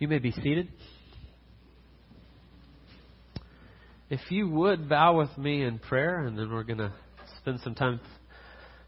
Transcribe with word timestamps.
You 0.00 0.08
may 0.08 0.18
be 0.18 0.32
seated. 0.32 0.68
If 4.08 4.20
you 4.30 4.48
would 4.48 4.88
bow 4.88 5.18
with 5.18 5.36
me 5.36 5.62
in 5.62 5.78
prayer, 5.78 6.20
and 6.20 6.38
then 6.38 6.50
we're 6.50 6.62
going 6.62 6.78
to 6.78 6.90
spend 7.36 7.60
some 7.60 7.74
time 7.74 8.00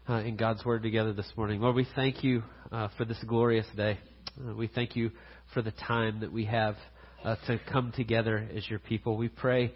uh, 0.09 0.15
in 0.15 0.37
God's 0.37 0.65
Word 0.65 0.81
together 0.81 1.13
this 1.13 1.31
morning. 1.37 1.61
Lord, 1.61 1.75
we 1.75 1.85
thank 1.95 2.23
you 2.23 2.41
uh, 2.71 2.87
for 2.97 3.05
this 3.05 3.23
glorious 3.27 3.67
day. 3.77 3.99
Uh, 4.43 4.55
we 4.55 4.65
thank 4.65 4.95
you 4.95 5.11
for 5.53 5.61
the 5.61 5.69
time 5.69 6.21
that 6.21 6.33
we 6.33 6.45
have 6.45 6.77
uh, 7.23 7.35
to 7.45 7.59
come 7.71 7.93
together 7.95 8.49
as 8.57 8.67
your 8.67 8.79
people. 8.79 9.15
We 9.15 9.29
pray 9.29 9.71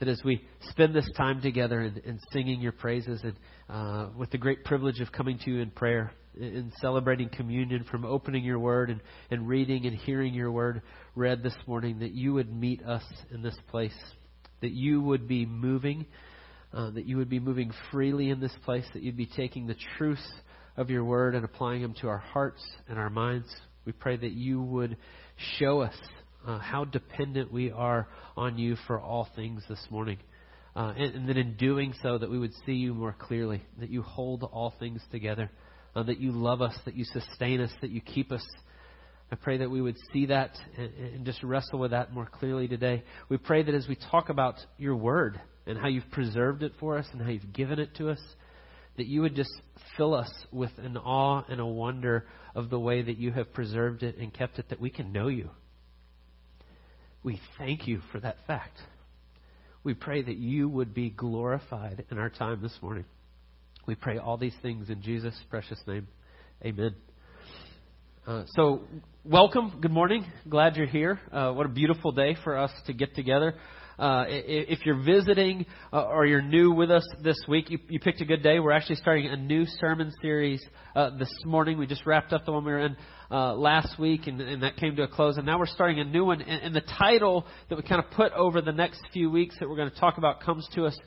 that 0.00 0.08
as 0.08 0.20
we 0.24 0.44
spend 0.70 0.92
this 0.92 1.08
time 1.16 1.40
together 1.40 1.82
in, 1.82 1.98
in 1.98 2.18
singing 2.32 2.60
your 2.60 2.72
praises 2.72 3.20
and 3.22 3.36
uh, 3.68 4.08
with 4.18 4.32
the 4.32 4.38
great 4.38 4.64
privilege 4.64 4.98
of 4.98 5.12
coming 5.12 5.38
to 5.44 5.52
you 5.52 5.60
in 5.60 5.70
prayer, 5.70 6.10
in 6.38 6.72
celebrating 6.80 7.28
communion, 7.28 7.84
from 7.90 8.04
opening 8.04 8.44
your 8.44 8.58
word 8.58 8.90
and, 8.90 9.00
and 9.30 9.48
reading 9.48 9.86
and 9.86 9.96
hearing 9.96 10.32
your 10.32 10.50
word 10.50 10.82
read 11.14 11.42
this 11.42 11.56
morning, 11.66 12.00
that 12.00 12.12
you 12.12 12.32
would 12.34 12.52
meet 12.52 12.82
us 12.84 13.02
in 13.32 13.42
this 13.42 13.56
place, 13.68 13.96
that 14.60 14.70
you 14.70 15.00
would 15.00 15.26
be 15.26 15.44
moving, 15.44 16.06
uh, 16.72 16.90
that 16.90 17.06
you 17.06 17.16
would 17.16 17.28
be 17.28 17.40
moving 17.40 17.72
freely 17.90 18.30
in 18.30 18.40
this 18.40 18.54
place, 18.64 18.84
that 18.94 19.02
you'd 19.02 19.16
be 19.16 19.26
taking 19.26 19.66
the 19.66 19.76
truths 19.96 20.26
of 20.76 20.88
your 20.88 21.04
word 21.04 21.34
and 21.34 21.44
applying 21.44 21.82
them 21.82 21.94
to 22.00 22.08
our 22.08 22.18
hearts 22.18 22.62
and 22.88 22.98
our 22.98 23.10
minds. 23.10 23.48
We 23.84 23.92
pray 23.92 24.16
that 24.16 24.32
you 24.32 24.62
would 24.62 24.96
show 25.58 25.80
us 25.80 25.94
uh, 26.46 26.58
how 26.58 26.84
dependent 26.84 27.52
we 27.52 27.70
are 27.70 28.08
on 28.36 28.56
you 28.56 28.76
for 28.86 29.00
all 29.00 29.28
things 29.34 29.62
this 29.68 29.84
morning. 29.90 30.18
Uh, 30.76 30.94
and, 30.96 31.14
and 31.14 31.28
that 31.28 31.36
in 31.36 31.56
doing 31.56 31.92
so, 32.02 32.16
that 32.16 32.30
we 32.30 32.38
would 32.38 32.52
see 32.64 32.74
you 32.74 32.94
more 32.94 33.16
clearly, 33.18 33.62
that 33.80 33.90
you 33.90 34.02
hold 34.02 34.44
all 34.44 34.72
things 34.78 35.00
together 35.10 35.50
uh, 35.94 36.02
that 36.04 36.18
you 36.18 36.32
love 36.32 36.62
us, 36.62 36.74
that 36.84 36.94
you 36.94 37.04
sustain 37.04 37.60
us, 37.60 37.70
that 37.80 37.90
you 37.90 38.00
keep 38.00 38.32
us. 38.32 38.44
I 39.32 39.36
pray 39.36 39.58
that 39.58 39.70
we 39.70 39.80
would 39.80 39.96
see 40.12 40.26
that 40.26 40.50
and, 40.76 40.92
and 41.14 41.26
just 41.26 41.42
wrestle 41.42 41.78
with 41.78 41.92
that 41.92 42.12
more 42.12 42.26
clearly 42.26 42.68
today. 42.68 43.04
We 43.28 43.36
pray 43.36 43.62
that 43.62 43.74
as 43.74 43.86
we 43.88 43.96
talk 44.10 44.28
about 44.28 44.56
your 44.78 44.96
word 44.96 45.40
and 45.66 45.78
how 45.78 45.88
you've 45.88 46.10
preserved 46.10 46.62
it 46.62 46.72
for 46.80 46.98
us 46.98 47.06
and 47.12 47.22
how 47.22 47.28
you've 47.28 47.52
given 47.52 47.78
it 47.78 47.94
to 47.96 48.10
us, 48.10 48.20
that 48.96 49.06
you 49.06 49.22
would 49.22 49.36
just 49.36 49.50
fill 49.96 50.14
us 50.14 50.30
with 50.50 50.72
an 50.78 50.96
awe 50.96 51.44
and 51.48 51.60
a 51.60 51.66
wonder 51.66 52.26
of 52.54 52.70
the 52.70 52.78
way 52.78 53.02
that 53.02 53.18
you 53.18 53.30
have 53.32 53.52
preserved 53.52 54.02
it 54.02 54.18
and 54.18 54.34
kept 54.34 54.58
it, 54.58 54.68
that 54.70 54.80
we 54.80 54.90
can 54.90 55.12
know 55.12 55.28
you. 55.28 55.50
We 57.22 57.40
thank 57.58 57.86
you 57.86 58.00
for 58.10 58.20
that 58.20 58.36
fact. 58.46 58.78
We 59.84 59.94
pray 59.94 60.22
that 60.22 60.36
you 60.36 60.68
would 60.68 60.92
be 60.92 61.10
glorified 61.10 62.04
in 62.10 62.18
our 62.18 62.30
time 62.30 62.60
this 62.62 62.76
morning. 62.82 63.04
We 63.86 63.94
pray 63.94 64.18
all 64.18 64.36
these 64.36 64.54
things 64.62 64.90
in 64.90 65.02
Jesus' 65.02 65.34
precious 65.48 65.78
name. 65.86 66.06
Amen. 66.64 66.94
Uh, 68.26 68.44
so, 68.54 68.82
welcome. 69.24 69.78
Good 69.80 69.90
morning. 69.90 70.26
Glad 70.48 70.76
you're 70.76 70.86
here. 70.86 71.18
Uh, 71.32 71.52
what 71.52 71.64
a 71.64 71.70
beautiful 71.70 72.12
day 72.12 72.36
for 72.44 72.58
us 72.58 72.70
to 72.86 72.92
get 72.92 73.14
together. 73.14 73.54
Uh, 74.00 74.24
if 74.28 74.86
you're 74.86 75.02
visiting 75.02 75.66
uh, 75.92 76.04
or 76.04 76.24
you're 76.24 76.40
new 76.40 76.72
with 76.72 76.90
us 76.90 77.06
this 77.22 77.36
week, 77.46 77.68
you, 77.68 77.78
you, 77.90 78.00
picked 78.00 78.22
a 78.22 78.24
good 78.24 78.42
day. 78.42 78.58
We're 78.58 78.72
actually 78.72 78.96
starting 78.96 79.26
a 79.26 79.36
new 79.36 79.66
sermon 79.78 80.10
series 80.22 80.64
uh, 80.96 81.18
this 81.18 81.30
morning. 81.44 81.76
We 81.76 81.86
just 81.86 82.06
wrapped 82.06 82.32
up 82.32 82.46
the 82.46 82.52
one 82.52 82.64
we 82.64 82.72
were 82.72 82.78
in 82.78 82.96
uh, 83.30 83.52
last 83.52 83.98
week, 83.98 84.26
and, 84.26 84.40
and, 84.40 84.62
that 84.62 84.76
came 84.76 84.96
to 84.96 85.02
a 85.02 85.08
close. 85.08 85.36
And 85.36 85.44
now 85.44 85.58
we're 85.58 85.66
starting 85.66 86.00
a 86.00 86.04
new 86.04 86.24
one. 86.24 86.40
And, 86.40 86.62
and 86.62 86.74
the 86.74 86.82
title 86.98 87.44
that 87.68 87.76
we 87.76 87.82
kind 87.82 88.02
of 88.02 88.10
put 88.12 88.32
over 88.32 88.62
the 88.62 88.72
next 88.72 89.02
few 89.12 89.30
weeks 89.30 89.56
that 89.60 89.68
we're 89.68 89.76
going 89.76 89.90
to 89.90 90.00
talk 90.00 90.16
about 90.16 90.40
comes 90.40 90.66
to 90.76 90.86
us 90.86 90.98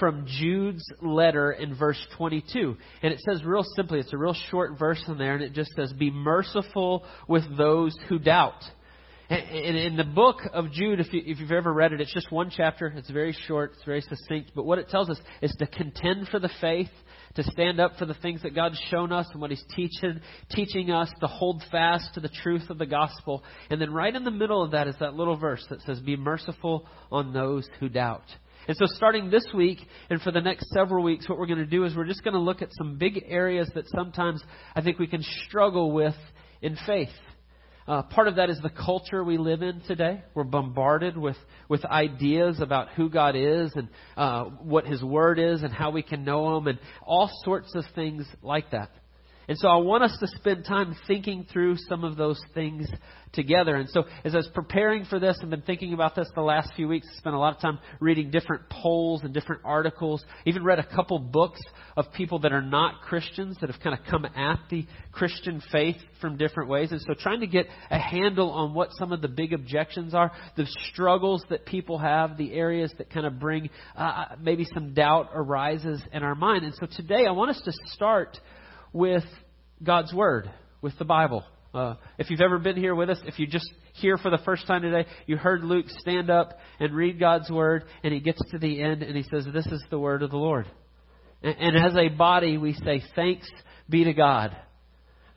from 0.00 0.26
Jude's 0.26 0.82
letter 1.00 1.52
in 1.52 1.76
verse 1.76 2.04
22. 2.18 2.76
And 3.04 3.12
it 3.12 3.20
says 3.20 3.44
real 3.44 3.64
simply, 3.76 4.00
it's 4.00 4.12
a 4.12 4.18
real 4.18 4.34
short 4.50 4.76
verse 4.76 5.04
in 5.06 5.18
there, 5.18 5.34
and 5.34 5.44
it 5.44 5.52
just 5.52 5.70
says, 5.76 5.92
Be 5.92 6.10
merciful 6.10 7.04
with 7.28 7.44
those 7.56 7.96
who 8.08 8.18
doubt. 8.18 8.60
In 9.30 9.96
the 9.96 10.02
book 10.02 10.38
of 10.52 10.72
Jude, 10.72 10.98
if, 10.98 11.12
you, 11.12 11.36
have 11.36 11.52
ever 11.52 11.72
read 11.72 11.92
it, 11.92 12.00
it's 12.00 12.12
just 12.12 12.32
one 12.32 12.50
chapter. 12.50 12.92
It's 12.96 13.10
very 13.10 13.32
short, 13.46 13.74
it's 13.76 13.84
very 13.84 14.00
succinct. 14.00 14.50
But 14.56 14.64
what 14.64 14.80
it 14.80 14.88
tells 14.88 15.08
us 15.08 15.20
is 15.40 15.54
to 15.60 15.68
contend 15.68 16.26
for 16.26 16.40
the 16.40 16.50
faith, 16.60 16.90
to 17.36 17.44
stand 17.44 17.78
up 17.78 17.92
for 17.96 18.06
the 18.06 18.14
things 18.14 18.42
that 18.42 18.56
God's 18.56 18.80
shown 18.90 19.12
us 19.12 19.28
and 19.30 19.40
what 19.40 19.50
He's 19.50 19.62
teaching, 19.76 20.20
teaching 20.50 20.90
us, 20.90 21.08
to 21.20 21.28
hold 21.28 21.62
fast 21.70 22.12
to 22.14 22.20
the 22.20 22.28
truth 22.42 22.70
of 22.70 22.78
the 22.78 22.86
gospel. 22.86 23.44
And 23.70 23.80
then 23.80 23.92
right 23.92 24.12
in 24.12 24.24
the 24.24 24.32
middle 24.32 24.64
of 24.64 24.72
that 24.72 24.88
is 24.88 24.96
that 24.98 25.14
little 25.14 25.36
verse 25.36 25.64
that 25.70 25.80
says, 25.82 26.00
Be 26.00 26.16
merciful 26.16 26.88
on 27.12 27.32
those 27.32 27.68
who 27.78 27.88
doubt. 27.88 28.24
And 28.66 28.76
so, 28.76 28.86
starting 28.86 29.30
this 29.30 29.46
week 29.54 29.78
and 30.10 30.20
for 30.20 30.32
the 30.32 30.40
next 30.40 30.68
several 30.70 31.04
weeks, 31.04 31.28
what 31.28 31.38
we're 31.38 31.46
going 31.46 31.58
to 31.60 31.66
do 31.66 31.84
is 31.84 31.94
we're 31.94 32.04
just 32.04 32.24
going 32.24 32.34
to 32.34 32.40
look 32.40 32.62
at 32.62 32.70
some 32.72 32.98
big 32.98 33.24
areas 33.28 33.70
that 33.76 33.84
sometimes 33.94 34.42
I 34.74 34.82
think 34.82 34.98
we 34.98 35.06
can 35.06 35.22
struggle 35.46 35.92
with 35.92 36.16
in 36.62 36.76
faith. 36.84 37.08
Uh, 37.88 38.02
part 38.02 38.28
of 38.28 38.36
that 38.36 38.50
is 38.50 38.58
the 38.62 38.70
culture 38.70 39.24
we 39.24 39.38
live 39.38 39.62
in 39.62 39.80
today. 39.88 40.22
We're 40.34 40.44
bombarded 40.44 41.16
with, 41.16 41.36
with 41.68 41.84
ideas 41.84 42.60
about 42.60 42.90
who 42.90 43.08
God 43.08 43.34
is 43.36 43.72
and 43.74 43.88
uh, 44.16 44.44
what 44.44 44.86
His 44.86 45.02
Word 45.02 45.38
is 45.38 45.62
and 45.62 45.72
how 45.72 45.90
we 45.90 46.02
can 46.02 46.24
know 46.24 46.56
Him 46.56 46.66
and 46.66 46.78
all 47.02 47.30
sorts 47.44 47.74
of 47.74 47.84
things 47.94 48.26
like 48.42 48.70
that. 48.70 48.90
And 49.50 49.58
so 49.58 49.66
I 49.66 49.78
want 49.78 50.04
us 50.04 50.16
to 50.20 50.28
spend 50.36 50.64
time 50.64 50.94
thinking 51.08 51.44
through 51.52 51.76
some 51.88 52.04
of 52.04 52.16
those 52.16 52.40
things 52.54 52.86
together. 53.32 53.74
And 53.74 53.88
so 53.90 54.04
as 54.24 54.32
I 54.32 54.36
was 54.36 54.48
preparing 54.54 55.04
for 55.04 55.18
this, 55.18 55.40
I've 55.42 55.50
been 55.50 55.62
thinking 55.62 55.92
about 55.92 56.14
this 56.14 56.28
the 56.36 56.40
last 56.40 56.72
few 56.76 56.86
weeks. 56.86 57.08
I 57.12 57.18
spent 57.18 57.34
a 57.34 57.38
lot 57.40 57.56
of 57.56 57.60
time 57.60 57.80
reading 57.98 58.30
different 58.30 58.70
polls 58.70 59.22
and 59.24 59.34
different 59.34 59.62
articles. 59.64 60.24
Even 60.46 60.62
read 60.62 60.78
a 60.78 60.86
couple 60.86 61.18
books 61.18 61.60
of 61.96 62.12
people 62.12 62.38
that 62.38 62.52
are 62.52 62.62
not 62.62 63.00
Christians 63.00 63.56
that 63.60 63.70
have 63.70 63.80
kind 63.80 63.98
of 63.98 64.06
come 64.08 64.24
at 64.24 64.60
the 64.70 64.86
Christian 65.10 65.60
faith 65.72 65.96
from 66.20 66.36
different 66.36 66.70
ways. 66.70 66.92
And 66.92 67.00
so 67.00 67.14
trying 67.14 67.40
to 67.40 67.48
get 67.48 67.66
a 67.90 67.98
handle 67.98 68.52
on 68.52 68.72
what 68.72 68.90
some 69.00 69.10
of 69.12 69.20
the 69.20 69.26
big 69.26 69.52
objections 69.52 70.14
are, 70.14 70.30
the 70.56 70.66
struggles 70.92 71.44
that 71.50 71.66
people 71.66 71.98
have, 71.98 72.38
the 72.38 72.52
areas 72.52 72.92
that 72.98 73.10
kind 73.10 73.26
of 73.26 73.40
bring 73.40 73.68
uh, 73.96 74.26
maybe 74.40 74.64
some 74.72 74.94
doubt 74.94 75.30
arises 75.34 76.00
in 76.12 76.22
our 76.22 76.36
mind. 76.36 76.64
And 76.64 76.74
so 76.76 76.86
today 76.86 77.26
I 77.26 77.32
want 77.32 77.50
us 77.50 77.60
to 77.64 77.72
start 77.86 78.38
with 78.92 79.24
God's 79.82 80.12
Word, 80.12 80.50
with 80.82 80.98
the 80.98 81.04
Bible. 81.04 81.44
Uh, 81.72 81.94
if 82.18 82.30
you've 82.30 82.40
ever 82.40 82.58
been 82.58 82.76
here 82.76 82.94
with 82.94 83.10
us, 83.10 83.18
if 83.26 83.38
you're 83.38 83.48
just 83.48 83.70
here 83.94 84.18
for 84.18 84.30
the 84.30 84.38
first 84.44 84.66
time 84.66 84.82
today, 84.82 85.08
you 85.26 85.36
heard 85.36 85.62
Luke 85.62 85.86
stand 85.98 86.28
up 86.30 86.58
and 86.80 86.94
read 86.94 87.20
God's 87.20 87.50
Word, 87.50 87.84
and 88.02 88.12
he 88.12 88.20
gets 88.20 88.40
to 88.50 88.58
the 88.58 88.82
end 88.82 89.02
and 89.02 89.16
he 89.16 89.22
says, 89.22 89.46
This 89.52 89.66
is 89.66 89.82
the 89.90 89.98
Word 89.98 90.22
of 90.22 90.30
the 90.30 90.36
Lord. 90.36 90.66
And, 91.42 91.56
and 91.58 91.76
as 91.76 91.96
a 91.96 92.08
body, 92.08 92.58
we 92.58 92.74
say, 92.74 93.02
Thanks 93.14 93.48
be 93.88 94.04
to 94.04 94.12
God. 94.12 94.56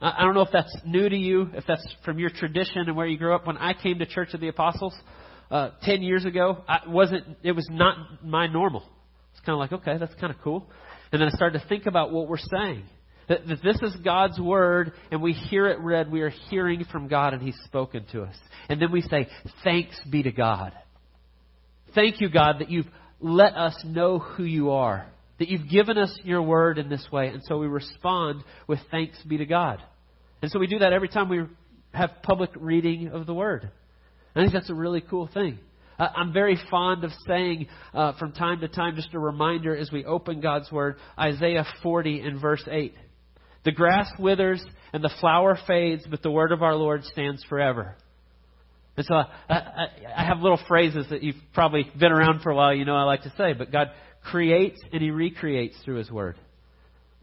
I, 0.00 0.14
I 0.18 0.24
don't 0.24 0.34
know 0.34 0.42
if 0.42 0.52
that's 0.52 0.76
new 0.84 1.08
to 1.08 1.16
you, 1.16 1.50
if 1.54 1.64
that's 1.66 1.86
from 2.04 2.18
your 2.18 2.30
tradition 2.30 2.82
and 2.86 2.96
where 2.96 3.06
you 3.06 3.18
grew 3.18 3.34
up. 3.34 3.46
When 3.46 3.56
I 3.56 3.72
came 3.72 3.98
to 4.00 4.06
Church 4.06 4.34
of 4.34 4.40
the 4.40 4.48
Apostles 4.48 4.94
uh, 5.50 5.70
10 5.82 6.02
years 6.02 6.24
ago, 6.24 6.64
I 6.68 6.80
wasn't, 6.86 7.24
it 7.42 7.52
was 7.52 7.66
not 7.70 8.24
my 8.24 8.46
normal. 8.48 8.82
It's 9.32 9.40
kind 9.44 9.54
of 9.54 9.58
like, 9.58 9.72
okay, 9.72 9.98
that's 9.98 10.14
kind 10.20 10.32
of 10.32 10.40
cool. 10.42 10.66
And 11.12 11.20
then 11.20 11.28
I 11.28 11.32
started 11.32 11.60
to 11.60 11.68
think 11.68 11.86
about 11.86 12.12
what 12.12 12.28
we're 12.28 12.38
saying. 12.38 12.84
That, 13.28 13.46
that 13.46 13.62
this 13.62 13.80
is 13.82 13.96
God's 14.04 14.38
word 14.38 14.92
and 15.10 15.22
we 15.22 15.32
hear 15.32 15.66
it 15.66 15.78
read, 15.80 16.10
we 16.10 16.22
are 16.22 16.30
hearing 16.50 16.84
from 16.90 17.08
God 17.08 17.34
and 17.34 17.42
He's 17.42 17.58
spoken 17.64 18.04
to 18.12 18.22
us. 18.22 18.36
And 18.68 18.80
then 18.80 18.92
we 18.92 19.00
say, 19.02 19.28
Thanks 19.62 19.98
be 20.10 20.22
to 20.22 20.32
God. 20.32 20.72
Thank 21.94 22.20
you, 22.20 22.28
God, 22.28 22.56
that 22.58 22.70
you've 22.70 22.88
let 23.20 23.54
us 23.54 23.74
know 23.84 24.18
who 24.18 24.44
you 24.44 24.70
are, 24.72 25.06
that 25.38 25.48
you've 25.48 25.68
given 25.68 25.96
us 25.96 26.16
your 26.24 26.42
word 26.42 26.78
in 26.78 26.88
this 26.88 27.06
way. 27.10 27.28
And 27.28 27.42
so 27.44 27.58
we 27.58 27.66
respond 27.66 28.42
with 28.66 28.80
thanks 28.90 29.16
be 29.22 29.38
to 29.38 29.46
God. 29.46 29.80
And 30.42 30.50
so 30.50 30.58
we 30.58 30.66
do 30.66 30.80
that 30.80 30.92
every 30.92 31.08
time 31.08 31.28
we 31.28 31.44
have 31.92 32.10
public 32.22 32.50
reading 32.56 33.08
of 33.08 33.26
the 33.26 33.34
word. 33.34 33.70
I 34.34 34.40
think 34.40 34.52
that's 34.52 34.70
a 34.70 34.74
really 34.74 35.00
cool 35.00 35.28
thing. 35.32 35.58
I'm 35.98 36.32
very 36.32 36.58
fond 36.70 37.04
of 37.04 37.12
saying 37.26 37.68
uh, 37.92 38.12
from 38.18 38.32
time 38.32 38.60
to 38.60 38.68
time, 38.68 38.96
just 38.96 39.14
a 39.14 39.18
reminder 39.18 39.76
as 39.76 39.92
we 39.92 40.04
open 40.04 40.40
God's 40.40 40.70
Word, 40.72 40.96
Isaiah 41.18 41.64
40 41.82 42.20
and 42.20 42.40
verse 42.40 42.66
8. 42.68 42.94
The 43.64 43.72
grass 43.72 44.10
withers 44.18 44.64
and 44.92 45.02
the 45.02 45.12
flower 45.20 45.58
fades, 45.66 46.04
but 46.08 46.22
the 46.22 46.30
word 46.30 46.52
of 46.52 46.62
our 46.62 46.74
Lord 46.74 47.04
stands 47.04 47.42
forever. 47.44 47.96
And 48.96 49.06
so 49.06 49.14
I, 49.14 49.26
I, 49.48 49.86
I 50.16 50.24
have 50.24 50.38
little 50.38 50.60
phrases 50.68 51.06
that 51.10 51.22
you've 51.22 51.36
probably 51.52 51.90
been 51.98 52.12
around 52.12 52.42
for 52.42 52.50
a 52.50 52.54
while, 52.54 52.74
you 52.74 52.84
know 52.84 52.94
I 52.94 53.02
like 53.02 53.22
to 53.22 53.32
say, 53.36 53.52
but 53.52 53.72
God 53.72 53.88
creates 54.22 54.80
and 54.92 55.02
He 55.02 55.10
recreates 55.10 55.76
through 55.84 55.96
His 55.96 56.10
Word. 56.10 56.36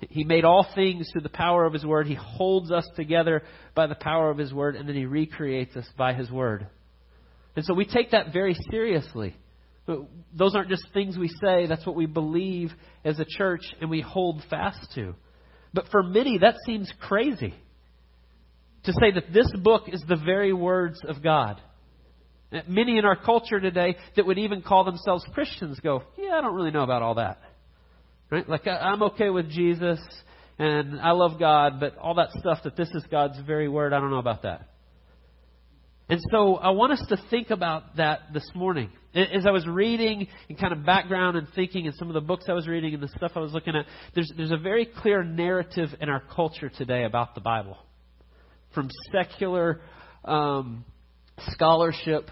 He 0.10 0.24
made 0.24 0.46
all 0.46 0.66
things 0.74 1.08
through 1.12 1.22
the 1.22 1.30
power 1.30 1.64
of 1.64 1.74
His 1.74 1.86
Word. 1.86 2.08
He 2.08 2.16
holds 2.16 2.72
us 2.72 2.88
together 2.96 3.44
by 3.76 3.88
the 3.88 3.96
power 3.96 4.32
of 4.32 4.38
His 4.38 4.52
Word, 4.52 4.76
and 4.76 4.90
then 4.90 4.96
He 4.96 5.06
recreates 5.06 5.76
us 5.76 5.88
by 5.96 6.14
His 6.14 6.30
Word. 6.32 6.68
And 7.56 7.64
so 7.66 7.74
we 7.74 7.86
take 7.86 8.12
that 8.12 8.34
very 8.34 8.56
seriously. 8.72 9.36
Those 9.88 10.56
aren't 10.56 10.70
just 10.70 10.88
things 10.94 11.18
we 11.18 11.28
say, 11.28 11.68
that's 11.68 11.86
what 11.86 11.96
we 11.96 12.06
believe 12.06 12.72
as 13.04 13.20
a 13.20 13.26
church 13.26 13.62
and 13.80 13.90
we 13.90 14.02
hold 14.02 14.42
fast 14.50 14.92
to. 14.96 15.16
But 15.74 15.88
for 15.90 16.04
many, 16.04 16.40
that 16.40 16.56
seems 16.66 16.92
crazy 17.08 17.54
to 18.84 18.94
say 18.94 19.12
that 19.14 19.32
this 19.32 19.52
book 19.62 19.84
is 19.88 20.04
the 20.08 20.16
very 20.18 20.54
words 20.54 21.00
of 21.08 21.24
God. 21.24 21.62
Many 22.68 22.98
in 22.98 23.06
our 23.06 23.16
culture 23.16 23.60
today 23.60 23.96
that 24.16 24.26
would 24.26 24.38
even 24.38 24.62
call 24.62 24.84
themselves 24.84 25.24
Christians 25.34 25.80
go, 25.80 26.04
Yeah, 26.18 26.34
I 26.34 26.42
don't 26.42 26.56
really 26.56 26.72
know 26.72 26.84
about 26.84 27.02
all 27.02 27.16
that. 27.16 27.40
Right? 28.30 28.48
Like, 28.48 28.68
I'm 28.68 29.04
okay 29.04 29.30
with 29.30 29.50
Jesus 29.50 30.00
and 30.60 31.00
I 31.00 31.12
love 31.12 31.40
God, 31.40 31.80
but 31.80 31.98
all 31.98 32.16
that 32.16 32.32
stuff 32.32 32.60
that 32.66 32.76
this 32.76 32.90
is 32.94 33.04
God's 33.10 33.40
very 33.46 33.68
word, 33.68 33.94
I 33.94 34.00
don't 34.00 34.12
know 34.12 34.20
about 34.20 34.44
that. 34.44 34.68
And 36.12 36.20
so 36.30 36.58
I 36.58 36.72
want 36.72 36.92
us 36.92 37.02
to 37.08 37.16
think 37.30 37.52
about 37.52 37.96
that 37.96 38.34
this 38.34 38.44
morning. 38.54 38.90
As 39.16 39.46
I 39.46 39.52
was 39.52 39.66
reading 39.66 40.28
and 40.50 40.60
kind 40.60 40.74
of 40.74 40.86
background 40.86 41.38
and 41.38 41.48
thinking 41.56 41.88
and 41.88 41.96
some 41.96 42.10
of 42.10 42.14
the 42.14 42.20
books 42.20 42.48
I 42.50 42.54
was 42.54 42.68
reading 42.68 42.94
and 42.94 43.02
the 43.02 43.08
stuff 43.16 43.32
I 43.34 43.40
was 43.40 43.54
looking 43.54 43.78
at, 43.78 43.86
there's, 44.14 44.30
there's 44.36 44.52
a 44.52 44.58
very 44.58 44.86
clear 44.86 45.24
narrative 45.24 45.88
in 46.02 46.10
our 46.10 46.22
culture 46.36 46.68
today 46.68 47.06
about 47.06 47.34
the 47.34 47.40
Bible. 47.40 47.78
From 48.76 48.90
secular 49.14 49.80
um, 50.26 50.84
scholarship, 51.52 52.30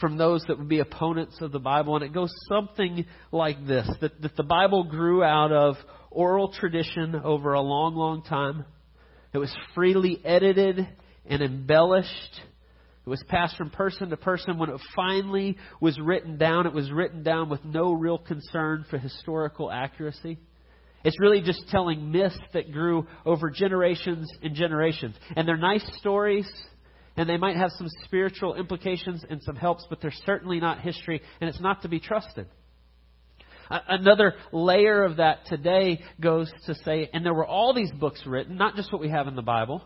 from 0.00 0.18
those 0.18 0.44
that 0.46 0.56
would 0.56 0.68
be 0.68 0.78
opponents 0.78 1.36
of 1.40 1.50
the 1.50 1.58
Bible, 1.58 1.96
and 1.96 2.04
it 2.04 2.14
goes 2.14 2.30
something 2.48 3.06
like 3.32 3.66
this 3.66 3.90
that, 4.02 4.22
that 4.22 4.36
the 4.36 4.44
Bible 4.44 4.84
grew 4.84 5.24
out 5.24 5.50
of 5.50 5.74
oral 6.12 6.52
tradition 6.52 7.16
over 7.16 7.54
a 7.54 7.60
long, 7.60 7.96
long 7.96 8.22
time. 8.22 8.64
It 9.32 9.38
was 9.38 9.52
freely 9.74 10.20
edited 10.24 10.86
and 11.28 11.42
embellished 11.42 12.40
it 13.06 13.10
was 13.10 13.22
passed 13.28 13.56
from 13.56 13.70
person 13.70 14.10
to 14.10 14.16
person. 14.16 14.58
When 14.58 14.68
it 14.68 14.80
finally 14.96 15.56
was 15.80 15.96
written 16.00 16.38
down, 16.38 16.66
it 16.66 16.72
was 16.72 16.90
written 16.90 17.22
down 17.22 17.48
with 17.48 17.64
no 17.64 17.92
real 17.92 18.18
concern 18.18 18.84
for 18.90 18.98
historical 18.98 19.70
accuracy. 19.70 20.38
It's 21.04 21.20
really 21.20 21.40
just 21.40 21.68
telling 21.68 22.10
myths 22.10 22.36
that 22.52 22.72
grew 22.72 23.06
over 23.24 23.48
generations 23.48 24.28
and 24.42 24.56
generations. 24.56 25.14
And 25.36 25.46
they're 25.46 25.56
nice 25.56 25.86
stories, 25.98 26.50
and 27.16 27.28
they 27.28 27.36
might 27.36 27.56
have 27.56 27.70
some 27.78 27.86
spiritual 28.04 28.56
implications 28.56 29.24
and 29.30 29.40
some 29.40 29.54
helps, 29.54 29.86
but 29.88 30.00
they're 30.00 30.12
certainly 30.24 30.58
not 30.58 30.80
history, 30.80 31.22
and 31.40 31.48
it's 31.48 31.60
not 31.60 31.82
to 31.82 31.88
be 31.88 32.00
trusted. 32.00 32.48
Another 33.70 34.34
layer 34.50 35.04
of 35.04 35.18
that 35.18 35.46
today 35.46 36.00
goes 36.20 36.50
to 36.66 36.74
say, 36.84 37.08
and 37.12 37.24
there 37.24 37.34
were 37.34 37.46
all 37.46 37.72
these 37.72 37.92
books 37.92 38.22
written, 38.26 38.56
not 38.56 38.74
just 38.74 38.92
what 38.92 39.00
we 39.00 39.10
have 39.10 39.28
in 39.28 39.36
the 39.36 39.42
Bible. 39.42 39.82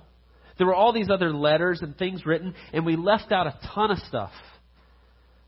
There 0.59 0.67
were 0.67 0.75
all 0.75 0.93
these 0.93 1.11
other 1.11 1.33
letters 1.33 1.81
and 1.83 1.97
things 1.97 2.27
written, 2.27 2.55
and 2.73 2.85
we 2.85 2.97
left 2.97 3.33
out 3.33 3.47
a 3.47 3.59
ton 3.75 3.91
of 3.91 3.99
stuff. 4.01 4.33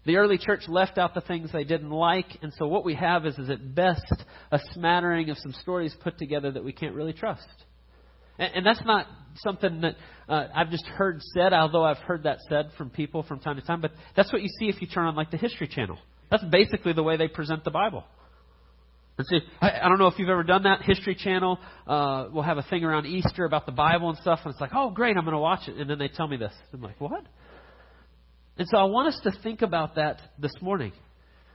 The 0.04 0.16
early 0.16 0.38
church 0.38 0.62
left 0.66 0.98
out 0.98 1.14
the 1.14 1.20
things 1.20 1.50
they 1.52 1.64
didn't 1.64 1.90
like, 1.90 2.26
and 2.42 2.52
so 2.58 2.66
what 2.66 2.84
we 2.84 2.94
have 2.94 3.24
is, 3.24 3.38
is 3.38 3.50
at 3.50 3.74
best 3.74 4.24
a 4.50 4.58
smattering 4.72 5.30
of 5.30 5.38
some 5.38 5.52
stories 5.62 5.94
put 6.02 6.18
together 6.18 6.50
that 6.50 6.64
we 6.64 6.72
can't 6.72 6.94
really 6.94 7.12
trust. 7.12 7.46
And, 8.38 8.52
and 8.56 8.66
that's 8.66 8.84
not 8.84 9.06
something 9.36 9.82
that 9.82 9.94
uh, 10.28 10.48
I've 10.54 10.70
just 10.70 10.86
heard 10.86 11.20
said, 11.34 11.52
although 11.52 11.84
I've 11.84 11.98
heard 11.98 12.24
that 12.24 12.38
said 12.48 12.70
from 12.76 12.90
people 12.90 13.22
from 13.22 13.38
time 13.38 13.56
to 13.56 13.62
time, 13.62 13.80
but 13.80 13.92
that's 14.16 14.32
what 14.32 14.42
you 14.42 14.48
see 14.58 14.68
if 14.68 14.80
you 14.82 14.88
turn 14.88 15.06
on 15.06 15.14
like 15.14 15.30
the 15.30 15.36
History 15.36 15.68
Channel. 15.68 15.98
That's 16.30 16.44
basically 16.44 16.94
the 16.94 17.02
way 17.02 17.16
they 17.16 17.28
present 17.28 17.62
the 17.62 17.70
Bible. 17.70 18.04
And 19.18 19.26
see, 19.26 19.40
I, 19.60 19.80
I 19.82 19.88
don't 19.88 19.98
know 19.98 20.06
if 20.06 20.18
you've 20.18 20.28
ever 20.28 20.42
done 20.42 20.62
that. 20.62 20.82
History 20.82 21.14
Channel 21.14 21.58
uh, 21.86 22.26
will 22.32 22.42
have 22.42 22.58
a 22.58 22.62
thing 22.62 22.84
around 22.84 23.06
Easter 23.06 23.44
about 23.44 23.66
the 23.66 23.72
Bible 23.72 24.08
and 24.08 24.18
stuff, 24.18 24.40
and 24.44 24.52
it's 24.52 24.60
like, 24.60 24.72
oh, 24.74 24.90
great, 24.90 25.16
I'm 25.16 25.24
going 25.24 25.34
to 25.34 25.40
watch 25.40 25.68
it. 25.68 25.76
And 25.76 25.88
then 25.88 25.98
they 25.98 26.08
tell 26.08 26.26
me 26.26 26.36
this. 26.36 26.52
I'm 26.72 26.80
like, 26.80 27.00
what? 27.00 27.24
And 28.56 28.66
so 28.68 28.78
I 28.78 28.84
want 28.84 29.08
us 29.08 29.20
to 29.24 29.32
think 29.42 29.62
about 29.62 29.96
that 29.96 30.20
this 30.38 30.52
morning. 30.60 30.92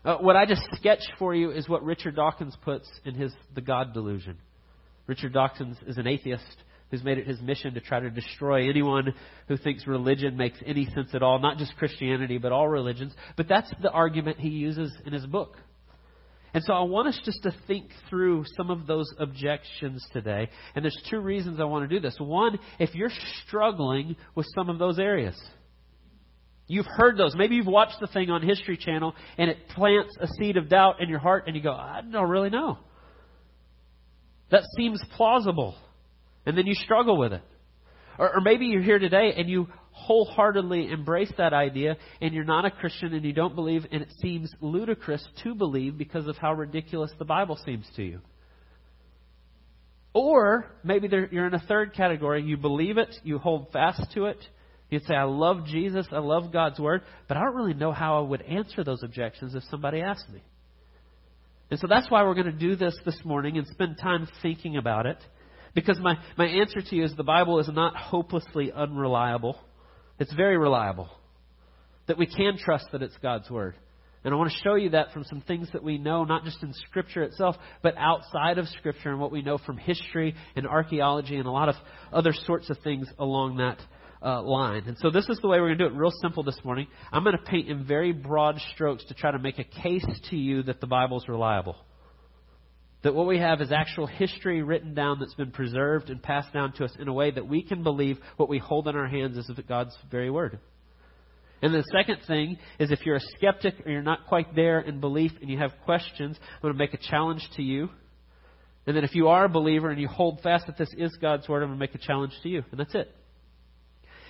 Uh, 0.06 0.18
what 0.18 0.36
I 0.36 0.45
just 0.45 0.62
sketched 0.74 1.12
for 1.19 1.33
you 1.33 1.51
is 1.51 1.68
what 1.68 1.83
Richard 1.83 2.15
Dawkins 2.15 2.56
puts 2.63 2.88
in 3.06 3.15
his 3.15 3.33
The 3.56 3.62
God 3.62 3.94
Delusion. 3.94 4.38
Richard 5.07 5.33
Dawkins 5.33 5.77
is 5.88 5.98
an 5.98 6.07
atheist 6.07 6.44
who's 6.89 7.03
made 7.03 7.18
it 7.18 7.27
his 7.27 7.42
mission 7.42 7.74
to 7.74 7.81
try 7.81 8.00
to 8.00 8.10
destroy 8.10 8.69
anyone 8.69 9.13
who 9.48 9.57
thinks 9.57 9.86
religion 9.86 10.38
makes 10.38 10.57
any 10.65 10.86
sense 10.94 11.10
at 11.13 11.21
all, 11.21 11.39
not 11.39 11.57
just 11.57 11.75
Christianity, 11.75 12.38
but 12.38 12.51
all 12.51 12.68
religions. 12.68 13.13
But 13.36 13.48
that's 13.50 13.69
the 13.81 13.92
argument 13.92 14.39
he 14.39 14.50
uses 14.50 14.95
in 15.06 15.12
his 15.12 15.25
book. 15.25 15.57
And 16.53 16.63
so 16.63 16.73
I 16.73 16.83
want 16.83 17.09
us 17.09 17.19
just 17.23 17.44
to 17.44 17.53
think 17.67 17.91
through 18.09 18.45
some 18.55 18.71
of 18.71 18.88
those 18.88 19.07
objections 19.19 20.05
today. 20.13 20.49
And 20.75 20.83
there's 20.83 20.97
two 21.09 21.19
reasons 21.19 21.59
I 21.59 21.65
want 21.65 21.89
to 21.89 21.95
do 21.95 22.01
this. 22.01 22.15
One, 22.19 22.57
if 22.79 22.95
you're 22.95 23.11
struggling 23.45 24.15
with 24.33 24.47
some 24.55 24.69
of 24.69 24.79
those 24.79 24.97
areas, 24.97 25.39
you've 26.67 26.85
heard 26.85 27.17
those. 27.17 27.35
Maybe 27.35 27.55
you've 27.55 27.67
watched 27.67 27.99
the 27.99 28.07
thing 28.07 28.29
on 28.29 28.41
History 28.41 28.77
Channel 28.77 29.13
and 29.38 29.49
it 29.49 29.69
plants 29.69 30.15
a 30.19 30.27
seed 30.39 30.57
of 30.57 30.69
doubt 30.69 31.01
in 31.01 31.09
your 31.09 31.19
heart 31.19 31.44
and 31.47 31.55
you 31.55 31.61
go, 31.61 31.73
I 31.73 32.01
don't 32.09 32.29
really 32.29 32.50
know. 32.50 32.77
That 34.50 34.63
seems 34.77 35.03
plausible. 35.15 35.75
And 36.45 36.57
then 36.57 36.65
you 36.65 36.75
struggle 36.75 37.17
with 37.17 37.33
it. 37.33 37.43
Or, 38.17 38.38
or 38.38 38.41
maybe 38.41 38.67
you're 38.67 38.81
here 38.81 39.00
today 39.00 39.33
and 39.38 39.50
you 39.50 39.67
wholeheartedly 40.05 40.91
embrace 40.91 41.31
that 41.38 41.53
idea 41.53 41.97
and 42.21 42.33
you're 42.33 42.44
not 42.44 42.65
a 42.65 42.71
Christian 42.71 43.13
and 43.13 43.25
you 43.25 43.33
don't 43.33 43.55
believe 43.55 43.85
and 43.91 44.01
it 44.01 44.09
seems 44.21 44.53
ludicrous 44.61 45.25
to 45.44 45.55
believe 45.55 45.97
because 45.97 46.27
of 46.27 46.38
how 46.38 46.53
ridiculous 46.53 47.11
the 47.19 47.25
Bible 47.25 47.59
seems 47.65 47.85
to 47.95 48.03
you. 48.03 48.21
Or 50.13 50.65
maybe 50.83 51.09
you're 51.11 51.47
in 51.47 51.53
a 51.53 51.63
third 51.67 51.94
category. 51.94 52.41
You 52.41 52.57
believe 52.57 52.97
it, 52.97 53.15
you 53.23 53.38
hold 53.38 53.71
fast 53.71 54.11
to 54.13 54.25
it. 54.25 54.38
You'd 54.89 55.05
say, 55.05 55.15
I 55.15 55.23
love 55.23 55.65
Jesus, 55.65 56.07
I 56.11 56.19
love 56.19 56.53
God's 56.53 56.79
Word, 56.79 57.01
but 57.27 57.35
I 57.35 57.41
don't 57.41 57.55
really 57.55 57.73
know 57.73 57.91
how 57.91 58.19
I 58.19 58.27
would 58.27 58.41
answer 58.41 58.83
those 58.83 59.03
objections 59.03 59.53
if 59.53 59.63
somebody 59.69 60.01
asked 60.01 60.29
me. 60.29 60.41
And 61.69 61.79
so 61.79 61.88
that's 61.88 62.09
why 62.09 62.23
we're 62.23 62.35
going 62.35 62.45
to 62.45 62.51
do 62.53 62.75
this 62.75 62.95
this 63.05 63.19
morning 63.25 63.57
and 63.57 63.67
spend 63.67 63.97
time 64.01 64.27
thinking 64.41 64.77
about 64.77 65.05
it. 65.05 65.17
Because 65.75 66.00
my, 66.00 66.15
my 66.38 66.47
answer 66.47 66.81
to 66.81 66.95
you 66.95 67.03
is 67.03 67.13
the 67.15 67.23
Bible 67.23 67.59
is 67.59 67.69
not 67.71 67.95
hopelessly 67.95 68.71
unreliable. 68.71 69.59
It's 70.19 70.33
very 70.33 70.57
reliable. 70.57 71.09
That 72.07 72.17
we 72.17 72.25
can 72.25 72.57
trust 72.57 72.85
that 72.91 73.01
it's 73.01 73.17
God's 73.21 73.49
Word. 73.49 73.75
And 74.23 74.33
I 74.33 74.37
want 74.37 74.51
to 74.51 74.57
show 74.63 74.75
you 74.75 74.89
that 74.89 75.13
from 75.13 75.23
some 75.25 75.41
things 75.41 75.69
that 75.73 75.83
we 75.83 75.97
know, 75.97 76.23
not 76.23 76.43
just 76.43 76.61
in 76.63 76.73
Scripture 76.89 77.23
itself, 77.23 77.55
but 77.81 77.95
outside 77.97 78.57
of 78.57 78.67
Scripture 78.79 79.09
and 79.09 79.19
what 79.19 79.31
we 79.31 79.41
know 79.41 79.57
from 79.57 79.77
history 79.77 80.35
and 80.55 80.67
archaeology 80.67 81.37
and 81.37 81.45
a 81.45 81.51
lot 81.51 81.69
of 81.69 81.75
other 82.11 82.33
sorts 82.33 82.69
of 82.69 82.77
things 82.83 83.07
along 83.19 83.57
that 83.57 83.79
uh, 84.21 84.41
line. 84.41 84.83
And 84.87 84.97
so 84.99 85.11
this 85.11 85.29
is 85.29 85.39
the 85.41 85.47
way 85.47 85.59
we're 85.59 85.67
going 85.67 85.77
to 85.77 85.89
do 85.89 85.95
it, 85.95 85.97
real 85.97 86.11
simple 86.21 86.43
this 86.43 86.59
morning. 86.63 86.87
I'm 87.11 87.23
going 87.23 87.37
to 87.37 87.43
paint 87.43 87.69
in 87.69 87.85
very 87.85 88.11
broad 88.11 88.59
strokes 88.73 89.05
to 89.05 89.13
try 89.13 89.31
to 89.31 89.39
make 89.39 89.59
a 89.59 89.63
case 89.63 90.05
to 90.29 90.35
you 90.35 90.63
that 90.63 90.81
the 90.81 90.87
Bible 90.87 91.17
is 91.21 91.27
reliable. 91.27 91.75
That 93.07 93.13
what 93.13 93.25
we 93.25 93.39
have 93.39 93.62
is 93.62 93.71
actual 93.71 94.06
history 94.06 94.62
written 94.62 94.94
down 94.94 95.19
that's 95.19 95.33
been 95.33 95.51
preserved 95.51 96.09
and 96.09 96.21
passed 96.21 96.51
down 96.51 96.74
to 96.74 96.83
us 96.83 96.92
in 97.00 97.07
a 97.07 97.13
way 97.13 97.31
that 97.31 97.48
we 97.48 97.63
can 97.63 97.81
believe 97.81 98.18
what 98.36 98.50
we 98.50 98.57
hold 98.57 98.86
in 98.86 98.98
our 98.98 99.07
hands 99.07 99.38
is 99.38 99.50
God's 99.65 99.95
very 100.12 100.30
word. 100.30 100.59
And 101.62 101.74
the 101.74 101.86
second 101.98 102.18
thing 102.27 102.57
is 102.80 102.92
if 102.92 103.06
you're 103.06 103.15
a 103.15 103.21
skeptic 103.38 103.75
or 103.86 103.94
you're 103.94 104.01
not 104.01 104.27
quite 104.27 104.54
there 104.57 104.81
in 104.81 105.00
belief 105.00 105.31
and 105.39 105.50
you 105.50 105.57
have 105.57 105.71
questions, 105.86 106.38
I'm 106.38 106.62
going 106.62 106.74
to 106.74 106.77
make 106.77 106.94
a 106.94 106.98
challenge 106.98 107.48
to 107.56 107.63
you. 107.63 107.88
And 108.86 108.94
then 108.94 109.06
if 109.06 109.15
you 109.15 109.30
are 109.30 109.45
a 109.45 109.50
believer 109.50 109.89
and 109.89 110.01
you 110.01 110.10
hold 110.10 110.42
fast 110.42 110.68
that 110.68 110.77
this 110.77 110.94
is 110.98 111.15
God's 111.21 111.48
word, 111.48 111.63
I'm 111.63 111.69
going 111.69 111.80
to 111.80 111.83
make 111.86 111.95
a 111.95 112.06
challenge 112.06 112.33
to 112.44 112.50
you. 112.50 112.65
And 112.71 112.80
that's 112.81 112.94
it. 112.94 113.10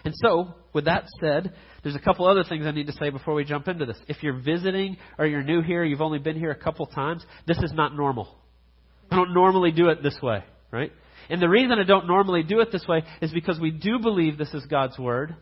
And 0.06 0.13
so, 0.18 0.53
with 0.71 0.85
that 0.85 1.06
said, 1.19 1.51
there's 1.81 1.95
a 1.95 2.00
couple 2.00 2.27
other 2.27 2.44
things 2.44 2.68
I 2.68 2.71
need 2.71 2.85
to 2.85 2.94
say 2.94 3.09
before 3.09 3.33
we 3.33 3.44
jump 3.44 3.68
into 3.68 3.88
this. 3.88 3.97
If 4.07 4.21
you're 4.21 4.40
visiting 4.40 4.97
or 5.18 5.25
you're 5.25 5.42
new 5.42 5.63
here, 5.63 5.83
you've 5.83 5.99
only 5.99 6.19
been 6.19 6.37
here 6.37 6.51
a 6.51 6.56
couple 6.56 6.85
times, 6.85 7.25
this 7.47 7.57
is 7.57 7.73
not 7.73 7.95
normal. 7.95 8.36
I 9.11 9.16
don't 9.16 9.33
normally 9.33 9.71
do 9.71 9.90
it 9.90 10.04
this 10.04 10.18
way, 10.21 10.44
right? 10.71 10.92
And 11.30 11.42
the 11.42 11.49
reason 11.49 11.73
I 11.73 11.83
don't 11.83 12.07
normally 12.07 12.44
do 12.44 12.59
it 12.61 12.71
this 12.71 12.85
way 12.87 13.04
is 13.21 13.31
because 13.31 13.59
we 13.59 13.71
do 13.71 13.99
believe 13.99 14.37
this 14.37 14.54
is 14.54 14.66
God's 14.66 14.97
Word. 14.97 15.35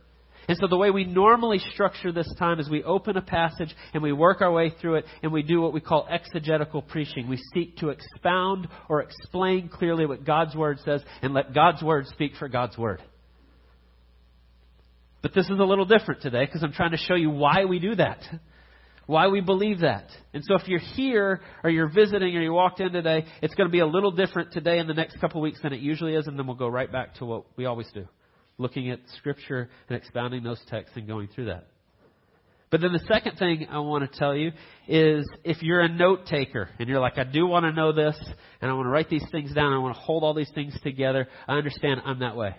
And 0.47 0.57
so 0.59 0.67
the 0.67 0.77
way 0.77 0.91
we 0.91 1.05
normally 1.05 1.59
structure 1.73 2.11
this 2.11 2.31
time 2.37 2.59
is 2.59 2.69
we 2.69 2.83
open 2.83 3.17
a 3.17 3.21
passage 3.21 3.73
and 3.93 4.03
we 4.03 4.11
work 4.11 4.41
our 4.41 4.51
way 4.51 4.71
through 4.79 4.95
it 4.95 5.05
and 5.23 5.31
we 5.31 5.41
do 5.41 5.59
what 5.59 5.73
we 5.73 5.81
call 5.81 6.07
exegetical 6.09 6.83
preaching. 6.83 7.27
We 7.27 7.39
seek 7.53 7.77
to 7.77 7.89
expound 7.89 8.67
or 8.87 9.01
explain 9.01 9.69
clearly 9.69 10.05
what 10.05 10.23
God's 10.23 10.55
Word 10.55 10.79
says 10.85 11.01
and 11.21 11.33
let 11.33 11.53
God's 11.53 11.81
Word 11.81 12.05
speak 12.07 12.33
for 12.37 12.47
God's 12.47 12.77
Word. 12.77 13.01
But 15.23 15.33
this 15.33 15.45
is 15.45 15.59
a 15.59 15.63
little 15.63 15.85
different 15.85 16.21
today 16.21 16.45
because 16.45 16.61
I'm 16.61 16.73
trying 16.73 16.91
to 16.91 16.97
show 16.97 17.15
you 17.15 17.31
why 17.31 17.65
we 17.65 17.79
do 17.79 17.95
that 17.95 18.19
why 19.05 19.27
we 19.27 19.41
believe 19.41 19.79
that. 19.79 20.09
And 20.33 20.43
so 20.43 20.55
if 20.55 20.67
you're 20.67 20.79
here 20.79 21.41
or 21.63 21.69
you're 21.69 21.89
visiting 21.89 22.35
or 22.35 22.41
you 22.41 22.53
walked 22.53 22.79
in 22.79 22.91
today, 22.91 23.25
it's 23.41 23.53
going 23.55 23.67
to 23.67 23.71
be 23.71 23.79
a 23.79 23.85
little 23.85 24.11
different 24.11 24.51
today 24.51 24.79
in 24.79 24.87
the 24.87 24.93
next 24.93 25.19
couple 25.19 25.39
of 25.39 25.43
weeks 25.43 25.61
than 25.61 25.73
it 25.73 25.79
usually 25.79 26.15
is, 26.15 26.27
and 26.27 26.37
then 26.37 26.47
we'll 26.47 26.55
go 26.55 26.67
right 26.67 26.91
back 26.91 27.15
to 27.15 27.25
what 27.25 27.45
we 27.57 27.65
always 27.65 27.89
do 27.93 28.07
looking 28.57 28.89
at 28.89 28.99
Scripture 29.17 29.69
and 29.89 29.97
expounding 29.97 30.43
those 30.43 30.61
texts 30.67 30.95
and 30.95 31.07
going 31.07 31.27
through 31.27 31.45
that. 31.45 31.67
But 32.71 32.81
then 32.81 32.93
the 32.93 33.03
second 33.07 33.37
thing 33.37 33.67
I 33.69 33.79
want 33.79 34.11
to 34.11 34.19
tell 34.19 34.35
you 34.35 34.51
is 34.87 35.25
if 35.43 35.61
you're 35.61 35.81
a 35.81 35.87
note 35.87 36.25
taker 36.25 36.69
and 36.79 36.89
you're 36.89 36.99
like, 36.99 37.17
I 37.17 37.23
do 37.23 37.45
want 37.45 37.63
to 37.65 37.71
know 37.71 37.91
this 37.91 38.17
and 38.61 38.71
I 38.71 38.73
want 38.73 38.87
to 38.87 38.89
write 38.89 39.09
these 39.09 39.25
things 39.31 39.53
down, 39.53 39.71
I 39.71 39.77
want 39.77 39.95
to 39.95 40.01
hold 40.01 40.23
all 40.23 40.33
these 40.33 40.51
things 40.55 40.77
together, 40.83 41.27
I 41.47 41.57
understand 41.57 42.01
I'm 42.05 42.19
that 42.19 42.35
way. 42.35 42.55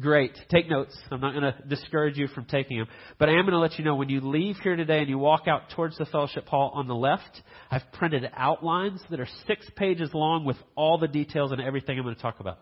Great. 0.00 0.32
Take 0.48 0.70
notes. 0.70 0.96
I'm 1.10 1.20
not 1.20 1.34
going 1.34 1.52
to 1.52 1.68
discourage 1.68 2.16
you 2.16 2.28
from 2.28 2.46
taking 2.46 2.78
them. 2.78 2.86
But 3.18 3.28
I 3.28 3.32
am 3.32 3.42
going 3.42 3.52
to 3.52 3.58
let 3.58 3.78
you 3.78 3.84
know 3.84 3.96
when 3.96 4.08
you 4.08 4.20
leave 4.20 4.56
here 4.62 4.76
today 4.76 5.00
and 5.00 5.08
you 5.08 5.18
walk 5.18 5.46
out 5.46 5.70
towards 5.74 5.98
the 5.98 6.06
fellowship 6.06 6.46
hall 6.46 6.72
on 6.74 6.88
the 6.88 6.94
left, 6.94 7.42
I've 7.70 7.82
printed 7.92 8.30
outlines 8.34 9.02
that 9.10 9.20
are 9.20 9.28
six 9.46 9.66
pages 9.76 10.10
long 10.14 10.44
with 10.44 10.56
all 10.74 10.96
the 10.96 11.08
details 11.08 11.52
and 11.52 11.60
everything 11.60 11.98
I'm 11.98 12.04
going 12.04 12.14
to 12.14 12.22
talk 12.22 12.40
about. 12.40 12.58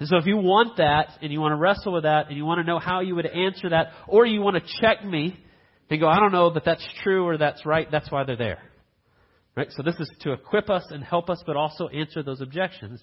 And 0.00 0.08
so 0.08 0.16
if 0.16 0.26
you 0.26 0.36
want 0.36 0.78
that 0.78 1.10
and 1.20 1.32
you 1.32 1.40
want 1.40 1.52
to 1.52 1.56
wrestle 1.56 1.92
with 1.92 2.04
that 2.04 2.28
and 2.28 2.36
you 2.36 2.44
want 2.44 2.58
to 2.58 2.64
know 2.64 2.80
how 2.80 3.00
you 3.00 3.14
would 3.14 3.26
answer 3.26 3.68
that 3.68 3.92
or 4.08 4.26
you 4.26 4.40
want 4.40 4.56
to 4.56 4.72
check 4.80 5.04
me 5.04 5.38
and 5.90 6.00
go, 6.00 6.08
I 6.08 6.18
don't 6.18 6.32
know 6.32 6.54
that 6.54 6.64
that's 6.64 6.86
true 7.04 7.24
or 7.24 7.38
that's 7.38 7.64
right, 7.64 7.88
that's 7.88 8.10
why 8.10 8.24
they're 8.24 8.36
there. 8.36 8.62
Right? 9.54 9.68
So 9.70 9.82
this 9.84 9.94
is 10.00 10.10
to 10.22 10.32
equip 10.32 10.70
us 10.70 10.84
and 10.90 11.04
help 11.04 11.30
us 11.30 11.40
but 11.46 11.56
also 11.56 11.86
answer 11.86 12.22
those 12.22 12.40
objections. 12.40 13.00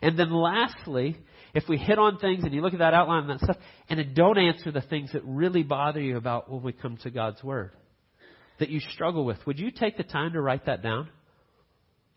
And 0.00 0.16
then 0.16 0.30
lastly, 0.30 1.18
if 1.54 1.64
we 1.68 1.76
hit 1.76 1.98
on 1.98 2.18
things 2.18 2.44
and 2.44 2.52
you 2.52 2.60
look 2.60 2.72
at 2.72 2.80
that 2.80 2.94
outline 2.94 3.30
and 3.30 3.38
that 3.38 3.44
stuff, 3.44 3.56
and 3.88 3.98
then 3.98 4.14
don't 4.14 4.38
answer 4.38 4.70
the 4.70 4.80
things 4.80 5.12
that 5.12 5.22
really 5.24 5.62
bother 5.62 6.00
you 6.00 6.16
about 6.16 6.50
when 6.50 6.62
we 6.62 6.72
come 6.72 6.96
to 6.98 7.10
God's 7.10 7.42
Word, 7.42 7.72
that 8.58 8.68
you 8.68 8.80
struggle 8.80 9.24
with, 9.24 9.38
would 9.46 9.58
you 9.58 9.70
take 9.70 9.96
the 9.96 10.02
time 10.02 10.32
to 10.32 10.40
write 10.40 10.66
that 10.66 10.82
down? 10.82 11.08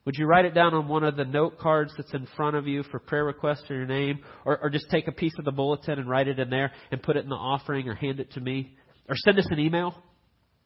Would 0.05 0.15
you 0.17 0.25
write 0.25 0.45
it 0.45 0.55
down 0.55 0.73
on 0.73 0.88
one 0.88 1.03
of 1.03 1.15
the 1.15 1.25
note 1.25 1.59
cards 1.59 1.93
that's 1.95 2.13
in 2.13 2.27
front 2.35 2.55
of 2.55 2.67
you 2.67 2.81
for 2.83 3.00
prayer 3.00 3.23
requests 3.23 3.69
or 3.69 3.75
your 3.75 3.85
name? 3.85 4.19
Or, 4.45 4.57
or 4.57 4.69
just 4.69 4.89
take 4.89 5.07
a 5.07 5.11
piece 5.11 5.33
of 5.38 5.45
the 5.45 5.51
bulletin 5.51 6.00
and 6.00 6.09
write 6.09 6.27
it 6.27 6.39
in 6.39 6.50
there 6.50 6.71
and 6.91 7.03
put 7.03 7.17
it 7.17 7.23
in 7.23 7.29
the 7.29 7.35
offering 7.35 7.88
or 7.88 7.93
hand 7.93 8.19
it 8.19 8.31
to 8.31 8.41
me? 8.41 8.75
Or 9.07 9.15
send 9.15 9.38
us 9.38 9.45
an 9.51 9.59
email? 9.59 9.95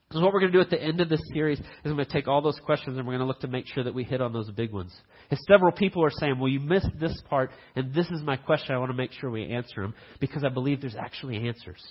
Because 0.07 0.21
what 0.21 0.33
we're 0.33 0.39
going 0.39 0.51
to 0.51 0.57
do 0.57 0.61
at 0.61 0.69
the 0.69 0.81
end 0.81 1.01
of 1.01 1.09
this 1.09 1.21
series 1.33 1.59
is 1.59 1.65
I'm 1.83 1.93
going 1.93 2.05
to 2.05 2.11
take 2.11 2.27
all 2.27 2.41
those 2.41 2.59
questions 2.63 2.97
and 2.97 3.07
we're 3.07 3.13
going 3.13 3.21
to 3.21 3.27
look 3.27 3.39
to 3.41 3.47
make 3.47 3.65
sure 3.67 3.83
that 3.83 3.93
we 3.93 4.03
hit 4.03 4.21
on 4.21 4.33
those 4.33 4.49
big 4.51 4.71
ones. 4.71 4.93
And 5.31 5.39
several 5.47 5.71
people 5.71 6.03
are 6.05 6.11
saying, 6.11 6.37
well, 6.37 6.47
you 6.47 6.59
missed 6.59 6.91
this 6.99 7.19
part, 7.27 7.49
and 7.75 7.93
this 7.93 8.05
is 8.11 8.21
my 8.21 8.37
question. 8.37 8.75
I 8.75 8.77
want 8.77 8.91
to 8.91 8.97
make 8.97 9.11
sure 9.13 9.31
we 9.31 9.51
answer 9.51 9.81
them 9.81 9.95
because 10.19 10.43
I 10.43 10.49
believe 10.49 10.81
there's 10.81 10.95
actually 10.95 11.47
answers. 11.47 11.81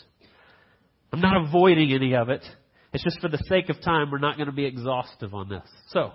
I'm 1.12 1.21
not 1.21 1.44
avoiding 1.44 1.92
any 1.92 2.14
of 2.14 2.28
it. 2.28 2.42
It's 2.92 3.02
just 3.02 3.21
for 3.21 3.28
the 3.28 3.42
sake 3.49 3.68
of 3.68 3.80
time, 3.83 4.11
we're 4.12 4.18
not 4.18 4.37
going 4.37 4.47
to 4.47 4.52
be 4.52 4.64
exhaustive 4.64 5.35
on 5.35 5.49
this. 5.49 5.68
So, 5.88 6.12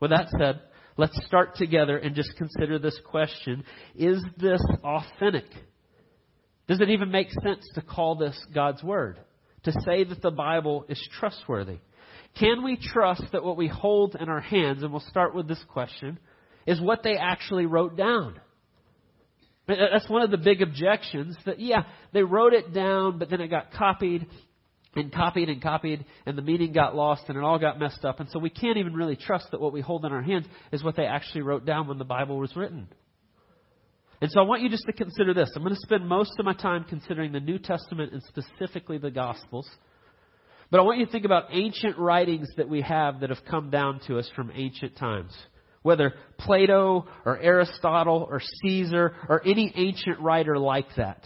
with 0.00 0.10
that 0.10 0.28
said, 0.38 0.60
let's 0.96 1.18
start 1.26 1.56
together 1.56 1.98
and 1.98 2.14
just 2.14 2.34
consider 2.36 2.78
this 2.78 2.98
question. 3.04 3.64
Is 3.94 4.22
this 4.38 4.62
authentic? 4.82 5.44
Does 6.66 6.80
it 6.80 6.88
even 6.88 7.10
make 7.10 7.30
sense 7.30 7.66
to 7.74 7.82
call 7.82 8.16
this 8.16 8.38
God's 8.54 8.82
Word? 8.82 9.18
To 9.64 9.72
say 9.84 10.04
that 10.04 10.22
the 10.22 10.30
Bible 10.30 10.84
is 10.88 11.02
trustworthy? 11.18 11.78
Can 12.38 12.64
we 12.64 12.76
trust 12.76 13.22
that 13.32 13.44
what 13.44 13.56
we 13.56 13.68
hold 13.68 14.16
in 14.18 14.28
our 14.28 14.40
hands, 14.40 14.82
and 14.82 14.90
we'll 14.90 15.04
start 15.08 15.34
with 15.34 15.46
this 15.46 15.62
question, 15.68 16.18
is 16.66 16.80
what 16.80 17.02
they 17.02 17.16
actually 17.16 17.66
wrote 17.66 17.96
down? 17.96 18.40
That's 19.66 20.08
one 20.08 20.22
of 20.22 20.30
the 20.30 20.36
big 20.36 20.60
objections 20.60 21.36
that, 21.46 21.58
yeah, 21.58 21.84
they 22.12 22.22
wrote 22.22 22.52
it 22.52 22.74
down, 22.74 23.18
but 23.18 23.30
then 23.30 23.40
it 23.40 23.48
got 23.48 23.72
copied 23.72 24.26
and 24.96 25.12
copied 25.12 25.48
and 25.48 25.62
copied, 25.62 26.04
and 26.26 26.36
the 26.36 26.42
meaning 26.42 26.72
got 26.72 26.94
lost, 26.94 27.24
and 27.28 27.36
it 27.36 27.42
all 27.42 27.58
got 27.58 27.78
messed 27.78 28.04
up. 28.04 28.20
And 28.20 28.28
so 28.30 28.38
we 28.38 28.50
can't 28.50 28.76
even 28.76 28.94
really 28.94 29.16
trust 29.16 29.50
that 29.50 29.60
what 29.60 29.72
we 29.72 29.80
hold 29.80 30.04
in 30.04 30.12
our 30.12 30.22
hands 30.22 30.46
is 30.70 30.84
what 30.84 30.96
they 30.96 31.06
actually 31.06 31.42
wrote 31.42 31.64
down 31.64 31.88
when 31.88 31.98
the 31.98 32.04
Bible 32.04 32.38
was 32.38 32.54
written. 32.54 32.88
And 34.20 34.30
so 34.30 34.40
I 34.40 34.44
want 34.44 34.62
you 34.62 34.68
just 34.68 34.86
to 34.86 34.92
consider 34.92 35.34
this. 35.34 35.50
I'm 35.54 35.62
going 35.62 35.74
to 35.74 35.80
spend 35.80 36.08
most 36.08 36.32
of 36.38 36.44
my 36.44 36.54
time 36.54 36.84
considering 36.88 37.32
the 37.32 37.40
New 37.40 37.58
Testament 37.58 38.12
and 38.12 38.22
specifically 38.22 38.98
the 38.98 39.10
Gospels. 39.10 39.68
But 40.70 40.80
I 40.80 40.82
want 40.82 40.98
you 40.98 41.06
to 41.06 41.12
think 41.12 41.24
about 41.24 41.48
ancient 41.50 41.98
writings 41.98 42.48
that 42.56 42.68
we 42.68 42.80
have 42.82 43.20
that 43.20 43.30
have 43.30 43.44
come 43.48 43.70
down 43.70 44.00
to 44.06 44.18
us 44.18 44.30
from 44.34 44.50
ancient 44.54 44.96
times. 44.96 45.32
Whether 45.82 46.14
Plato 46.38 47.06
or 47.26 47.38
Aristotle 47.38 48.26
or 48.28 48.40
Caesar 48.62 49.14
or 49.28 49.46
any 49.46 49.72
ancient 49.76 50.18
writer 50.20 50.58
like 50.58 50.86
that. 50.96 51.22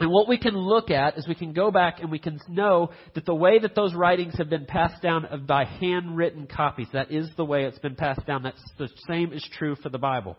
And 0.00 0.10
what 0.10 0.28
we 0.28 0.38
can 0.38 0.56
look 0.56 0.90
at 0.90 1.18
is 1.18 1.28
we 1.28 1.34
can 1.34 1.52
go 1.52 1.70
back 1.70 2.00
and 2.00 2.10
we 2.10 2.18
can 2.18 2.40
know 2.48 2.90
that 3.14 3.26
the 3.26 3.34
way 3.34 3.58
that 3.58 3.74
those 3.74 3.94
writings 3.94 4.34
have 4.38 4.48
been 4.48 4.64
passed 4.64 5.02
down 5.02 5.44
by 5.46 5.66
handwritten 5.66 6.46
copies, 6.46 6.88
that 6.94 7.12
is 7.12 7.28
the 7.36 7.44
way 7.44 7.64
it's 7.64 7.78
been 7.78 7.96
passed 7.96 8.26
down. 8.26 8.42
That's 8.42 8.62
the 8.78 8.88
same 9.06 9.32
is 9.32 9.46
true 9.58 9.76
for 9.76 9.90
the 9.90 9.98
Bible. 9.98 10.38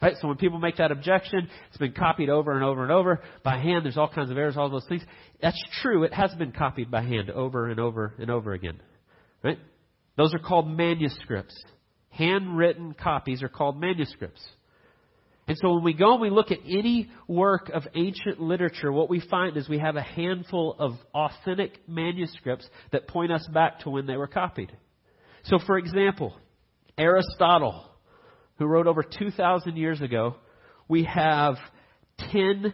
Right? 0.00 0.14
So 0.20 0.28
when 0.28 0.36
people 0.36 0.58
make 0.60 0.76
that 0.76 0.92
objection, 0.92 1.48
it's 1.68 1.78
been 1.78 1.92
copied 1.92 2.30
over 2.30 2.52
and 2.52 2.62
over 2.62 2.82
and 2.84 2.92
over 2.92 3.20
by 3.42 3.58
hand. 3.58 3.84
There's 3.84 3.96
all 3.96 4.08
kinds 4.08 4.30
of 4.30 4.38
errors, 4.38 4.56
all 4.56 4.70
those 4.70 4.86
things. 4.88 5.02
That's 5.42 5.60
true. 5.82 6.04
It 6.04 6.14
has 6.14 6.32
been 6.34 6.52
copied 6.52 6.90
by 6.90 7.02
hand 7.02 7.30
over 7.30 7.68
and 7.68 7.80
over 7.80 8.14
and 8.18 8.30
over 8.30 8.52
again. 8.52 8.80
Right? 9.42 9.58
Those 10.16 10.34
are 10.34 10.38
called 10.38 10.68
manuscripts. 10.68 11.56
Handwritten 12.10 12.94
copies 12.94 13.42
are 13.42 13.48
called 13.48 13.80
manuscripts. 13.80 14.42
And 15.48 15.56
so 15.56 15.74
when 15.74 15.82
we 15.82 15.94
go 15.94 16.12
and 16.12 16.20
we 16.20 16.30
look 16.30 16.50
at 16.50 16.58
any 16.68 17.08
work 17.26 17.70
of 17.70 17.84
ancient 17.94 18.38
literature, 18.38 18.92
what 18.92 19.08
we 19.08 19.20
find 19.30 19.56
is 19.56 19.68
we 19.68 19.78
have 19.78 19.96
a 19.96 20.02
handful 20.02 20.76
of 20.78 20.92
authentic 21.14 21.88
manuscripts 21.88 22.68
that 22.92 23.08
point 23.08 23.32
us 23.32 23.48
back 23.52 23.80
to 23.80 23.90
when 23.90 24.06
they 24.06 24.16
were 24.16 24.26
copied. 24.26 24.70
So 25.44 25.58
for 25.66 25.78
example, 25.78 26.36
Aristotle 26.98 27.88
who 28.58 28.66
wrote 28.66 28.86
over 28.86 29.02
2,000 29.02 29.76
years 29.76 30.00
ago, 30.00 30.36
we 30.88 31.04
have 31.04 31.56
10 32.32 32.72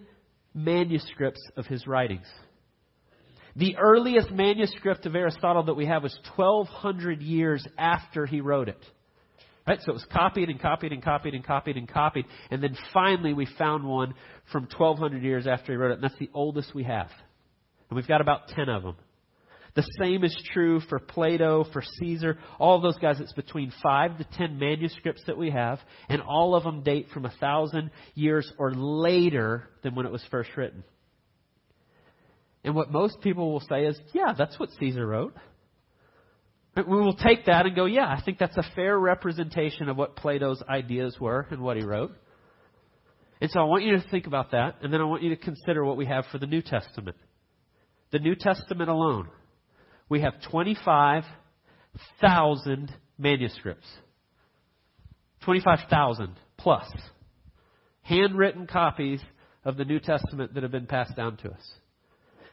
manuscripts 0.54 1.40
of 1.56 1.66
his 1.66 1.86
writings. 1.86 2.26
The 3.56 3.76
earliest 3.76 4.30
manuscript 4.30 5.06
of 5.06 5.14
Aristotle 5.14 5.64
that 5.64 5.74
we 5.74 5.86
have 5.86 6.02
was 6.02 6.18
1,200 6.36 7.22
years 7.22 7.64
after 7.78 8.26
he 8.26 8.40
wrote 8.40 8.68
it. 8.68 8.84
Right? 9.66 9.78
So 9.80 9.90
it 9.90 9.94
was 9.94 10.06
copied 10.12 10.50
and 10.50 10.60
copied 10.60 10.92
and 10.92 11.02
copied 11.02 11.34
and 11.34 11.44
copied 11.44 11.76
and 11.76 11.88
copied. 11.88 12.26
And 12.50 12.62
then 12.62 12.76
finally 12.92 13.32
we 13.32 13.46
found 13.58 13.84
one 13.84 14.14
from 14.52 14.64
1,200 14.64 15.22
years 15.22 15.46
after 15.46 15.72
he 15.72 15.76
wrote 15.76 15.92
it. 15.92 15.94
And 15.94 16.02
that's 16.02 16.18
the 16.18 16.30
oldest 16.34 16.74
we 16.74 16.84
have. 16.84 17.08
And 17.88 17.96
we've 17.96 18.08
got 18.08 18.20
about 18.20 18.48
10 18.48 18.68
of 18.68 18.82
them. 18.82 18.96
The 19.74 19.86
same 20.00 20.22
is 20.22 20.36
true 20.52 20.80
for 20.88 21.00
Plato, 21.00 21.64
for 21.72 21.82
Caesar, 21.98 22.38
all 22.60 22.80
those 22.80 22.96
guys. 22.98 23.18
It's 23.18 23.32
between 23.32 23.72
five 23.82 24.18
to 24.18 24.24
ten 24.36 24.58
manuscripts 24.58 25.22
that 25.26 25.36
we 25.36 25.50
have, 25.50 25.80
and 26.08 26.22
all 26.22 26.54
of 26.54 26.62
them 26.62 26.82
date 26.82 27.08
from 27.12 27.24
a 27.24 27.32
thousand 27.40 27.90
years 28.14 28.50
or 28.56 28.72
later 28.72 29.68
than 29.82 29.96
when 29.96 30.06
it 30.06 30.12
was 30.12 30.24
first 30.30 30.50
written. 30.56 30.84
And 32.62 32.74
what 32.76 32.92
most 32.92 33.20
people 33.20 33.52
will 33.52 33.64
say 33.68 33.86
is, 33.86 33.98
yeah, 34.12 34.32
that's 34.38 34.58
what 34.58 34.70
Caesar 34.78 35.04
wrote. 35.04 35.34
We 36.76 36.84
will 36.84 37.16
take 37.16 37.46
that 37.46 37.66
and 37.66 37.74
go, 37.74 37.84
yeah, 37.84 38.06
I 38.06 38.22
think 38.24 38.38
that's 38.38 38.56
a 38.56 38.64
fair 38.74 38.98
representation 38.98 39.88
of 39.88 39.96
what 39.96 40.16
Plato's 40.16 40.62
ideas 40.68 41.16
were 41.20 41.46
and 41.50 41.60
what 41.60 41.76
he 41.76 41.84
wrote. 41.84 42.12
And 43.40 43.50
so 43.50 43.60
I 43.60 43.64
want 43.64 43.84
you 43.84 43.92
to 43.92 44.04
think 44.08 44.26
about 44.26 44.52
that, 44.52 44.76
and 44.82 44.92
then 44.92 45.00
I 45.00 45.04
want 45.04 45.22
you 45.22 45.30
to 45.30 45.36
consider 45.36 45.84
what 45.84 45.96
we 45.96 46.06
have 46.06 46.24
for 46.30 46.38
the 46.38 46.46
New 46.46 46.62
Testament. 46.62 47.16
The 48.12 48.18
New 48.20 48.36
Testament 48.36 48.88
alone 48.88 49.28
we 50.08 50.20
have 50.20 50.34
25,000 50.50 52.92
manuscripts. 53.18 53.88
25,000 55.44 56.36
plus 56.56 56.86
handwritten 58.02 58.66
copies 58.66 59.20
of 59.64 59.76
the 59.76 59.84
New 59.84 60.00
Testament 60.00 60.54
that 60.54 60.62
have 60.62 60.72
been 60.72 60.86
passed 60.86 61.16
down 61.16 61.36
to 61.38 61.50
us. 61.50 61.72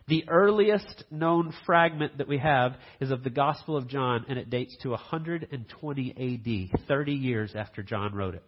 The 0.07 0.27
earliest 0.27 1.03
known 1.11 1.53
fragment 1.65 2.17
that 2.17 2.27
we 2.27 2.39
have 2.39 2.73
is 2.99 3.11
of 3.11 3.23
the 3.23 3.29
Gospel 3.29 3.77
of 3.77 3.87
John, 3.87 4.25
and 4.27 4.39
it 4.39 4.49
dates 4.49 4.75
to 4.81 4.89
120 4.89 6.69
AD, 6.71 6.87
30 6.87 7.13
years 7.13 7.53
after 7.55 7.83
John 7.83 8.13
wrote 8.13 8.35
it. 8.35 8.43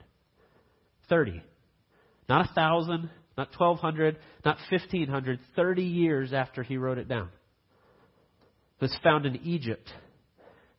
30. 1.09 1.41
Not 2.27 2.49
a 2.49 2.53
thousand, 2.53 3.09
not 3.37 3.49
1200, 3.57 4.17
not 4.43 4.57
1500, 4.69 5.39
30 5.55 5.83
years 5.83 6.33
after 6.33 6.63
he 6.63 6.75
wrote 6.77 6.97
it 6.97 7.07
down 7.07 7.29
was 8.83 8.95
found 9.01 9.25
in 9.25 9.37
Egypt. 9.37 9.89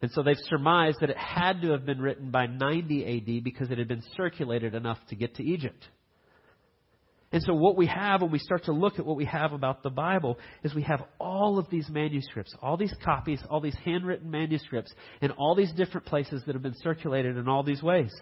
And 0.02 0.10
so 0.12 0.22
they've 0.22 0.36
surmised 0.48 0.98
that 1.00 1.08
it 1.08 1.16
had 1.16 1.62
to 1.62 1.70
have 1.70 1.86
been 1.86 2.00
written 2.00 2.30
by 2.30 2.46
90 2.46 3.38
AD 3.38 3.42
because 3.42 3.70
it 3.70 3.78
had 3.78 3.88
been 3.88 4.02
circulated 4.14 4.74
enough 4.74 4.98
to 5.08 5.16
get 5.16 5.36
to 5.36 5.42
Egypt. 5.42 5.82
And 7.32 7.42
so 7.42 7.54
what 7.54 7.76
we 7.78 7.86
have 7.86 8.20
when 8.20 8.30
we 8.30 8.38
start 8.38 8.64
to 8.64 8.72
look 8.72 8.98
at 8.98 9.06
what 9.06 9.16
we 9.16 9.24
have 9.24 9.54
about 9.54 9.82
the 9.82 9.88
Bible 9.88 10.38
is 10.62 10.74
we 10.74 10.82
have 10.82 11.02
all 11.18 11.58
of 11.58 11.70
these 11.70 11.88
manuscripts, 11.88 12.54
all 12.62 12.76
these 12.76 12.94
copies, 13.02 13.40
all 13.48 13.62
these 13.62 13.76
handwritten 13.82 14.30
manuscripts 14.30 14.92
and 15.22 15.32
all 15.32 15.54
these 15.54 15.72
different 15.72 16.06
places 16.06 16.42
that 16.44 16.54
have 16.54 16.62
been 16.62 16.78
circulated 16.82 17.38
in 17.38 17.48
all 17.48 17.62
these 17.62 17.82
ways. 17.82 18.12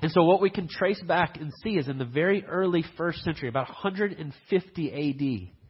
And 0.00 0.10
so 0.10 0.24
what 0.24 0.40
we 0.40 0.48
can 0.48 0.66
trace 0.66 1.00
back 1.02 1.36
and 1.36 1.52
see 1.62 1.76
is 1.76 1.88
in 1.88 1.98
the 1.98 2.06
very 2.06 2.44
early 2.46 2.84
first 2.96 3.22
century, 3.22 3.50
about 3.50 3.68
150 3.68 5.50
AD, 5.50 5.61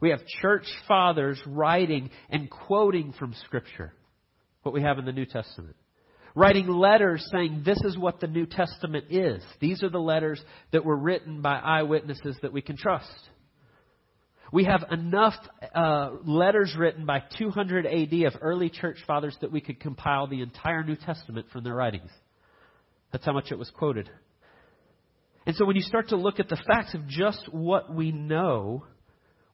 we 0.00 0.10
have 0.10 0.20
church 0.40 0.66
fathers 0.88 1.40
writing 1.46 2.10
and 2.30 2.50
quoting 2.50 3.12
from 3.18 3.34
Scripture, 3.44 3.92
what 4.62 4.74
we 4.74 4.82
have 4.82 4.98
in 4.98 5.04
the 5.04 5.12
New 5.12 5.26
Testament. 5.26 5.76
Writing 6.34 6.68
letters 6.68 7.26
saying 7.32 7.62
this 7.64 7.80
is 7.84 7.98
what 7.98 8.20
the 8.20 8.28
New 8.28 8.46
Testament 8.46 9.06
is. 9.10 9.42
These 9.60 9.82
are 9.82 9.90
the 9.90 9.98
letters 9.98 10.40
that 10.72 10.84
were 10.84 10.96
written 10.96 11.42
by 11.42 11.58
eyewitnesses 11.58 12.36
that 12.42 12.52
we 12.52 12.62
can 12.62 12.76
trust. 12.76 13.10
We 14.52 14.64
have 14.64 14.84
enough 14.90 15.34
uh, 15.74 16.10
letters 16.24 16.74
written 16.76 17.04
by 17.06 17.22
200 17.38 17.86
AD 17.86 18.12
of 18.26 18.40
early 18.40 18.68
church 18.68 18.98
fathers 19.06 19.36
that 19.40 19.52
we 19.52 19.60
could 19.60 19.80
compile 19.80 20.26
the 20.26 20.42
entire 20.42 20.82
New 20.82 20.96
Testament 20.96 21.46
from 21.52 21.62
their 21.62 21.74
writings. 21.74 22.10
That's 23.12 23.24
how 23.24 23.32
much 23.32 23.52
it 23.52 23.58
was 23.58 23.70
quoted. 23.70 24.08
And 25.46 25.56
so 25.56 25.64
when 25.64 25.76
you 25.76 25.82
start 25.82 26.08
to 26.08 26.16
look 26.16 26.40
at 26.40 26.48
the 26.48 26.60
facts 26.66 26.94
of 26.94 27.06
just 27.06 27.48
what 27.52 27.94
we 27.94 28.12
know, 28.12 28.84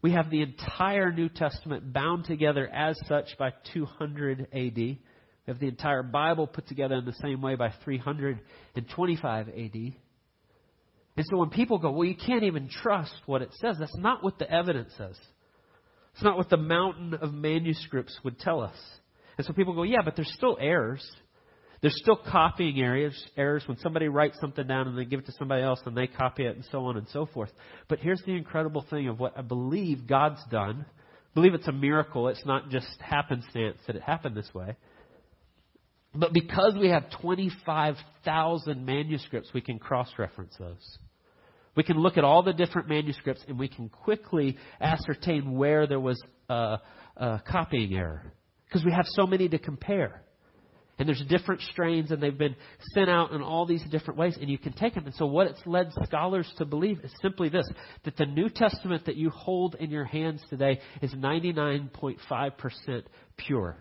we 0.06 0.12
have 0.12 0.30
the 0.30 0.42
entire 0.42 1.10
New 1.10 1.28
Testament 1.28 1.92
bound 1.92 2.26
together 2.26 2.68
as 2.72 2.96
such 3.08 3.36
by 3.40 3.52
200 3.74 4.46
AD. 4.52 4.76
We 4.76 5.00
have 5.48 5.58
the 5.58 5.66
entire 5.66 6.04
Bible 6.04 6.46
put 6.46 6.68
together 6.68 6.94
in 6.94 7.04
the 7.04 7.12
same 7.14 7.42
way 7.42 7.56
by 7.56 7.72
325 7.82 9.48
AD. 9.48 9.74
And 9.74 11.26
so 11.28 11.38
when 11.38 11.50
people 11.50 11.78
go, 11.78 11.90
well, 11.90 12.06
you 12.06 12.14
can't 12.14 12.44
even 12.44 12.68
trust 12.68 13.16
what 13.26 13.42
it 13.42 13.48
says, 13.60 13.78
that's 13.80 13.96
not 13.96 14.22
what 14.22 14.38
the 14.38 14.48
evidence 14.48 14.92
says. 14.96 15.18
It's 16.14 16.22
not 16.22 16.36
what 16.36 16.50
the 16.50 16.56
mountain 16.56 17.14
of 17.14 17.34
manuscripts 17.34 18.16
would 18.22 18.38
tell 18.38 18.60
us. 18.60 18.78
And 19.38 19.44
so 19.44 19.54
people 19.54 19.74
go, 19.74 19.82
yeah, 19.82 20.02
but 20.04 20.14
there's 20.14 20.32
still 20.36 20.56
errors. 20.60 21.04
There's 21.82 21.96
still 22.00 22.16
copying 22.16 22.80
errors, 22.80 23.22
errors 23.36 23.62
when 23.66 23.78
somebody 23.78 24.08
writes 24.08 24.38
something 24.40 24.66
down 24.66 24.88
and 24.88 24.98
they 24.98 25.04
give 25.04 25.20
it 25.20 25.26
to 25.26 25.32
somebody 25.38 25.62
else 25.62 25.80
and 25.84 25.96
they 25.96 26.06
copy 26.06 26.46
it 26.46 26.56
and 26.56 26.64
so 26.70 26.84
on 26.86 26.96
and 26.96 27.06
so 27.08 27.26
forth. 27.26 27.50
But 27.88 27.98
here's 27.98 28.22
the 28.24 28.32
incredible 28.32 28.84
thing 28.88 29.08
of 29.08 29.20
what 29.20 29.36
I 29.36 29.42
believe 29.42 30.06
God's 30.06 30.40
done. 30.50 30.86
I 30.88 31.34
believe 31.34 31.54
it's 31.54 31.68
a 31.68 31.72
miracle. 31.72 32.28
It's 32.28 32.44
not 32.46 32.70
just 32.70 32.88
happenstance 33.00 33.78
that 33.86 33.96
it 33.96 34.02
happened 34.02 34.36
this 34.36 34.50
way. 34.54 34.76
But 36.14 36.32
because 36.32 36.74
we 36.80 36.88
have 36.88 37.10
25,000 37.20 38.86
manuscripts, 38.86 39.50
we 39.52 39.60
can 39.60 39.78
cross-reference 39.78 40.54
those. 40.58 40.98
We 41.76 41.82
can 41.82 41.98
look 41.98 42.16
at 42.16 42.24
all 42.24 42.42
the 42.42 42.54
different 42.54 42.88
manuscripts 42.88 43.44
and 43.46 43.58
we 43.58 43.68
can 43.68 43.90
quickly 43.90 44.56
ascertain 44.80 45.52
where 45.52 45.86
there 45.86 46.00
was 46.00 46.18
a, 46.48 46.78
a 47.18 47.42
copying 47.46 47.94
error. 47.94 48.32
Because 48.64 48.82
we 48.82 48.92
have 48.92 49.04
so 49.08 49.26
many 49.26 49.46
to 49.50 49.58
compare. 49.58 50.22
And 50.98 51.06
there's 51.06 51.22
different 51.28 51.60
strains 51.60 52.10
and 52.10 52.22
they've 52.22 52.36
been 52.36 52.56
sent 52.94 53.10
out 53.10 53.32
in 53.32 53.42
all 53.42 53.66
these 53.66 53.84
different 53.90 54.18
ways 54.18 54.38
and 54.40 54.48
you 54.48 54.56
can 54.56 54.72
take 54.72 54.94
them. 54.94 55.04
And 55.04 55.14
so 55.14 55.26
what 55.26 55.46
it's 55.46 55.60
led 55.66 55.92
scholars 56.04 56.50
to 56.56 56.64
believe 56.64 57.00
is 57.04 57.12
simply 57.20 57.50
this, 57.50 57.68
that 58.04 58.16
the 58.16 58.24
New 58.24 58.48
Testament 58.48 59.04
that 59.04 59.16
you 59.16 59.28
hold 59.28 59.76
in 59.78 59.90
your 59.90 60.06
hands 60.06 60.42
today 60.48 60.80
is 61.02 61.12
99.5% 61.12 63.02
pure. 63.36 63.76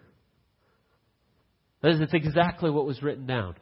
That 1.81 1.91
is, 1.91 2.01
it's 2.01 2.13
exactly 2.13 2.69
what 2.69 2.85
was 2.85 3.01
written 3.01 3.25
down. 3.25 3.55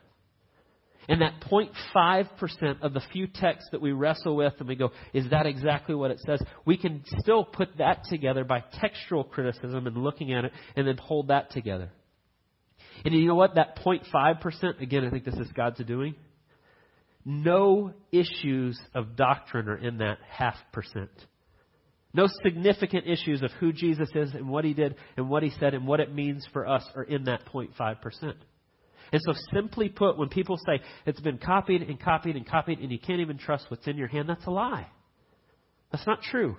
And 1.08 1.22
that 1.22 1.42
0.5% 1.42 2.82
of 2.82 2.94
the 2.94 3.02
few 3.12 3.28
texts 3.28 3.70
that 3.72 3.82
we 3.82 3.92
wrestle 3.92 4.36
with 4.36 4.54
and 4.60 4.68
we 4.68 4.76
go, 4.76 4.92
is 5.14 5.30
that 5.32 5.46
exactly 5.46 5.94
what 5.94 6.12
it 6.12 6.22
says? 6.26 6.42
We 6.66 6.78
can 6.78 7.04
still 7.20 7.44
put 7.44 7.78
that 7.78 8.06
together 8.10 8.46
by 8.46 8.64
textual 8.80 9.24
criticism 9.26 9.86
and 9.86 9.98
looking 9.98 10.34
at 10.34 10.46
it 10.46 10.54
and 10.76 10.88
then 10.88 10.98
hold 10.98 11.28
that 11.28 11.52
together. 11.52 11.92
And 13.06 13.14
you 13.14 13.28
know 13.28 13.36
what? 13.36 13.56
That 13.56 13.78
0.5%, 13.80 14.82
again, 14.82 15.06
I 15.06 15.10
think 15.10 15.26
this 15.26 15.36
is 15.36 15.48
God's 15.54 15.84
doing. 15.84 16.16
No 17.26 17.94
issues 18.12 18.80
of 18.94 19.16
doctrine 19.16 19.68
are 19.68 19.78
in 19.78 19.98
that 20.00 20.18
half 20.30 20.56
percent. 20.72 21.12
No 22.14 22.28
significant 22.44 23.08
issues 23.08 23.42
of 23.42 23.52
who 23.60 23.74
Jesus 23.74 24.10
is 24.14 24.34
and 24.34 24.48
what 24.48 24.66
he 24.66 24.74
did 24.74 24.96
and 25.18 25.30
what 25.30 25.42
he 25.42 25.52
said 25.60 25.74
and 25.74 25.88
what 25.88 26.00
it 26.00 26.14
means 26.14 26.46
for 26.54 26.68
us 26.68 26.84
are 26.96 27.04
in 27.04 27.26
that 27.26 27.46
0.5%. 27.54 28.34
And 29.12 29.22
so, 29.22 29.34
simply 29.54 29.90
put, 29.90 30.18
when 30.18 30.30
people 30.30 30.58
say 30.58 30.82
it's 31.06 31.22
been 31.22 31.38
copied 31.38 31.84
and 31.84 32.00
copied 32.00 32.36
and 32.36 32.48
copied 32.48 32.80
and 32.80 32.92
you 32.92 33.00
can't 33.00 33.22
even 33.22 33.38
trust 33.38 33.66
what's 33.70 33.88
in 33.88 33.98
your 33.98 34.08
hand, 34.08 34.28
that's 34.28 34.46
a 34.46 34.52
lie. 34.52 34.88
That's 35.92 36.06
not 36.08 36.22
true. 36.24 36.56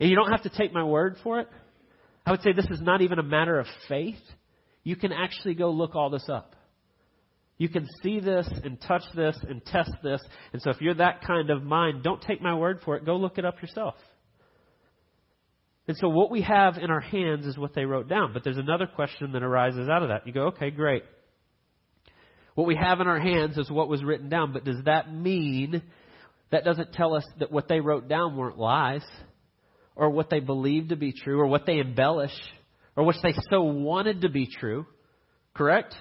And 0.00 0.10
you 0.10 0.16
don't 0.16 0.30
have 0.30 0.42
to 0.42 0.50
take 0.50 0.72
my 0.72 0.84
word 0.84 1.16
for 1.22 1.40
it. 1.40 1.48
I 2.26 2.32
would 2.32 2.42
say 2.42 2.52
this 2.52 2.66
is 2.70 2.80
not 2.80 3.02
even 3.02 3.18
a 3.18 3.22
matter 3.22 3.58
of 3.58 3.66
faith. 3.88 4.18
You 4.88 4.96
can 4.96 5.12
actually 5.12 5.52
go 5.52 5.68
look 5.68 5.94
all 5.94 6.08
this 6.08 6.30
up. 6.30 6.56
You 7.58 7.68
can 7.68 7.86
see 8.02 8.20
this 8.20 8.48
and 8.64 8.80
touch 8.80 9.02
this 9.14 9.36
and 9.46 9.62
test 9.66 9.90
this. 10.02 10.18
And 10.54 10.62
so, 10.62 10.70
if 10.70 10.80
you're 10.80 10.94
that 10.94 11.20
kind 11.26 11.50
of 11.50 11.62
mind, 11.62 12.02
don't 12.02 12.22
take 12.22 12.40
my 12.40 12.54
word 12.54 12.80
for 12.82 12.96
it. 12.96 13.04
Go 13.04 13.16
look 13.16 13.36
it 13.36 13.44
up 13.44 13.60
yourself. 13.60 13.96
And 15.86 15.94
so, 15.98 16.08
what 16.08 16.30
we 16.30 16.40
have 16.40 16.78
in 16.78 16.90
our 16.90 17.02
hands 17.02 17.44
is 17.44 17.58
what 17.58 17.74
they 17.74 17.84
wrote 17.84 18.08
down. 18.08 18.32
But 18.32 18.44
there's 18.44 18.56
another 18.56 18.86
question 18.86 19.32
that 19.32 19.42
arises 19.42 19.90
out 19.90 20.02
of 20.02 20.08
that. 20.08 20.26
You 20.26 20.32
go, 20.32 20.46
okay, 20.46 20.70
great. 20.70 21.02
What 22.54 22.66
we 22.66 22.74
have 22.74 23.02
in 23.02 23.08
our 23.08 23.20
hands 23.20 23.58
is 23.58 23.70
what 23.70 23.90
was 23.90 24.02
written 24.02 24.30
down, 24.30 24.54
but 24.54 24.64
does 24.64 24.82
that 24.86 25.12
mean 25.12 25.82
that 26.50 26.64
doesn't 26.64 26.94
tell 26.94 27.14
us 27.14 27.26
that 27.40 27.52
what 27.52 27.68
they 27.68 27.80
wrote 27.80 28.08
down 28.08 28.38
weren't 28.38 28.56
lies, 28.56 29.04
or 29.94 30.08
what 30.08 30.30
they 30.30 30.40
believed 30.40 30.88
to 30.88 30.96
be 30.96 31.12
true, 31.12 31.38
or 31.38 31.46
what 31.46 31.66
they 31.66 31.78
embellish, 31.78 32.32
or 32.98 33.04
which 33.04 33.16
they 33.22 33.32
so 33.48 33.62
wanted 33.62 34.22
to 34.22 34.28
be 34.28 34.48
true? 34.48 34.84
Correct? 35.54 35.94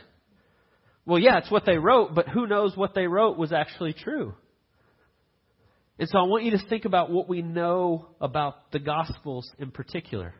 Well, 1.05 1.19
yeah, 1.19 1.37
it's 1.37 1.51
what 1.51 1.63
they 1.63 1.77
wrote, 1.77 2.15
but 2.15 2.27
who 2.27 2.47
knows 2.47 2.75
what 2.75 2.95
they 2.95 3.05
wrote 3.05 3.37
was 3.37 3.53
actually 3.53 3.93
true? 3.93 4.33
And 5.99 6.09
so 6.09 6.17
I 6.17 6.23
want 6.23 6.43
you 6.43 6.51
to 6.51 6.67
think 6.67 6.85
about 6.85 7.11
what 7.11 7.29
we 7.29 7.43
know 7.43 8.07
about 8.19 8.71
the 8.71 8.79
Gospels 8.79 9.47
in 9.59 9.69
particular. 9.69 10.33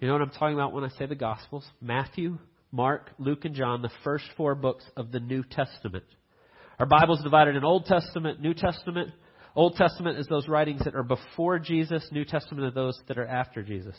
You 0.00 0.08
know 0.08 0.14
what 0.14 0.22
I'm 0.22 0.30
talking 0.30 0.54
about 0.54 0.72
when 0.72 0.82
I 0.82 0.88
say 0.98 1.06
the 1.06 1.14
Gospels? 1.14 1.64
Matthew, 1.80 2.38
Mark, 2.72 3.10
Luke, 3.20 3.44
and 3.44 3.54
John, 3.54 3.82
the 3.82 3.90
first 4.02 4.24
four 4.36 4.56
books 4.56 4.84
of 4.96 5.12
the 5.12 5.20
New 5.20 5.44
Testament. 5.44 6.04
Our 6.80 6.86
Bible 6.86 7.14
is 7.14 7.22
divided 7.22 7.54
in 7.54 7.62
Old 7.62 7.84
Testament, 7.84 8.40
New 8.40 8.54
Testament. 8.54 9.10
Old 9.54 9.76
Testament 9.76 10.18
is 10.18 10.26
those 10.26 10.48
writings 10.48 10.82
that 10.84 10.96
are 10.96 11.04
before 11.04 11.60
Jesus, 11.60 12.04
New 12.10 12.24
Testament 12.24 12.66
are 12.66 12.72
those 12.72 12.98
that 13.06 13.16
are 13.16 13.28
after 13.28 13.62
Jesus. 13.62 13.94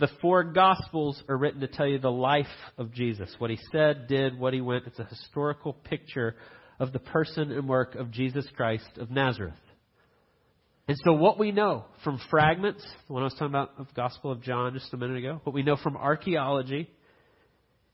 The 0.00 0.08
four 0.20 0.42
Gospels 0.42 1.22
are 1.28 1.36
written 1.36 1.60
to 1.60 1.68
tell 1.68 1.86
you 1.86 1.98
the 1.98 2.10
life 2.10 2.46
of 2.78 2.92
Jesus, 2.92 3.32
what 3.38 3.50
he 3.50 3.58
said, 3.70 4.08
did, 4.08 4.38
what 4.38 4.52
he 4.52 4.60
went. 4.60 4.86
It's 4.86 4.98
a 4.98 5.04
historical 5.04 5.72
picture 5.72 6.34
of 6.80 6.92
the 6.92 6.98
person 6.98 7.52
and 7.52 7.68
work 7.68 7.94
of 7.94 8.10
Jesus 8.10 8.46
Christ 8.56 8.98
of 8.98 9.10
Nazareth. 9.10 9.54
And 10.88 10.96
so 11.04 11.12
what 11.12 11.38
we 11.38 11.52
know 11.52 11.84
from 12.02 12.20
fragments, 12.28 12.84
the 13.06 13.12
one 13.12 13.22
I 13.22 13.26
was 13.26 13.34
talking 13.34 13.48
about 13.48 13.70
of 13.78 13.86
the 13.86 13.94
Gospel 13.94 14.32
of 14.32 14.42
John 14.42 14.74
just 14.74 14.92
a 14.92 14.96
minute 14.96 15.18
ago, 15.18 15.40
what 15.44 15.54
we 15.54 15.62
know 15.62 15.76
from 15.76 15.96
archaeology, 15.96 16.90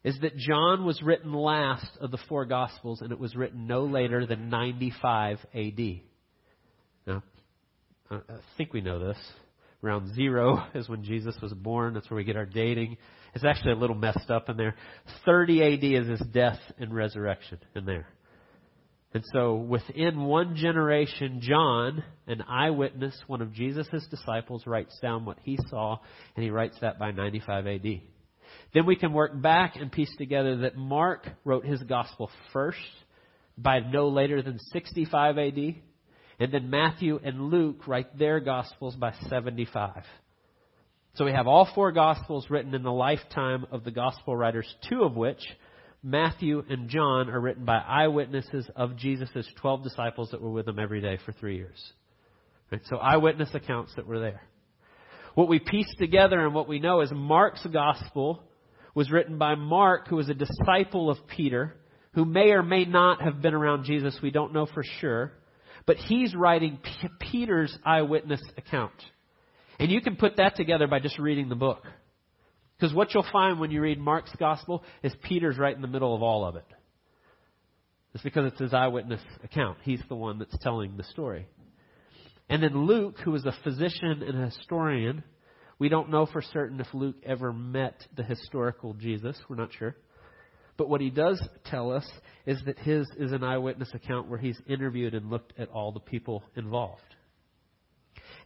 is 0.02 0.18
that 0.22 0.36
John 0.36 0.86
was 0.86 1.02
written 1.02 1.32
last 1.32 1.86
of 2.00 2.10
the 2.10 2.18
four 2.28 2.46
Gospels, 2.46 3.02
and 3.02 3.12
it 3.12 3.20
was 3.20 3.36
written 3.36 3.66
no 3.66 3.84
later 3.84 4.24
than 4.26 4.48
95 4.48 5.38
AD. 5.54 6.00
Now, 7.06 7.22
I 8.10 8.20
think 8.56 8.72
we 8.72 8.80
know 8.80 8.98
this. 8.98 9.18
Around 9.82 10.14
zero 10.14 10.62
is 10.74 10.88
when 10.88 11.04
Jesus 11.04 11.34
was 11.40 11.52
born. 11.52 11.94
That's 11.94 12.08
where 12.10 12.16
we 12.16 12.24
get 12.24 12.36
our 12.36 12.46
dating. 12.46 12.96
It's 13.34 13.44
actually 13.44 13.72
a 13.72 13.76
little 13.76 13.96
messed 13.96 14.30
up 14.30 14.48
in 14.48 14.56
there. 14.56 14.74
30 15.24 15.62
AD 15.62 15.84
is 15.84 16.08
his 16.08 16.28
death 16.32 16.58
and 16.78 16.94
resurrection 16.94 17.58
in 17.74 17.84
there. 17.84 18.06
And 19.12 19.24
so 19.32 19.56
within 19.56 20.22
one 20.22 20.54
generation, 20.54 21.40
John, 21.42 22.04
an 22.28 22.42
eyewitness, 22.42 23.16
one 23.26 23.42
of 23.42 23.52
Jesus' 23.52 24.06
disciples, 24.08 24.66
writes 24.66 24.96
down 25.02 25.24
what 25.24 25.38
he 25.42 25.58
saw, 25.68 25.98
and 26.36 26.44
he 26.44 26.50
writes 26.50 26.76
that 26.80 26.98
by 26.98 27.10
95 27.10 27.66
AD. 27.66 28.00
Then 28.72 28.86
we 28.86 28.94
can 28.94 29.12
work 29.12 29.40
back 29.40 29.74
and 29.76 29.90
piece 29.90 30.14
together 30.16 30.58
that 30.58 30.76
Mark 30.76 31.26
wrote 31.44 31.64
his 31.64 31.82
gospel 31.82 32.30
first 32.52 32.78
by 33.58 33.80
no 33.80 34.08
later 34.08 34.42
than 34.42 34.58
65 34.72 35.38
AD, 35.38 35.74
and 36.40 36.50
then 36.50 36.70
Matthew 36.70 37.20
and 37.22 37.50
Luke 37.50 37.86
write 37.86 38.18
their 38.18 38.40
gospels 38.40 38.96
by 38.96 39.12
75. 39.28 40.02
So 41.14 41.26
we 41.26 41.32
have 41.32 41.46
all 41.46 41.68
four 41.74 41.92
gospels 41.92 42.48
written 42.48 42.74
in 42.74 42.82
the 42.82 42.90
lifetime 42.90 43.66
of 43.70 43.84
the 43.84 43.90
gospel 43.90 44.34
writers, 44.34 44.66
two 44.88 45.02
of 45.02 45.16
which, 45.16 45.40
Matthew 46.02 46.64
and 46.66 46.88
John, 46.88 47.28
are 47.28 47.40
written 47.40 47.66
by 47.66 47.76
eyewitnesses 47.76 48.66
of 48.74 48.96
Jesus' 48.96 49.46
12 49.60 49.82
disciples 49.82 50.30
that 50.30 50.40
were 50.40 50.50
with 50.50 50.66
him 50.66 50.78
every 50.78 51.02
day 51.02 51.18
for 51.26 51.32
three 51.32 51.56
years. 51.56 51.92
Right? 52.72 52.80
So 52.86 52.96
eyewitness 52.96 53.50
accounts 53.52 53.92
that 53.96 54.06
were 54.06 54.20
there. 54.20 54.42
What 55.34 55.48
we 55.48 55.58
piece 55.58 55.94
together 55.98 56.40
and 56.40 56.54
what 56.54 56.68
we 56.68 56.78
know 56.78 57.02
is 57.02 57.10
Mark's 57.12 57.66
gospel 57.70 58.42
was 58.94 59.10
written 59.10 59.36
by 59.36 59.56
Mark, 59.56 60.08
who 60.08 60.16
was 60.16 60.30
a 60.30 60.34
disciple 60.34 61.10
of 61.10 61.18
Peter, 61.28 61.76
who 62.14 62.24
may 62.24 62.50
or 62.50 62.62
may 62.62 62.86
not 62.86 63.20
have 63.20 63.42
been 63.42 63.54
around 63.54 63.84
Jesus. 63.84 64.18
We 64.22 64.30
don't 64.30 64.54
know 64.54 64.66
for 64.66 64.82
sure. 65.00 65.32
But 65.90 65.96
he's 65.96 66.36
writing 66.36 66.78
P- 66.80 67.08
Peter's 67.18 67.76
eyewitness 67.84 68.40
account. 68.56 68.92
And 69.80 69.90
you 69.90 70.00
can 70.00 70.14
put 70.14 70.36
that 70.36 70.54
together 70.54 70.86
by 70.86 71.00
just 71.00 71.18
reading 71.18 71.48
the 71.48 71.56
book. 71.56 71.82
Because 72.78 72.94
what 72.94 73.12
you'll 73.12 73.26
find 73.32 73.58
when 73.58 73.72
you 73.72 73.80
read 73.80 73.98
Mark's 73.98 74.30
gospel 74.38 74.84
is 75.02 75.12
Peter's 75.24 75.58
right 75.58 75.74
in 75.74 75.82
the 75.82 75.88
middle 75.88 76.14
of 76.14 76.22
all 76.22 76.44
of 76.44 76.54
it. 76.54 76.66
It's 78.14 78.22
because 78.22 78.52
it's 78.52 78.60
his 78.60 78.72
eyewitness 78.72 79.20
account. 79.42 79.78
He's 79.82 80.00
the 80.08 80.14
one 80.14 80.38
that's 80.38 80.56
telling 80.62 80.96
the 80.96 81.02
story. 81.02 81.48
And 82.48 82.62
then 82.62 82.86
Luke, 82.86 83.16
who 83.24 83.34
is 83.34 83.44
a 83.44 83.56
physician 83.64 84.22
and 84.22 84.40
a 84.40 84.46
historian, 84.46 85.24
we 85.80 85.88
don't 85.88 86.08
know 86.08 86.24
for 86.24 86.40
certain 86.40 86.78
if 86.78 86.86
Luke 86.94 87.16
ever 87.26 87.52
met 87.52 88.06
the 88.16 88.22
historical 88.22 88.94
Jesus. 88.94 89.36
We're 89.48 89.56
not 89.56 89.72
sure. 89.76 89.96
But 90.80 90.88
what 90.88 91.02
he 91.02 91.10
does 91.10 91.38
tell 91.66 91.92
us 91.92 92.08
is 92.46 92.58
that 92.64 92.78
his 92.78 93.06
is 93.18 93.32
an 93.32 93.44
eyewitness 93.44 93.90
account 93.92 94.30
where 94.30 94.38
he's 94.38 94.58
interviewed 94.66 95.12
and 95.12 95.28
looked 95.28 95.52
at 95.58 95.68
all 95.68 95.92
the 95.92 96.00
people 96.00 96.42
involved. 96.56 97.02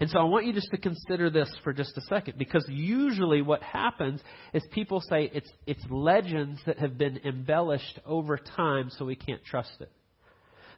And 0.01 0.11
so 0.11 0.19
I 0.19 0.25
want 0.25 0.45
you 0.45 0.53
just 0.53 0.73
to 0.73 0.77
consider 0.77 1.31
this 1.31 1.49
for 1.63 1.73
just 1.73 1.97
a 1.97 2.01
second 2.01 2.37
because 2.37 2.67
usually 2.69 3.41
what 3.41 3.63
happens 3.63 4.21
is 4.53 4.65
people 4.73 5.01
say 5.01 5.31
it's, 5.33 5.49
it's 5.65 5.85
legends 5.89 6.59
that 6.67 6.81
have 6.81 6.99
been 6.99 7.21
embellished 7.25 8.01
over 8.05 8.37
time 8.37 8.91
so 8.91 9.05
we 9.05 9.15
can't 9.15 9.45
trust 9.45 9.77
it 9.79 9.93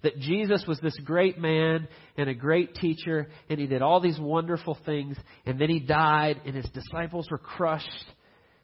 that 0.02 0.18
Jesus 0.18 0.62
was 0.68 0.78
this 0.80 0.96
great 1.04 1.38
man 1.38 1.88
and 2.16 2.28
a 2.28 2.34
great 2.34 2.74
teacher, 2.74 3.28
and 3.48 3.58
he 3.58 3.66
did 3.66 3.82
all 3.82 3.98
these 3.98 4.20
wonderful 4.20 4.78
things, 4.86 5.16
and 5.46 5.58
then 5.58 5.70
he 5.70 5.80
died, 5.80 6.40
and 6.44 6.54
his 6.54 6.68
disciples 6.70 7.28
were 7.30 7.38
crushed. 7.38 8.04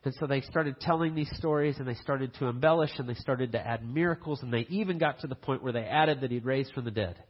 And 0.05 0.13
so 0.19 0.27
they 0.27 0.41
started 0.41 0.81
telling 0.81 1.15
these 1.15 1.31
stories, 1.37 1.77
and 1.79 1.87
they 1.87 1.95
started 1.95 2.35
to 2.35 2.47
embellish, 2.47 2.91
and 2.99 3.09
they 3.09 3.15
started 3.15 3.53
to 3.53 3.65
add 3.65 3.85
miracles, 3.85 4.43
and 4.43 4.53
they 4.53 4.67
even 4.69 4.99
got 4.99 5.21
to 5.21 5.29
the 5.29 5.37
point 5.37 5.63
where 5.63 5.73
they 5.73 5.85
added 5.85 6.23
that 6.23 6.31
he'd 6.31 6.45
raised 6.45 6.73
from 6.73 6.85
the 6.85 6.91
dead. 6.91 7.23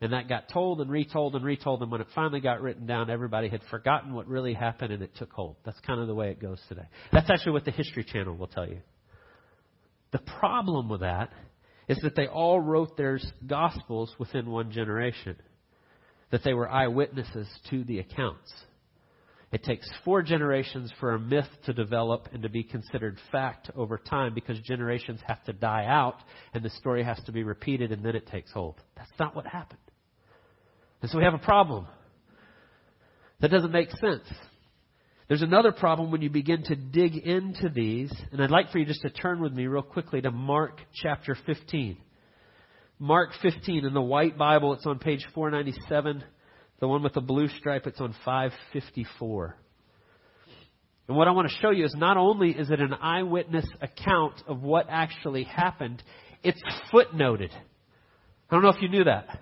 And 0.00 0.12
that 0.12 0.28
got 0.28 0.48
told 0.48 0.80
and 0.80 0.90
retold 0.90 1.36
and 1.36 1.44
retold, 1.44 1.80
and 1.80 1.92
when 1.92 2.00
it 2.00 2.08
finally 2.12 2.40
got 2.40 2.60
written 2.60 2.86
down, 2.86 3.08
everybody 3.08 3.48
had 3.48 3.60
forgotten 3.70 4.14
what 4.14 4.26
really 4.26 4.52
happened, 4.52 4.92
and 4.92 5.00
it 5.00 5.14
took 5.16 5.30
hold. 5.30 5.54
That's 5.64 5.78
kind 5.86 6.00
of 6.00 6.08
the 6.08 6.14
way 6.14 6.30
it 6.30 6.42
goes 6.42 6.60
today. 6.68 6.88
That's 7.12 7.30
actually 7.30 7.52
what 7.52 7.64
the 7.64 7.70
History 7.70 8.02
Channel 8.02 8.36
will 8.36 8.48
tell 8.48 8.68
you. 8.68 8.80
The 10.10 10.18
problem 10.18 10.88
with 10.88 11.02
that 11.02 11.30
is 11.86 11.98
that 12.02 12.16
they 12.16 12.26
all 12.26 12.58
wrote 12.58 12.96
their 12.96 13.20
gospels 13.46 14.12
within 14.18 14.50
one 14.50 14.72
generation, 14.72 15.36
that 16.32 16.42
they 16.42 16.52
were 16.52 16.68
eyewitnesses 16.68 17.46
to 17.70 17.84
the 17.84 18.00
accounts. 18.00 18.52
It 19.52 19.64
takes 19.64 19.86
four 20.02 20.22
generations 20.22 20.90
for 20.98 21.12
a 21.12 21.18
myth 21.18 21.48
to 21.66 21.74
develop 21.74 22.28
and 22.32 22.42
to 22.42 22.48
be 22.48 22.64
considered 22.64 23.18
fact 23.30 23.70
over 23.76 23.98
time 23.98 24.32
because 24.32 24.58
generations 24.60 25.20
have 25.26 25.44
to 25.44 25.52
die 25.52 25.84
out 25.86 26.16
and 26.54 26.64
the 26.64 26.70
story 26.70 27.04
has 27.04 27.20
to 27.26 27.32
be 27.32 27.42
repeated 27.42 27.92
and 27.92 28.02
then 28.02 28.16
it 28.16 28.26
takes 28.26 28.50
hold. 28.50 28.76
That's 28.96 29.10
not 29.20 29.36
what 29.36 29.46
happened. 29.46 29.78
And 31.02 31.10
so 31.10 31.18
we 31.18 31.24
have 31.24 31.34
a 31.34 31.38
problem. 31.38 31.86
That 33.40 33.50
doesn't 33.50 33.72
make 33.72 33.90
sense. 33.90 34.24
There's 35.28 35.42
another 35.42 35.72
problem 35.72 36.10
when 36.10 36.22
you 36.22 36.30
begin 36.30 36.62
to 36.64 36.76
dig 36.76 37.16
into 37.16 37.68
these, 37.68 38.12
and 38.32 38.42
I'd 38.42 38.50
like 38.50 38.70
for 38.70 38.78
you 38.78 38.84
just 38.84 39.02
to 39.02 39.10
turn 39.10 39.40
with 39.40 39.52
me 39.52 39.66
real 39.66 39.82
quickly 39.82 40.20
to 40.20 40.30
Mark 40.30 40.80
chapter 40.94 41.36
15. 41.46 41.96
Mark 42.98 43.30
15 43.42 43.84
in 43.84 43.94
the 43.94 44.00
white 44.00 44.38
Bible, 44.38 44.74
it's 44.74 44.86
on 44.86 44.98
page 44.98 45.26
497. 45.34 46.22
The 46.82 46.88
one 46.88 47.04
with 47.04 47.12
the 47.12 47.20
blue 47.20 47.46
stripe, 47.46 47.86
it's 47.86 48.00
on 48.00 48.12
554. 48.24 49.54
And 51.06 51.16
what 51.16 51.28
I 51.28 51.30
want 51.30 51.48
to 51.48 51.54
show 51.62 51.70
you 51.70 51.84
is 51.84 51.94
not 51.96 52.16
only 52.16 52.50
is 52.50 52.72
it 52.72 52.80
an 52.80 52.92
eyewitness 52.92 53.66
account 53.80 54.42
of 54.48 54.62
what 54.62 54.86
actually 54.90 55.44
happened, 55.44 56.02
it's 56.42 56.60
footnoted. 56.92 57.52
I 57.52 58.54
don't 58.54 58.64
know 58.64 58.70
if 58.70 58.82
you 58.82 58.88
knew 58.88 59.04
that. 59.04 59.38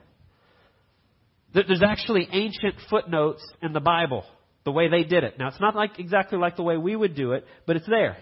There's 1.55 1.83
actually 1.83 2.29
ancient 2.31 2.75
footnotes 2.91 3.43
in 3.63 3.73
the 3.73 3.81
Bible, 3.81 4.27
the 4.67 4.73
way 4.73 4.91
they 4.91 5.05
did 5.05 5.25
it. 5.25 5.39
Now, 5.39 5.49
it's 5.49 5.63
not 5.63 5.75
like 5.75 5.99
exactly 5.99 6.39
like 6.39 6.57
the 6.57 6.63
way 6.63 6.77
we 6.77 6.95
would 6.95 7.17
do 7.17 7.33
it, 7.33 7.47
but 7.67 7.75
it's 7.75 7.89
there. 7.89 8.19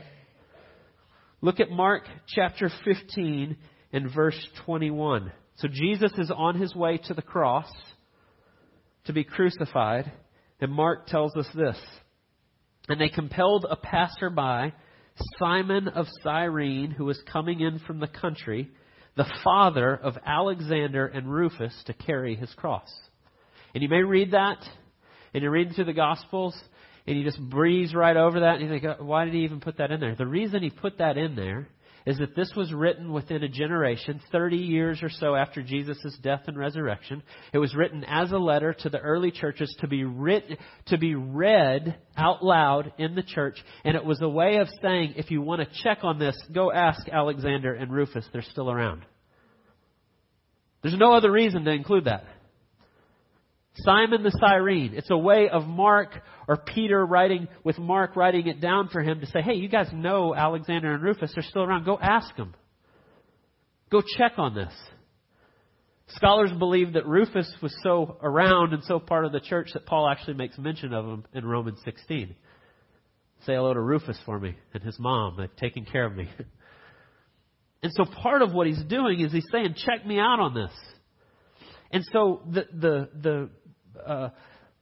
Look 1.41 1.59
at 1.59 1.71
Mark 1.71 2.05
chapter 2.29 2.71
15 2.85 3.57
and 3.93 4.15
verse 4.15 4.39
21. 4.65 5.33
So 5.57 5.67
Jesus 5.67 6.13
is 6.19 6.31
on 6.31 6.55
his 6.55 6.73
way 6.73 6.99
to 7.09 7.15
the 7.15 7.23
cross 7.23 7.67
to 9.09 9.13
be 9.13 9.25
crucified. 9.25 10.13
And 10.61 10.73
Mark 10.73 11.09
tells 11.09 11.37
us 11.37 11.49
this. 11.55 11.77
And 12.89 13.01
they 13.01 13.09
compelled 13.09 13.67
a 13.69 13.77
passerby, 13.77 14.73
Simon 15.39 15.89
of 15.89 16.07
Cyrene, 16.23 16.93
who 16.93 17.05
was 17.05 17.21
coming 17.31 17.61
in 17.61 17.81
from 17.81 17.99
the 17.99 18.07
country, 18.07 18.71
the 19.17 19.31
father 19.43 19.95
of 19.97 20.17
Alexander 20.25 21.07
and 21.07 21.31
Rufus, 21.31 21.75
to 21.87 21.93
carry 21.93 22.37
his 22.37 22.53
cross. 22.55 22.89
And 23.75 23.83
you 23.83 23.89
may 23.89 24.03
read 24.03 24.31
that, 24.31 24.59
and 25.35 25.43
you're 25.43 25.53
reading 25.53 25.75
through 25.75 25.85
the 25.85 25.93
Gospels, 25.93 26.57
and 27.07 27.19
you 27.19 27.25
just 27.25 27.41
breeze 27.41 27.95
right 27.95 28.17
over 28.17 28.41
that, 28.41 28.61
and 28.61 28.63
you 28.63 28.69
think, 28.69 29.01
why 29.01 29.25
did 29.25 29.35
he 29.35 29.41
even 29.41 29.61
put 29.61 29.79
that 29.79 29.91
in 29.91 30.01
there? 30.01 30.15
The 30.15 30.27
reason 30.27 30.63
he 30.63 30.71
put 30.71 30.99
that 30.99 31.19
in 31.19 31.35
there 31.35 31.69
is 32.09 32.17
that 32.17 32.35
this 32.35 32.51
was 32.57 32.73
written 32.73 33.13
within 33.13 33.43
a 33.43 33.49
generation, 33.49 34.19
30 34.33 34.57
years 34.57 35.03
or 35.03 35.11
so 35.11 35.35
after 35.35 35.63
Jesus' 35.63 36.17
death 36.23 36.41
and 36.47 36.57
resurrection. 36.57 37.23
It 37.53 37.59
was 37.59 37.75
written 37.75 38.03
as 38.03 38.33
a 38.33 38.39
letter 38.39 38.75
to 38.81 38.89
the 38.89 38.99
early 38.99 39.31
churches 39.31 39.77
to 39.81 39.89
be 39.89 40.05
written, 40.05 40.57
to 40.87 40.97
be 40.97 41.15
read 41.15 41.99
out 42.17 42.43
loud 42.43 42.95
in 42.97 43.15
the 43.15 43.23
church. 43.23 43.63
And 43.85 43.95
it 43.95 44.07
was 44.07 44.23
a 44.23 44.29
way 44.29 44.57
of 44.57 44.69
saying, 44.81 45.15
if 45.17 45.31
you 45.31 45.43
want 45.43 45.61
to 45.61 45.83
check 45.83 45.99
on 46.03 46.19
this, 46.19 46.35
go 46.51 46.73
ask 46.73 47.07
Alexander 47.11 47.75
and 47.75 47.93
Rufus. 47.93 48.25
They're 48.33 48.41
still 48.41 48.71
around. 48.71 49.05
There's 50.83 50.97
no 50.97 51.13
other 51.13 51.31
reason 51.31 51.67
to 51.67 51.73
include 51.73 52.07
that. 52.07 52.25
Simon 53.85 54.23
the 54.23 54.37
Cyrene. 54.41 54.95
It's 54.95 55.11
a 55.11 55.17
way 55.17 55.49
of 55.49 55.67
Mark 55.67 56.11
or 56.47 56.57
Peter 56.57 57.05
writing, 57.05 57.49
with 57.65 57.79
Mark 57.79 58.17
writing 58.17 58.47
it 58.47 58.61
down 58.61 58.89
for 58.89 59.03
him 59.03 59.21
to 59.21 59.27
say, 59.27 59.43
hey, 59.43 59.55
you 59.55 59.69
guys 59.69 59.89
know 59.93 60.35
Alexander 60.35 60.93
and 60.93 61.03
Rufus. 61.03 61.33
They're 61.35 61.43
still 61.43 61.63
around. 61.63 61.85
Go 61.85 61.99
ask 62.01 62.35
them. 62.37 62.55
Go 63.91 64.03
check 64.17 64.33
on 64.39 64.55
this. 64.55 64.73
Scholars 66.13 66.51
believe 66.59 66.95
that 66.95 67.07
Rufus 67.07 67.51
was 67.63 67.75
so 67.83 68.17
around 68.23 68.73
and 68.73 68.83
so 68.85 68.99
part 68.99 69.27
of 69.27 69.33
the 69.33 69.41
church 69.41 69.71
that 69.75 69.85
Paul 69.85 70.09
actually 70.09 70.35
makes 70.35 70.57
mention 70.57 70.95
of 70.95 71.05
him 71.05 71.25
in 71.35 71.45
Romans 71.45 71.79
16. 71.85 72.35
Say 73.47 73.55
hello 73.55 73.75
to 73.75 73.81
Rufus 73.81 74.19
for 74.25 74.39
me 74.39 74.57
and 74.73 74.83
his 74.83 74.99
mom. 74.99 75.37
They've 75.39 75.55
taken 75.57 75.85
care 75.85 76.07
of 76.07 76.17
me. 76.17 76.29
and 77.83 77.93
so 77.95 78.05
part 78.05 78.41
of 78.41 78.53
what 78.53 78.67
he's 78.67 78.83
doing 78.85 79.21
is 79.21 79.33
he's 79.33 79.47
saying, 79.53 79.75
check 79.77 80.07
me 80.07 80.19
out 80.19 80.41
on 80.41 80.55
this. 80.55 80.73
And 81.91 82.05
so 82.11 82.43
the, 82.51 82.65
the, 82.73 83.09
the 83.21 83.51
uh, 84.07 84.31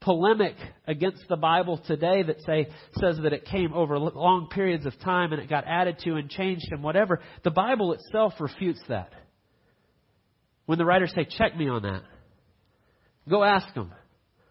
polemic 0.01 0.55
against 0.87 1.25
the 1.29 1.37
Bible 1.37 1.79
today 1.87 2.23
that 2.23 2.41
say 2.43 2.69
says 3.01 3.19
that 3.23 3.33
it 3.33 3.45
came 3.47 3.73
over 3.73 3.99
long 3.99 4.49
periods 4.49 4.87
of 4.87 4.99
time 5.01 5.33
and 5.33 5.43
it 5.43 5.49
got 5.49 5.65
added 5.67 5.99
to 6.05 6.15
and 6.15 6.31
changed 6.31 6.67
and 6.71 6.83
whatever. 6.83 7.21
The 7.45 7.51
Bible 7.51 7.93
itself 7.93 8.35
refutes 8.41 8.81
that. 8.89 9.13
When 10.67 10.79
the 10.79 10.85
writers 10.85 11.13
say, 11.15 11.25
"Check 11.25 11.57
me 11.57 11.69
on 11.69 11.83
that," 11.83 12.03
go 13.29 13.43
ask 13.43 13.73
them. 13.75 13.93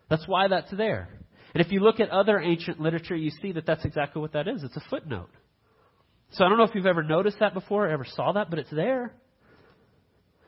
That's 0.10 0.28
why 0.28 0.48
that's 0.48 0.72
there. 0.72 1.10
And 1.54 1.66
if 1.66 1.72
you 1.72 1.80
look 1.80 2.00
at 2.00 2.10
other 2.10 2.40
ancient 2.40 2.80
literature, 2.80 3.16
you 3.16 3.32
see 3.42 3.54
that 3.54 3.66
that's 3.66 3.86
exactly 3.86 4.22
what 4.22 4.34
that 4.34 4.48
is. 4.48 4.64
It's 4.64 4.76
a 4.76 4.84
footnote. 4.90 5.30
So 6.32 6.44
I 6.44 6.50
don't 6.50 6.58
know 6.58 6.66
if 6.66 6.76
you've 6.76 6.86
ever 6.86 7.04
noticed 7.04 7.40
that 7.40 7.54
before, 7.54 7.88
or 7.88 7.90
ever 7.90 8.06
saw 8.06 8.34
that, 8.34 8.50
but 8.50 8.60
it's 8.60 8.72
there. 8.72 9.14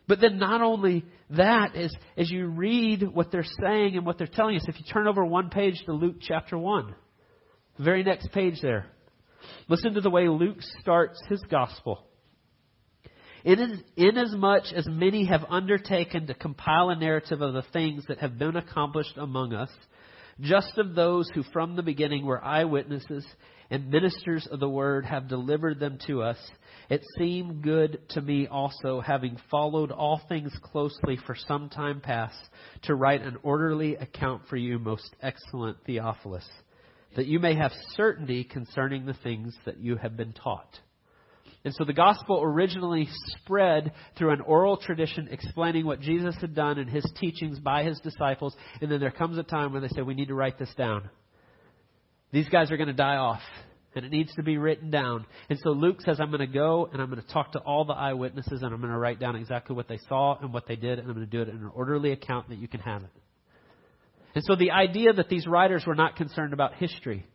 But 0.08 0.22
then 0.22 0.38
not 0.40 0.62
only 0.62 1.06
that, 1.32 1.76
as 1.76 2.32
you 2.32 2.48
read 2.48 3.04
what 3.04 3.32
they're 3.32 3.44
saying 3.62 3.98
and 3.98 4.06
what 4.06 4.18
they're 4.18 4.28
telling 4.28 4.56
us, 4.56 4.66
if 4.68 4.80
you 4.80 4.86
turn 4.92 5.08
over 5.08 5.26
one 5.26 5.50
page 5.50 5.82
to 5.86 5.94
Luke 5.94 6.18
chapter 6.22 6.58
1, 6.58 6.96
the 7.78 7.84
very 7.84 8.04
next 8.04 8.32
page 8.32 8.62
there, 8.62 8.88
listen 9.68 9.94
to 9.96 10.02
the 10.02 10.10
way 10.10 10.30
Luke 10.30 10.62
starts 10.80 11.20
his 11.30 11.42
gospel. 11.50 12.06
Inasmuch 13.44 14.64
as 14.76 14.88
many 14.88 15.26
have 15.26 15.46
undertaken 15.50 16.28
to 16.28 16.34
compile 16.34 16.90
a 16.90 16.96
narrative 16.96 17.42
of 17.42 17.54
the 17.54 17.64
things 17.74 18.04
that 18.08 18.20
have 18.20 18.38
been 18.38 18.56
accomplished 18.56 19.18
among 19.18 19.54
us, 19.54 19.70
just 20.40 20.78
of 20.78 20.96
those 20.96 21.30
who 21.34 21.44
from 21.44 21.76
the 21.76 21.84
beginning 21.84 22.26
were 22.26 22.44
eyewitnesses 22.44 23.26
and 23.70 23.90
ministers 23.90 24.48
of 24.50 24.60
the 24.60 24.70
word 24.70 25.06
have 25.06 25.28
delivered 25.28 25.80
them 25.80 25.98
to 26.08 26.22
us, 26.22 26.38
it 26.90 27.02
seemed 27.18 27.64
good 27.64 28.00
to 28.10 28.22
me 28.22 28.48
also, 28.48 29.02
having 29.02 29.38
followed 29.52 29.92
all 29.92 30.22
things 30.30 30.54
closely 30.64 31.18
for 31.26 31.36
some 31.36 31.70
time 31.70 32.00
past, 32.00 32.38
to 32.84 32.96
write 32.96 33.22
an 33.22 33.38
orderly 33.44 33.96
account 33.96 34.44
for 34.50 34.56
you, 34.56 34.80
most 34.80 35.16
excellent 35.22 35.78
Theophilus, 35.86 36.48
that 37.16 37.28
you 37.28 37.40
may 37.40 37.56
have 37.56 37.72
certainty 37.96 38.44
concerning 38.44 39.06
the 39.06 39.16
things 39.16 39.56
that 39.66 39.80
you 39.80 39.98
have 39.98 40.16
been 40.16 40.34
taught. 40.34 40.80
And 41.66 41.74
so 41.74 41.84
the 41.84 41.92
gospel 41.92 42.42
originally 42.42 43.10
spread 43.42 43.92
through 44.18 44.32
an 44.32 44.42
oral 44.42 44.78
tradition 44.78 45.28
explaining 45.30 45.86
what 45.86 46.00
Jesus 46.00 46.36
had 46.40 46.56
done 46.56 46.78
and 46.78 46.90
his 46.90 47.06
teachings 47.20 47.60
by 47.60 47.84
his 47.84 48.00
disciples. 48.00 48.56
And 48.80 48.90
then 48.90 49.02
there 49.02 49.12
comes 49.12 49.38
a 49.38 49.44
time 49.44 49.74
when 49.74 49.82
they 49.82 49.90
say, 49.90 50.02
we 50.02 50.14
need 50.14 50.30
to 50.30 50.36
write 50.36 50.58
this 50.58 50.74
down. 50.78 51.10
These 52.32 52.48
guys 52.48 52.72
are 52.72 52.78
going 52.78 52.88
to 52.88 52.94
die 52.94 53.18
off 53.18 53.42
and 53.98 54.06
it 54.06 54.12
needs 54.12 54.34
to 54.36 54.44
be 54.44 54.58
written 54.58 54.90
down. 54.90 55.26
And 55.50 55.60
so 55.64 55.72
Luke 55.72 56.02
says, 56.02 56.20
I'm 56.20 56.30
going 56.30 56.40
to 56.40 56.48
go 56.48 56.88
and 56.92 57.02
I'm 57.02 57.10
going 57.10 57.22
to 57.22 57.34
talk 57.34 57.54
to 57.54 57.60
all 57.60 57.84
the 57.84 57.94
eyewitnesses 57.94 58.62
and 58.62 58.74
I'm 58.74 58.80
going 58.80 58.94
to 58.94 58.98
write 58.98 59.20
down 59.20 59.36
exactly 59.36 59.76
what 59.76 59.88
they 59.88 60.00
saw 60.08 60.38
and 60.40 60.54
what 60.54 60.68
they 60.68 60.76
did 60.76 61.00
and 61.00 61.08
I'm 61.08 61.16
going 61.16 61.26
to 61.26 61.32
do 61.32 61.42
it 61.42 61.50
in 61.50 61.56
an 61.56 61.72
orderly 61.74 62.12
account 62.12 62.50
that 62.50 62.58
you 62.58 62.68
can 62.68 62.80
have 62.82 63.04
it. 63.04 63.10
And 64.36 64.44
so 64.46 64.56
the 64.56 64.72
idea 64.72 65.14
that 65.14 65.30
these 65.30 65.48
writers 65.48 65.84
were 65.88 65.96
not 65.96 66.16
concerned 66.16 66.54
about 66.54 66.76
history 66.76 67.26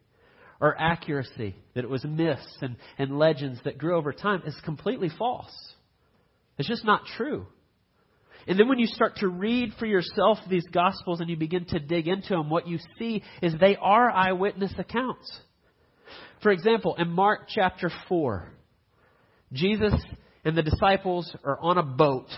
or 0.61 0.81
accuracy, 0.81 1.57
that 1.75 1.83
it 1.83 1.91
was 1.91 2.05
myths 2.05 2.59
and, 2.61 2.77
and 2.97 3.19
legends 3.19 3.59
that 3.65 3.77
grew 3.77 3.97
over 3.97 4.13
time 4.13 4.43
is 4.47 4.57
completely 4.65 5.11
false. 5.19 5.53
It's 6.59 6.69
just 6.69 6.85
not 6.85 7.03
true. 7.17 7.47
And 8.47 8.59
then 8.59 8.69
when 8.69 8.79
you 8.79 8.87
start 8.87 9.17
to 9.17 9.29
read 9.29 9.73
for 9.79 9.87
yourself 9.87 10.39
these 10.49 10.67
gospels 10.73 11.21
and 11.21 11.29
you 11.29 11.37
begin 11.37 11.65
to 11.67 11.81
dig 11.81 12.09
into 12.09 12.31
them, 12.31 12.51
what 12.51 12.69
you 12.69 12.79
see 12.99 13.23
is 13.41 13.55
they 13.59 13.77
are 13.77 14.11
eyewitness 14.11 14.73
accounts. 14.79 15.41
For 16.43 16.51
example, 16.51 16.97
in 16.97 17.11
Mark 17.11 17.49
chapter 17.49 17.91
4, 18.09 18.49
Jesus 19.53 19.95
and 20.45 20.57
the 20.57 20.63
disciples 20.63 21.35
are 21.45 21.59
on 21.61 21.79
a 21.79 21.83
boat. 21.83 22.29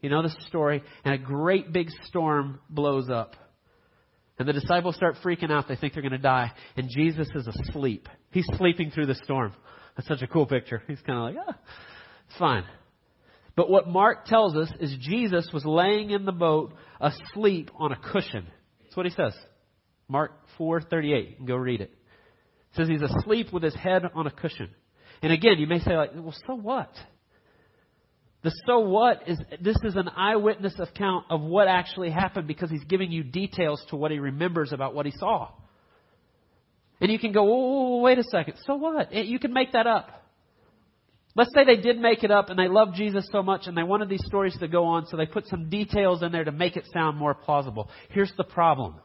You 0.00 0.10
know 0.10 0.22
the 0.22 0.34
story, 0.48 0.82
and 1.04 1.14
a 1.14 1.18
great 1.18 1.72
big 1.72 1.88
storm 2.04 2.60
blows 2.68 3.08
up. 3.08 3.36
And 4.38 4.48
the 4.48 4.52
disciples 4.52 4.96
start 4.96 5.16
freaking 5.24 5.50
out. 5.50 5.68
They 5.68 5.76
think 5.76 5.94
they're 5.94 6.02
going 6.02 6.12
to 6.12 6.18
die. 6.18 6.52
And 6.76 6.90
Jesus 6.90 7.28
is 7.34 7.46
asleep. 7.46 8.08
He's 8.32 8.46
sleeping 8.56 8.90
through 8.90 9.06
the 9.06 9.14
storm. 9.14 9.52
That's 9.96 10.08
such 10.08 10.22
a 10.22 10.26
cool 10.26 10.46
picture. 10.46 10.82
He's 10.88 11.00
kind 11.06 11.18
of 11.18 11.24
like, 11.24 11.46
ah, 11.48 11.58
it's 12.28 12.38
fine. 12.38 12.64
But 13.56 13.70
what 13.70 13.86
Mark 13.86 14.26
tells 14.26 14.56
us 14.56 14.68
is 14.80 14.96
Jesus 15.00 15.48
was 15.52 15.64
laying 15.64 16.10
in 16.10 16.24
the 16.24 16.32
boat 16.32 16.72
asleep 17.00 17.70
on 17.78 17.92
a 17.92 17.96
cushion. 17.96 18.46
That's 18.82 18.96
what 18.96 19.06
he 19.06 19.12
says. 19.12 19.34
Mark 20.08 20.32
4:38. 20.58 21.46
Go 21.46 21.54
read 21.54 21.80
it. 21.80 21.92
Says 22.74 22.88
he's 22.88 23.02
asleep 23.02 23.52
with 23.52 23.62
his 23.62 23.74
head 23.74 24.02
on 24.14 24.26
a 24.26 24.30
cushion. 24.30 24.70
And 25.22 25.32
again, 25.32 25.58
you 25.58 25.66
may 25.66 25.78
say 25.78 25.96
like, 25.96 26.10
well, 26.14 26.34
so 26.46 26.54
what? 26.54 26.90
The 28.42 28.52
so 28.66 28.80
what 28.80 29.26
is 29.26 29.38
this 29.60 29.76
is 29.84 29.96
an 29.96 30.08
eyewitness 30.08 30.78
account 30.78 31.24
of 31.30 31.40
what 31.40 31.66
actually 31.66 32.10
happened 32.10 32.46
because 32.46 32.70
he's 32.70 32.84
giving 32.84 33.10
you 33.10 33.22
details 33.22 33.82
to 33.88 33.96
what 33.96 34.10
he 34.10 34.18
remembers 34.18 34.72
about 34.72 34.94
what 34.94 35.06
he 35.06 35.12
saw. 35.12 35.50
And 37.00 37.10
you 37.10 37.18
can 37.18 37.32
go, 37.32 37.40
oh, 37.42 38.00
wait 38.02 38.18
a 38.18 38.22
second, 38.22 38.54
so 38.66 38.76
what? 38.76 39.12
You 39.12 39.38
can 39.38 39.52
make 39.52 39.72
that 39.72 39.86
up. 39.86 40.24
Let's 41.34 41.50
say 41.54 41.64
they 41.64 41.80
did 41.80 41.98
make 41.98 42.22
it 42.22 42.30
up 42.30 42.50
and 42.50 42.58
they 42.58 42.68
loved 42.68 42.94
Jesus 42.96 43.26
so 43.32 43.42
much 43.42 43.62
and 43.66 43.76
they 43.76 43.82
wanted 43.82 44.08
these 44.08 44.24
stories 44.26 44.56
to 44.60 44.68
go 44.68 44.84
on, 44.84 45.06
so 45.06 45.16
they 45.16 45.26
put 45.26 45.46
some 45.48 45.68
details 45.68 46.22
in 46.22 46.30
there 46.30 46.44
to 46.44 46.52
make 46.52 46.76
it 46.76 46.84
sound 46.92 47.16
more 47.16 47.34
plausible. 47.34 47.88
Here's 48.10 48.32
the 48.36 48.44
problem. 48.44 48.96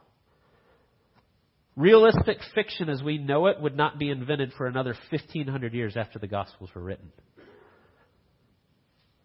Realistic 1.80 2.36
fiction 2.54 2.90
as 2.90 3.02
we 3.02 3.16
know 3.16 3.46
it 3.46 3.58
would 3.58 3.74
not 3.74 3.98
be 3.98 4.10
invented 4.10 4.52
for 4.52 4.66
another 4.66 4.94
1500 5.08 5.72
years 5.72 5.96
after 5.96 6.18
the 6.18 6.26
Gospels 6.26 6.68
were 6.74 6.82
written. 6.82 7.10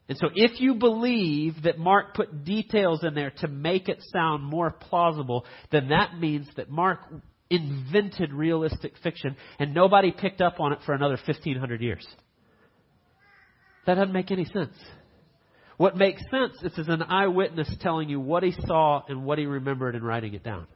And 0.08 0.18
so 0.18 0.30
if 0.34 0.62
you 0.62 0.76
believe 0.76 1.64
that 1.64 1.78
Mark 1.78 2.14
put 2.16 2.46
details 2.46 3.04
in 3.04 3.14
there 3.14 3.34
to 3.40 3.50
make 3.50 3.90
it 3.90 4.02
sound 4.14 4.42
more 4.42 4.72
plausible, 4.72 5.46
then 5.70 5.90
that 5.90 6.18
means 6.18 6.48
that 6.56 6.70
Mark 6.70 7.00
invented 7.50 8.32
realistic 8.32 8.94
fiction 9.04 9.36
and 9.60 9.74
nobody 9.74 10.14
picked 10.14 10.40
up 10.40 10.62
on 10.62 10.72
it 10.72 10.80
for 10.86 10.94
another 10.94 11.18
1500 11.26 11.82
years. 11.82 12.08
That 13.86 13.96
doesn't 13.96 14.14
make 14.14 14.32
any 14.32 14.46
sense. 14.46 14.78
What 15.76 15.98
makes 15.98 16.22
sense 16.32 16.78
is 16.78 16.88
an 16.88 17.04
eyewitness 17.04 17.70
telling 17.82 18.08
you 18.08 18.22
what 18.22 18.44
he 18.44 18.54
saw 18.66 19.02
and 19.10 19.26
what 19.26 19.40
he 19.40 19.46
remembered 19.46 19.96
and 19.96 20.08
writing 20.08 20.34
it 20.36 20.44
down. 20.44 20.68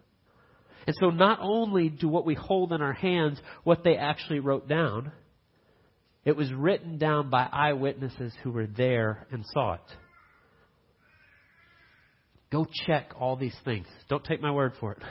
And 0.88 0.96
so 1.00 1.10
not 1.10 1.40
only 1.42 1.90
do 1.90 2.08
what 2.08 2.26
we 2.26 2.36
hold 2.36 2.72
in 2.72 2.82
our 2.82 2.94
hands 2.94 3.40
what 3.64 3.84
they 3.84 3.96
actually 3.96 4.40
wrote 4.40 4.68
down, 4.68 5.12
it 6.26 6.36
was 6.36 6.52
written 6.54 6.98
down 6.98 7.30
by 7.30 7.48
eyewitnesses 7.52 8.34
who 8.44 8.52
were 8.52 8.68
there 8.68 9.28
and 9.32 9.46
saw 9.54 9.74
it. 9.74 9.82
Go 12.52 12.66
check 12.88 13.14
all 13.20 13.36
these 13.36 13.56
things. 13.64 13.88
Don't 14.10 14.24
take 14.24 14.42
my 14.42 14.52
word 14.52 14.74
for 14.80 14.94
it. 14.94 15.04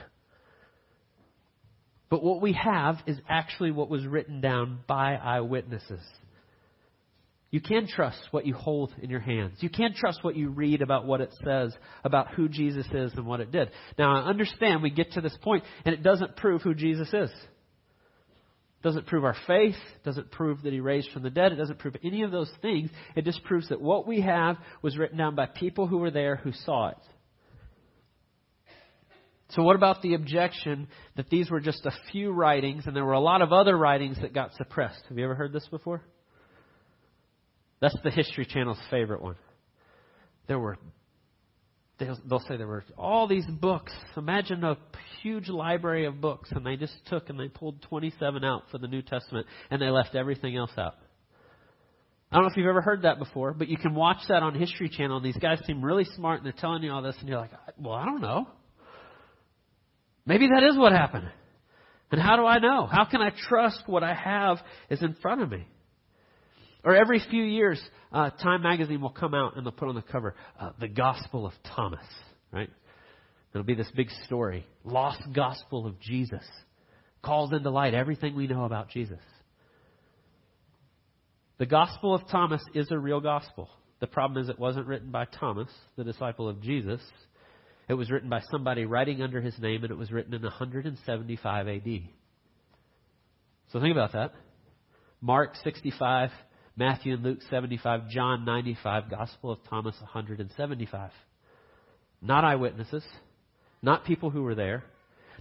But 2.11 2.23
what 2.23 2.41
we 2.41 2.55
have 2.55 2.97
is 3.07 3.19
actually 3.29 3.71
what 3.71 3.91
was 3.91 4.07
written 4.07 4.41
down 4.41 4.81
by 4.87 5.15
eyewitnesses. 5.15 6.01
You 7.51 7.61
can 7.63 7.87
trust 7.87 8.21
what 8.31 8.47
you 8.47 8.53
hold 8.53 8.93
in 9.01 9.09
your 9.09 9.21
hands. 9.21 9.57
You 9.61 9.71
can 9.71 9.95
trust 9.95 10.23
what 10.23 10.37
you 10.37 10.51
read 10.51 10.83
about 10.83 11.07
what 11.07 11.23
it 11.23 11.33
says 11.43 11.75
about 12.05 12.35
who 12.35 12.49
Jesus 12.49 12.87
is 12.93 13.13
and 13.15 13.27
what 13.27 13.41
it 13.41 13.51
did. 13.51 13.71
Now, 13.99 14.15
I 14.17 14.29
understand 14.29 14.83
we 14.83 14.91
get 14.91 15.13
to 15.13 15.23
this 15.23 15.37
point 15.41 15.65
and 15.87 15.95
it 15.95 16.03
doesn't 16.03 16.37
prove 16.37 16.61
who 16.61 16.75
Jesus 16.75 17.09
is. 17.09 17.31
It 17.31 18.83
doesn't 18.83 19.07
prove 19.07 19.25
our 19.25 19.37
faith, 19.47 19.75
it 19.75 20.05
doesn't 20.05 20.31
prove 20.31 20.63
that 20.63 20.73
he 20.73 20.81
raised 20.81 21.11
from 21.11 21.23
the 21.23 21.31
dead, 21.31 21.53
it 21.53 21.57
doesn't 21.57 21.79
prove 21.79 21.97
any 22.05 22.23
of 22.23 22.31
those 22.31 22.53
things. 22.61 22.91
It 23.17 23.25
just 23.25 23.43
proves 23.45 23.71
that 23.71 23.81
what 23.81 24.07
we 24.07 24.21
have 24.21 24.57
was 24.83 24.97
written 24.99 25.19
down 25.19 25.35
by 25.35 25.47
people 25.47 25.87
who 25.87 25.99
were 25.99 26.13
there 26.13 26.37
who 26.37 26.53
saw 26.53 26.89
it. 26.89 26.99
So, 29.53 29.63
what 29.63 29.75
about 29.75 30.03
the 30.03 30.13
objection 30.15 30.89
that 31.17 31.31
these 31.31 31.51
were 31.51 31.61
just 31.61 31.87
a 31.87 31.93
few 32.13 32.31
writings 32.31 32.85
and 32.87 32.95
there 32.95 33.05
were 33.05 33.15
a 33.15 33.21
lot 33.21 33.41
of 33.41 33.53
other 33.53 33.77
writings 33.77 34.19
that 34.21 34.35
got 34.35 34.53
suppressed? 34.55 35.01
Have 35.09 35.17
you 35.17 35.25
ever 35.25 35.35
heard 35.35 35.55
this 35.55 35.67
before? 35.69 36.03
That's 37.81 37.97
the 38.03 38.11
History 38.11 38.47
Channel's 38.47 38.81
favorite 38.91 39.23
one. 39.23 39.37
There 40.49 40.59
were, 40.59 40.79
they'll, 41.99 42.19
they'll 42.29 42.41
say 42.41 42.57
there 42.57 42.67
were 42.67 42.85
all 42.97 43.29
these 43.29 43.47
books. 43.47 43.93
Imagine 44.17 44.65
a 44.65 44.77
huge 45.23 45.49
library 45.49 46.07
of 46.07 46.21
books, 46.21 46.51
and 46.53 46.65
they 46.65 46.77
just 46.77 46.95
took 47.07 47.29
and 47.29 47.39
they 47.39 47.49
pulled 47.49 47.83
27 47.83 48.45
out 48.45 48.65
for 48.71 48.79
the 48.79 48.89
New 48.89 49.03
Testament, 49.03 49.47
and 49.71 49.81
they 49.81 49.91
left 49.91 50.15
everything 50.15 50.57
else 50.57 50.73
out. 50.77 50.95
I 52.31 52.37
don't 52.37 52.45
know 52.45 52.51
if 52.51 52.57
you've 52.57 52.67
ever 52.67 52.83
heard 52.83 53.03
that 53.03 53.19
before, 53.19 53.55
but 53.55 53.69
you 53.69 53.79
can 53.79 53.95
watch 53.95 54.19
that 54.29 54.43
on 54.43 54.55
History 54.55 54.91
Channel. 54.91 55.19
And 55.19 55.25
these 55.25 55.37
guys 55.37 55.61
seem 55.67 55.83
really 55.83 56.05
smart, 56.17 56.39
and 56.39 56.47
they're 56.47 56.53
telling 56.53 56.83
you 56.83 56.93
all 56.93 57.01
this, 57.01 57.17
and 57.21 57.29
you're 57.29 57.39
like, 57.39 57.53
well, 57.79 57.95
I 57.95 58.05
don't 58.05 58.21
know. 58.21 58.49
Maybe 60.27 60.49
that 60.49 60.63
is 60.63 60.77
what 60.77 60.93
happened. 60.93 61.31
And 62.11 62.21
how 62.21 62.37
do 62.37 62.45
I 62.45 62.59
know? 62.59 62.87
How 62.87 63.07
can 63.07 63.23
I 63.23 63.31
trust 63.49 63.83
what 63.87 64.03
I 64.03 64.15
have 64.15 64.59
is 64.91 65.03
in 65.03 65.15
front 65.23 65.43
of 65.43 65.51
me? 65.51 65.67
Or 66.85 66.95
every 66.95 67.21
few 67.31 67.43
years, 67.43 67.81
uh, 68.13 68.31
Time 68.31 68.63
magazine 68.63 69.01
will 69.01 69.11
come 69.11 69.35
out 69.35 69.57
and 69.57 69.67
they'll 69.67 69.73
put 69.73 69.89
on 69.89 69.95
the 69.95 70.03
cover 70.03 70.35
uh, 70.59 70.71
the 70.81 70.89
Gospel 70.89 71.47
of 71.47 71.53
Thomas, 71.75 72.05
right? 72.53 72.71
It'll 73.53 73.65
be 73.65 73.75
this 73.75 73.91
big 73.97 74.11
story, 74.25 74.67
lost 74.85 75.23
gospel 75.35 75.87
of 75.87 75.99
Jesus, 76.01 76.45
calls 77.23 77.53
into 77.53 77.71
light 77.71 77.95
everything 77.95 78.37
we 78.37 78.47
know 78.47 78.65
about 78.65 78.91
Jesus. 78.91 79.19
The 81.59 81.67
Gospel 81.67 82.15
of 82.15 82.29
Thomas 82.29 82.63
is 82.75 82.91
a 82.91 82.99
real 82.99 83.21
gospel. 83.21 83.69
The 84.01 84.07
problem 84.07 84.41
is 84.43 84.49
it 84.49 84.61
wasn't 84.61 84.87
written 84.87 85.11
by 85.11 85.25
Thomas, 85.25 85.69
the 85.97 86.05
disciple 86.05 86.49
of 86.49 86.63
Jesus. 86.63 87.01
It 87.89 87.95
was 87.95 88.11
written 88.11 88.29
by 88.29 88.43
somebody 88.51 88.85
writing 88.85 89.23
under 89.23 89.41
his 89.41 89.59
name, 89.59 89.83
and 89.83 89.91
it 89.91 89.99
was 89.99 90.13
written 90.13 90.35
in 90.35 90.43
175 90.43 91.69
AD. 91.69 92.01
So 93.73 93.81
think 93.81 93.93
about 93.93 94.13
that. 94.13 94.35
Mark 95.21 95.57
65, 95.65 96.31
Matthew 96.79 97.15
and 97.15 97.25
Luke 97.25 97.41
75, 97.51 98.09
John 98.09 98.45
95, 98.45 99.11
Gospel 99.11 99.51
of 99.51 99.59
Thomas 99.69 99.97
175. 100.01 101.11
Not 102.23 102.45
eyewitnesses, 102.45 103.03
not 103.83 104.05
people 104.05 104.31
who 104.31 104.45
were 104.45 104.55
there, 104.55 104.85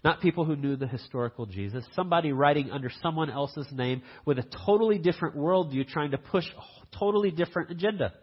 not 0.04 0.20
people 0.20 0.46
who 0.46 0.56
knew 0.56 0.76
the 0.76 0.88
historical 0.88 1.46
Jesus, 1.46 1.86
somebody 1.96 2.32
writing 2.32 2.72
under 2.72 2.90
someone 3.04 3.30
else's 3.30 3.68
name 3.72 4.02
with 4.26 4.40
a 4.40 4.46
totally 4.66 4.98
different 4.98 5.38
worldview 5.38 5.88
trying 5.88 6.10
to 6.12 6.18
push 6.18 6.46
a 6.46 6.98
totally 6.98 7.30
different 7.30 7.70
agenda. 7.70 8.14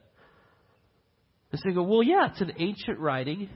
And 1.53 1.61
so 1.61 1.68
you 1.68 1.74
go, 1.77 1.85
well, 1.85 2.03
yeah, 2.03 2.31
it's 2.33 2.40
an 2.40 2.55
ancient 2.59 2.98
writing. 2.98 3.48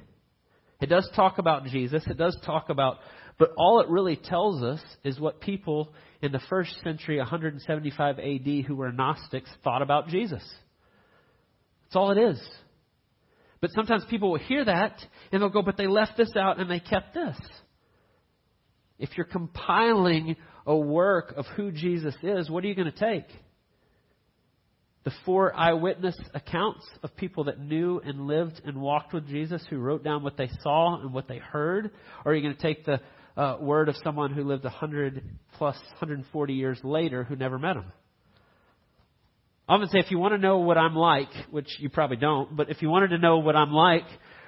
It 0.81 0.87
does 0.87 1.11
talk 1.16 1.38
about 1.38 1.64
Jesus. 1.64 2.05
It 2.07 2.16
does 2.16 2.38
talk 2.47 2.68
about, 2.71 2.99
but 3.38 3.53
all 3.57 3.81
it 3.81 3.88
really 3.88 4.16
tells 4.16 4.62
us 4.62 4.81
is 5.05 5.20
what 5.20 5.40
people 5.40 5.92
in 6.20 6.33
the 6.33 6.40
first 6.51 6.74
century, 6.83 7.18
175 7.18 8.18
AD, 8.18 8.64
who 8.66 8.74
were 8.74 8.90
Gnostics, 8.90 9.51
thought 9.62 9.83
about 9.83 10.09
Jesus. 10.09 10.42
That's 11.85 11.96
all 11.96 12.11
it 12.11 12.18
is. 12.18 12.48
But 13.61 13.70
sometimes 13.70 14.05
people 14.11 14.33
will 14.33 14.38
hear 14.38 14.64
that 14.64 14.98
and 15.33 15.40
they'll 15.40 15.48
go, 15.48 15.62
but 15.62 15.77
they 15.77 15.87
left 15.87 16.16
this 16.16 16.31
out 16.37 16.61
and 16.61 16.70
they 16.70 16.81
kept 16.81 17.14
this. 17.14 17.37
If 18.98 19.11
you're 19.16 19.27
compiling 19.27 20.37
a 20.66 20.77
work 20.77 21.35
of 21.37 21.46
who 21.57 21.70
Jesus 21.70 22.14
is, 22.22 22.51
what 22.51 22.64
are 22.64 22.66
you 22.66 22.74
going 22.74 22.90
to 22.92 22.98
take? 22.98 23.27
The 25.05 25.12
four 25.24 25.55
eyewitness 25.55 26.16
accounts 26.35 26.85
of 27.03 27.16
people 27.16 27.44
that 27.44 27.61
knew 27.61 28.01
and 28.05 28.27
lived 28.27 28.61
and 28.64 28.81
walked 28.81 29.14
with 29.14 29.29
Jesus 29.29 29.64
who 29.70 29.79
wrote 29.79 30.03
down 30.03 30.24
what 30.24 30.37
they 30.37 30.51
saw 30.62 31.01
and 31.01 31.14
what 31.14 31.29
they 31.29 31.38
heard? 31.38 31.92
Or 32.24 32.33
are 32.33 32.35
you 32.35 32.42
going 32.42 32.57
to 32.57 32.62
take 32.62 32.85
the 32.85 33.01
uh, 33.38 33.57
word 33.61 33.88
of 33.88 33.94
someone 34.03 34.33
who 34.33 34.42
lived 34.42 34.64
100 34.64 35.22
plus 35.57 35.77
140 35.77 36.53
years 36.53 36.79
later 36.83 37.22
who 37.22 37.37
never 37.37 37.57
met 37.59 37.77
him. 37.77 37.85
I 39.68 39.74
often 39.74 39.88
say 39.90 40.01
if 40.01 40.11
you 40.11 40.18
want 40.18 40.35
to 40.35 40.38
know 40.38 40.59
what 40.59 40.77
I'm 40.77 40.96
like, 40.96 41.29
which 41.51 41.68
you 41.79 41.88
probably 41.88 42.16
don't, 42.16 42.57
but 42.57 42.68
if 42.68 42.83
you 42.83 42.88
wanted 42.90 43.09
to 43.09 43.18
know 43.18 43.38
what 43.38 43.55
I'm 43.55 43.70
like, 43.70 44.07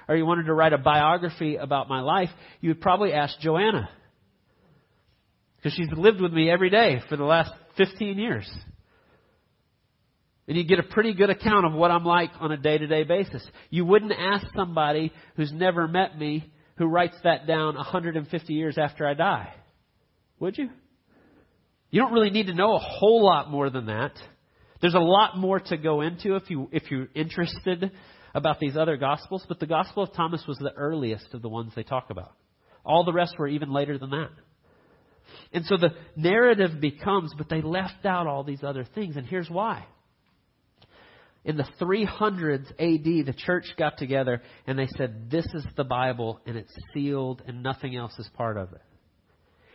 or 0.09 0.17
you 0.17 0.25
wanted 0.25 0.47
to 0.47 0.53
write 0.53 0.73
a 0.73 0.77
biography 0.77 1.55
about 1.55 1.87
my 1.87 2.01
life, 2.01 2.29
you 2.59 2.69
would 2.69 2.81
probably 2.81 3.13
ask 3.13 3.39
Joanna. 3.39 3.89
Because 5.55 5.73
she's 5.73 5.87
lived 5.95 6.19
with 6.19 6.33
me 6.33 6.49
every 6.49 6.69
day 6.69 6.99
for 7.07 7.15
the 7.15 7.23
last 7.23 7.51
15 7.77 8.17
years. 8.17 8.51
And 10.47 10.57
you'd 10.57 10.67
get 10.67 10.79
a 10.79 10.83
pretty 10.83 11.13
good 11.13 11.29
account 11.29 11.65
of 11.65 11.73
what 11.73 11.91
I'm 11.91 12.03
like 12.03 12.31
on 12.41 12.51
a 12.51 12.57
day 12.57 12.77
to 12.77 12.87
day 12.87 13.03
basis. 13.03 13.47
You 13.69 13.85
wouldn't 13.85 14.11
ask 14.11 14.47
somebody 14.53 15.13
who's 15.37 15.53
never 15.53 15.87
met 15.87 16.17
me 16.17 16.51
who 16.81 16.87
writes 16.87 17.15
that 17.23 17.45
down 17.45 17.75
150 17.75 18.53
years 18.53 18.77
after 18.79 19.07
I 19.07 19.13
die. 19.13 19.53
Would 20.39 20.57
you? 20.57 20.69
You 21.91 22.01
don't 22.01 22.11
really 22.11 22.31
need 22.31 22.47
to 22.47 22.55
know 22.55 22.73
a 22.73 22.79
whole 22.79 23.23
lot 23.23 23.51
more 23.51 23.69
than 23.69 23.85
that. 23.85 24.13
There's 24.81 24.95
a 24.95 24.99
lot 24.99 25.37
more 25.37 25.59
to 25.59 25.77
go 25.77 26.01
into 26.01 26.35
if 26.37 26.49
you 26.49 26.69
if 26.71 26.89
you're 26.89 27.07
interested 27.13 27.91
about 28.33 28.59
these 28.59 28.75
other 28.75 28.97
gospels, 28.97 29.45
but 29.47 29.59
the 29.59 29.67
Gospel 29.67 30.01
of 30.03 30.13
Thomas 30.13 30.43
was 30.47 30.57
the 30.57 30.73
earliest 30.73 31.33
of 31.35 31.43
the 31.43 31.49
ones 31.49 31.71
they 31.75 31.83
talk 31.83 32.09
about. 32.09 32.31
All 32.83 33.03
the 33.03 33.13
rest 33.13 33.35
were 33.37 33.47
even 33.47 33.71
later 33.71 33.99
than 33.99 34.09
that. 34.09 34.29
And 35.53 35.65
so 35.65 35.77
the 35.77 35.93
narrative 36.15 36.81
becomes, 36.81 37.31
but 37.37 37.47
they 37.47 37.61
left 37.61 38.05
out 38.05 38.25
all 38.25 38.43
these 38.43 38.63
other 38.63 38.85
things, 38.95 39.17
and 39.17 39.27
here's 39.27 39.49
why 39.49 39.85
in 41.43 41.57
the 41.57 41.67
300s 41.79 42.69
AD, 42.71 43.25
the 43.25 43.33
church 43.35 43.65
got 43.77 43.97
together 43.97 44.41
and 44.67 44.77
they 44.77 44.87
said, 44.97 45.31
This 45.31 45.45
is 45.53 45.65
the 45.75 45.83
Bible 45.83 46.39
and 46.45 46.55
it's 46.55 46.73
sealed 46.93 47.41
and 47.47 47.63
nothing 47.63 47.95
else 47.95 48.17
is 48.19 48.29
part 48.35 48.57
of 48.57 48.73
it. 48.73 48.81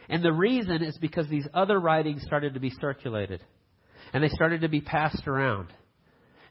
And 0.09 0.23
the 0.23 0.33
reason 0.33 0.83
is 0.83 0.97
because 0.99 1.29
these 1.29 1.47
other 1.53 1.81
writings 1.81 2.23
started 2.25 2.55
to 2.55 2.61
be 2.61 2.71
circulated 2.81 3.41
and 4.13 4.23
they 4.23 4.29
started 4.29 4.61
to 4.61 4.69
be 4.69 4.81
passed 4.81 5.27
around. 5.27 5.73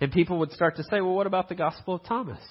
And 0.01 0.11
people 0.11 0.39
would 0.39 0.51
start 0.51 0.75
to 0.75 0.83
say, 0.83 0.99
Well, 0.99 1.15
what 1.15 1.27
about 1.27 1.47
the 1.47 1.55
Gospel 1.55 1.95
of 1.95 2.03
Thomas? 2.03 2.43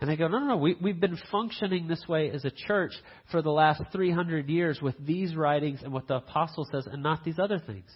And 0.00 0.10
they 0.10 0.16
go, 0.16 0.28
No, 0.28 0.38
no, 0.38 0.46
no, 0.46 0.56
we, 0.56 0.74
we've 0.80 0.98
been 0.98 1.18
functioning 1.30 1.88
this 1.88 2.04
way 2.08 2.30
as 2.30 2.46
a 2.46 2.50
church 2.50 2.92
for 3.30 3.42
the 3.42 3.50
last 3.50 3.82
300 3.92 4.48
years 4.48 4.80
with 4.80 4.94
these 4.98 5.36
writings 5.36 5.80
and 5.82 5.92
what 5.92 6.08
the 6.08 6.16
apostle 6.16 6.66
says 6.72 6.88
and 6.90 7.02
not 7.02 7.22
these 7.22 7.38
other 7.38 7.58
things. 7.58 7.90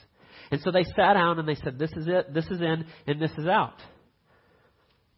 And 0.51 0.61
so 0.63 0.71
they 0.71 0.85
sat 0.85 1.15
down 1.15 1.39
and 1.39 1.49
they 1.49 1.57
said, 1.57 1.79
This 1.79 1.93
is 1.93 2.07
it, 2.09 2.33
this 2.33 2.47
is 2.47 2.61
in, 2.61 2.87
and 3.07 3.21
this 3.21 3.33
is 3.39 3.47
out. 3.47 3.81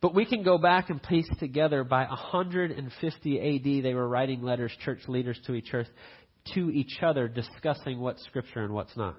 But 0.01 0.15
we 0.15 0.25
can 0.25 0.43
go 0.43 0.59
back 0.59 0.91
and 0.91 1.03
piece 1.03 1.29
together 1.41 1.83
by 1.83 2.07
150 2.07 3.57
AD, 3.57 3.85
they 3.85 3.95
were 3.95 4.09
writing 4.09 4.43
letters, 4.43 4.73
church 4.85 5.01
leaders 5.09 5.39
to 5.47 5.55
each, 5.55 5.73
to 6.55 6.71
each 6.71 7.03
other, 7.03 7.27
discussing 7.27 7.99
what's 7.99 8.25
Scripture 8.27 8.63
and 8.63 8.73
what's 8.73 8.97
not. 8.97 9.17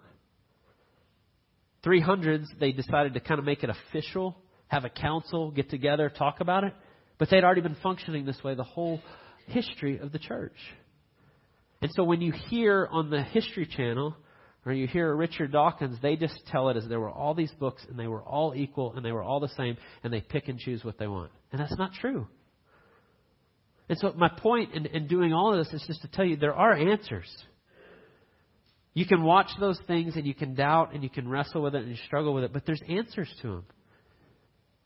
300s, 1.84 2.46
they 2.60 2.72
decided 2.72 3.14
to 3.14 3.20
kind 3.20 3.40
of 3.40 3.46
make 3.46 3.64
it 3.64 3.70
official, 3.70 4.38
have 4.68 4.86
a 4.86 4.90
council, 4.90 5.52
get 5.52 5.70
together, 5.70 6.10
talk 6.10 6.40
about 6.40 6.64
it. 6.64 6.74
But 7.18 7.30
they'd 7.30 7.44
already 7.44 7.62
been 7.62 7.78
functioning 7.84 8.26
this 8.26 8.42
way 8.44 8.56
the 8.56 8.64
whole 8.64 9.02
history 9.48 10.00
of 10.00 10.12
the 10.12 10.20
church. 10.20 10.56
And 11.82 11.92
so 11.96 12.04
when 12.04 12.22
you 12.22 12.34
hear 12.50 12.88
on 12.90 13.10
the 13.10 13.22
History 13.22 13.66
Channel, 13.66 14.16
or 14.66 14.74
you 14.74 14.88
hear 14.88 15.16
Richard 15.16 15.52
Dawkins, 15.52 15.98
they 16.02 16.16
just 16.16 16.36
tell 16.48 16.70
it 16.70 16.78
as 16.78 16.88
there 16.88 17.00
were 17.00 17.10
all 17.10 17.34
these 17.34 17.52
books 17.60 17.82
and 17.90 17.98
they 17.98 18.08
were 18.08 18.22
all 18.22 18.54
equal 18.56 18.94
and 18.94 19.06
they 19.06 19.12
were 19.12 19.24
all 19.24 19.40
the 19.40 19.50
same 19.50 19.78
and 20.04 20.12
they 20.12 20.22
pick 20.22 20.48
and 20.48 20.60
choose 20.60 20.84
what 20.84 20.98
they 20.98 21.08
want. 21.08 21.32
And 21.52 21.62
that's 21.62 21.78
not 21.78 21.94
true. 21.94 22.28
And 23.88 23.98
so 23.98 24.14
my 24.16 24.30
point 24.30 24.74
in, 24.76 24.86
in 24.86 25.08
doing 25.08 25.34
all 25.34 25.54
of 25.54 25.66
this 25.66 25.74
is 25.74 25.84
just 25.88 26.02
to 26.02 26.08
tell 26.10 26.26
you 26.26 26.36
there 26.36 26.54
are 26.54 26.74
answers. 26.74 27.28
You 28.94 29.06
can 29.06 29.24
watch 29.24 29.50
those 29.60 29.80
things 29.88 30.16
and 30.16 30.28
you 30.28 30.34
can 30.34 30.56
doubt 30.56 30.94
and 30.94 31.04
you 31.04 31.10
can 31.10 31.28
wrestle 31.28 31.62
with 31.62 31.74
it 31.74 31.82
and 31.84 31.90
you 31.90 31.98
struggle 32.06 32.34
with 32.34 32.44
it, 32.44 32.54
but 32.54 32.66
there's 32.66 32.82
answers 32.88 33.34
to 33.42 33.48
them. 33.48 33.66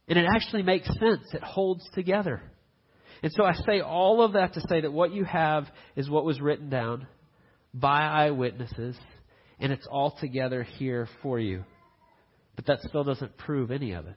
And 0.07 0.19
it 0.19 0.25
actually 0.33 0.63
makes 0.63 0.87
sense. 0.87 1.23
It 1.33 1.41
holds 1.41 1.83
together. 1.95 2.43
And 3.23 3.31
so 3.31 3.43
I 3.43 3.53
say 3.53 3.79
all 3.79 4.21
of 4.21 4.33
that 4.33 4.53
to 4.53 4.61
say 4.67 4.81
that 4.81 4.91
what 4.91 5.13
you 5.13 5.23
have 5.23 5.65
is 5.95 6.09
what 6.09 6.25
was 6.25 6.41
written 6.41 6.69
down 6.69 7.07
by 7.73 8.01
eyewitnesses, 8.01 8.95
and 9.63 9.71
it's 9.71 9.87
all 9.89 10.11
together 10.19 10.61
here 10.61 11.07
for 11.23 11.39
you. 11.39 11.63
But 12.57 12.65
that 12.65 12.81
still 12.81 13.05
doesn't 13.05 13.37
prove 13.37 13.71
any 13.71 13.93
of 13.93 14.05
it. 14.05 14.15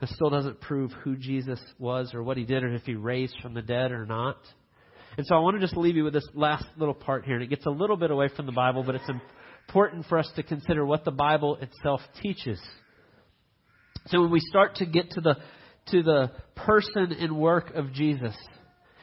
That 0.00 0.10
still 0.10 0.28
doesn't 0.28 0.60
prove 0.60 0.92
who 1.02 1.16
Jesus 1.16 1.58
was 1.78 2.12
or 2.12 2.22
what 2.22 2.36
he 2.36 2.44
did 2.44 2.62
or 2.62 2.72
if 2.74 2.82
he 2.82 2.94
raised 2.94 3.34
from 3.42 3.54
the 3.54 3.62
dead 3.62 3.90
or 3.90 4.04
not. 4.04 4.36
And 5.16 5.26
so 5.26 5.34
I 5.34 5.38
want 5.38 5.56
to 5.56 5.60
just 5.60 5.76
leave 5.76 5.96
you 5.96 6.04
with 6.04 6.12
this 6.12 6.28
last 6.34 6.66
little 6.76 6.94
part 6.94 7.24
here. 7.24 7.34
And 7.34 7.42
it 7.42 7.48
gets 7.48 7.64
a 7.64 7.70
little 7.70 7.96
bit 7.96 8.10
away 8.10 8.28
from 8.36 8.44
the 8.44 8.52
Bible, 8.52 8.84
but 8.84 8.94
it's 8.94 9.10
important 9.66 10.04
for 10.04 10.18
us 10.18 10.30
to 10.36 10.42
consider 10.42 10.84
what 10.84 11.06
the 11.06 11.10
Bible 11.10 11.56
itself 11.56 12.02
teaches. 12.22 12.60
So 14.08 14.20
when 14.20 14.30
we 14.30 14.40
start 14.40 14.76
to 14.76 14.86
get 14.86 15.12
to 15.12 15.22
the 15.22 15.36
to 15.92 16.02
the 16.02 16.30
person 16.54 17.12
and 17.18 17.38
work 17.38 17.74
of 17.74 17.94
Jesus, 17.94 18.36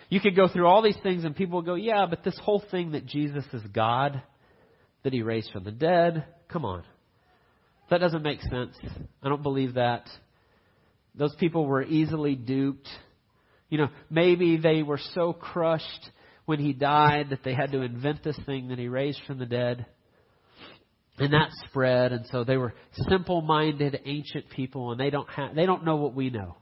you 0.09 0.19
could 0.19 0.35
go 0.35 0.47
through 0.47 0.67
all 0.67 0.83
these 0.83 0.97
things 1.01 1.25
and 1.25 1.35
people 1.35 1.57
will 1.57 1.65
go, 1.65 1.73
"Yeah, 1.73 2.05
but 2.07 2.23
this 2.23 2.37
whole 2.37 2.59
thing 2.59 2.91
that 2.91 3.07
Jesus 3.07 3.43
is 3.51 3.63
God, 3.73 4.21
that 5.05 5.13
he 5.13 5.21
raised 5.21 5.51
from 5.51 5.63
the 5.63 5.71
dead, 5.71 6.25
come 6.49 6.65
on. 6.65 6.83
That 7.89 7.99
doesn't 7.99 8.23
make 8.23 8.41
sense. 8.41 8.77
I 9.23 9.29
don't 9.29 9.43
believe 9.43 9.75
that." 9.75 10.09
Those 11.15 11.33
people 11.35 11.65
were 11.65 11.83
easily 11.83 12.35
duped. 12.35 12.89
You 13.69 13.77
know, 13.77 13.89
maybe 14.09 14.57
they 14.57 14.83
were 14.83 14.99
so 15.13 15.31
crushed 15.31 16.11
when 16.45 16.59
he 16.59 16.73
died 16.73 17.29
that 17.29 17.43
they 17.43 17.53
had 17.53 17.71
to 17.71 17.81
invent 17.81 18.21
this 18.21 18.37
thing 18.45 18.67
that 18.67 18.77
he 18.77 18.89
raised 18.89 19.21
from 19.25 19.39
the 19.39 19.45
dead. 19.45 19.85
And 21.17 21.31
that 21.31 21.49
spread, 21.69 22.11
and 22.11 22.25
so 22.27 22.43
they 22.43 22.57
were 22.57 22.73
simple-minded 23.07 24.01
ancient 24.03 24.49
people, 24.49 24.91
and 24.91 24.99
they 24.99 25.09
don't 25.09 25.29
have, 25.29 25.55
they 25.55 25.65
don't 25.65 25.85
know 25.85 25.95
what 25.95 26.13
we 26.13 26.29
know. 26.29 26.57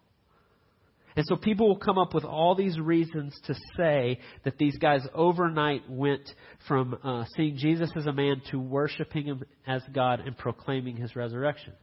And 1.15 1.25
so 1.27 1.35
people 1.35 1.67
will 1.67 1.77
come 1.77 1.97
up 1.97 2.13
with 2.13 2.25
all 2.25 2.55
these 2.55 2.79
reasons 2.79 3.37
to 3.45 3.55
say 3.77 4.19
that 4.43 4.57
these 4.57 4.77
guys 4.77 5.01
overnight 5.13 5.83
went 5.89 6.27
from 6.67 6.97
uh, 7.03 7.25
seeing 7.35 7.57
Jesus 7.57 7.91
as 7.95 8.05
a 8.05 8.13
man 8.13 8.41
to 8.51 8.59
worshiping 8.59 9.25
him 9.25 9.43
as 9.67 9.83
God 9.93 10.21
and 10.21 10.37
proclaiming 10.37 10.97
his 10.97 11.15
resurrection. 11.15 11.73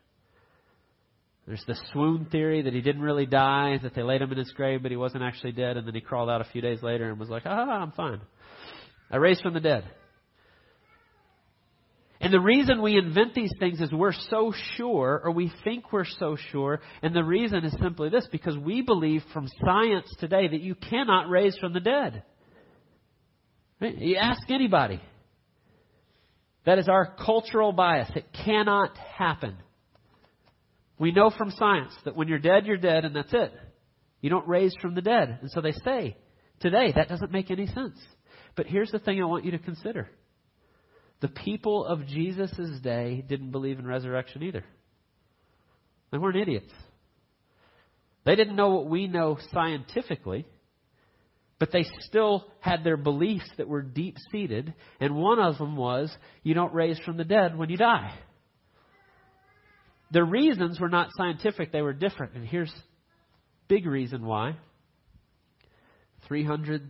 There's 1.47 1.65
the 1.67 1.77
swoon 1.93 2.27
theory 2.27 2.63
that 2.63 2.75
he 2.75 2.81
didn't 2.81 3.03
really 3.03 3.27
die, 3.27 3.79
that 3.83 3.95
they 3.95 4.03
laid 4.03 4.23
him 4.23 4.31
in 4.31 4.39
his 4.39 4.53
grave, 4.53 4.83
but 4.83 4.91
he 4.91 4.97
wasn't 4.97 5.23
actually 5.23 5.53
dead, 5.53 5.77
and 5.77 5.87
then 5.87 5.95
he 5.95 6.01
crawled 6.01 6.31
out 6.31 6.41
a 6.41 6.45
few 6.53 6.61
days 6.61 6.83
later 6.83 7.09
and 7.09 7.19
was 7.19 7.29
like, 7.29 7.43
ah, 7.47 7.81
I'm 7.81 7.93
fine. 7.93 8.21
I 9.11 9.17
raised 9.17 9.43
from 9.43 9.55
the 9.55 9.61
dead. 9.61 9.85
And 12.21 12.35
the 12.35 12.41
reason 12.41 12.83
we 12.83 12.99
invent 12.99 13.35
these 13.35 13.53
things 13.59 13.81
is 13.81 13.91
we're 13.91 14.13
so 14.13 14.53
sure, 14.77 15.23
or 15.25 15.31
we 15.31 15.51
think 15.65 15.91
we're 15.91 16.05
so 16.05 16.37
sure, 16.51 16.81
and 17.03 17.15
the 17.15 17.25
reason 17.25 17.65
is 17.65 17.75
simply 17.81 18.11
this 18.11 18.29
because 18.31 18.59
we 18.59 18.83
believe 18.83 19.23
from 19.33 19.49
science 19.65 20.07
today 20.19 20.47
that 20.47 20.61
you 20.61 20.75
cannot 20.75 21.31
raise 21.31 21.57
from 21.57 21.73
the 21.73 21.81
dead. 21.81 22.23
Right? 23.81 23.97
You 23.97 24.17
ask 24.17 24.43
anybody. 24.51 25.01
That 26.67 26.79
is 26.79 26.91
our 26.91 27.17
cultural 27.25 27.73
bias. 27.73 28.11
It 28.15 28.27
cannot 28.45 28.99
happen. 28.99 29.57
We 30.99 31.13
know 31.13 31.31
from 31.31 31.51
science 31.53 31.95
that 32.05 32.15
when 32.15 32.29
you're 32.29 32.39
dead, 32.39 32.67
you're 32.67 32.77
dead, 32.77 33.07
and 33.07 33.17
that's 33.17 33.33
it. 33.33 33.51
You 34.21 34.29
don't 34.29 34.47
raise 34.47 34.75
from 34.83 34.95
the 34.95 35.01
dead. 35.01 35.39
And 35.41 35.51
so 35.51 35.63
they 35.63 35.73
say, 35.73 36.19
today, 36.61 36.93
that 36.95 37.09
doesn't 37.09 37.33
make 37.33 37.51
any 37.51 37.67
sense. 37.67 37.99
But 38.57 38.67
here's 38.67 38.91
the 38.91 38.99
thing 38.99 39.23
I 39.23 39.25
want 39.25 39.47
you 39.47 39.53
to 39.53 39.59
consider 39.59 40.11
the 41.21 41.29
people 41.29 41.85
of 41.85 42.07
Jesus' 42.07 42.81
day 42.83 43.25
didn't 43.29 43.51
believe 43.51 43.79
in 43.79 43.87
resurrection 43.87 44.43
either. 44.43 44.65
They 46.11 46.19
weren't 46.19 46.37
idiots. 46.37 46.73
They 48.25 48.35
didn't 48.35 48.57
know 48.57 48.71
what 48.71 48.87
we 48.87 49.07
know 49.07 49.39
scientifically, 49.53 50.47
but 51.59 51.73
they 51.73 51.85
still 52.01 52.47
had 52.61 52.85
their 52.85 52.97
beliefs 52.97 53.49
that 53.59 53.69
were 53.69 53.83
deep 53.83 54.17
seated, 54.33 54.75
and 54.99 55.15
one 55.15 55.39
of 55.39 55.59
them 55.59 55.77
was 55.77 56.11
you 56.43 56.55
don't 56.55 56.75
raise 56.75 56.99
from 57.01 57.17
the 57.17 57.25
dead 57.25 57.57
when 57.57 57.71
you 57.71 57.77
die. 57.77 58.15
The 60.11 60.25
reasons 60.25 60.81
were 60.81 60.89
not 60.89 61.11
scientific, 61.17 61.71
they 61.71 61.83
were 61.83 61.93
different. 61.93 62.35
And 62.35 62.47
here's 62.47 62.73
big 63.69 63.87
reason 63.87 64.27
why. 64.27 64.57
300s 66.29 66.83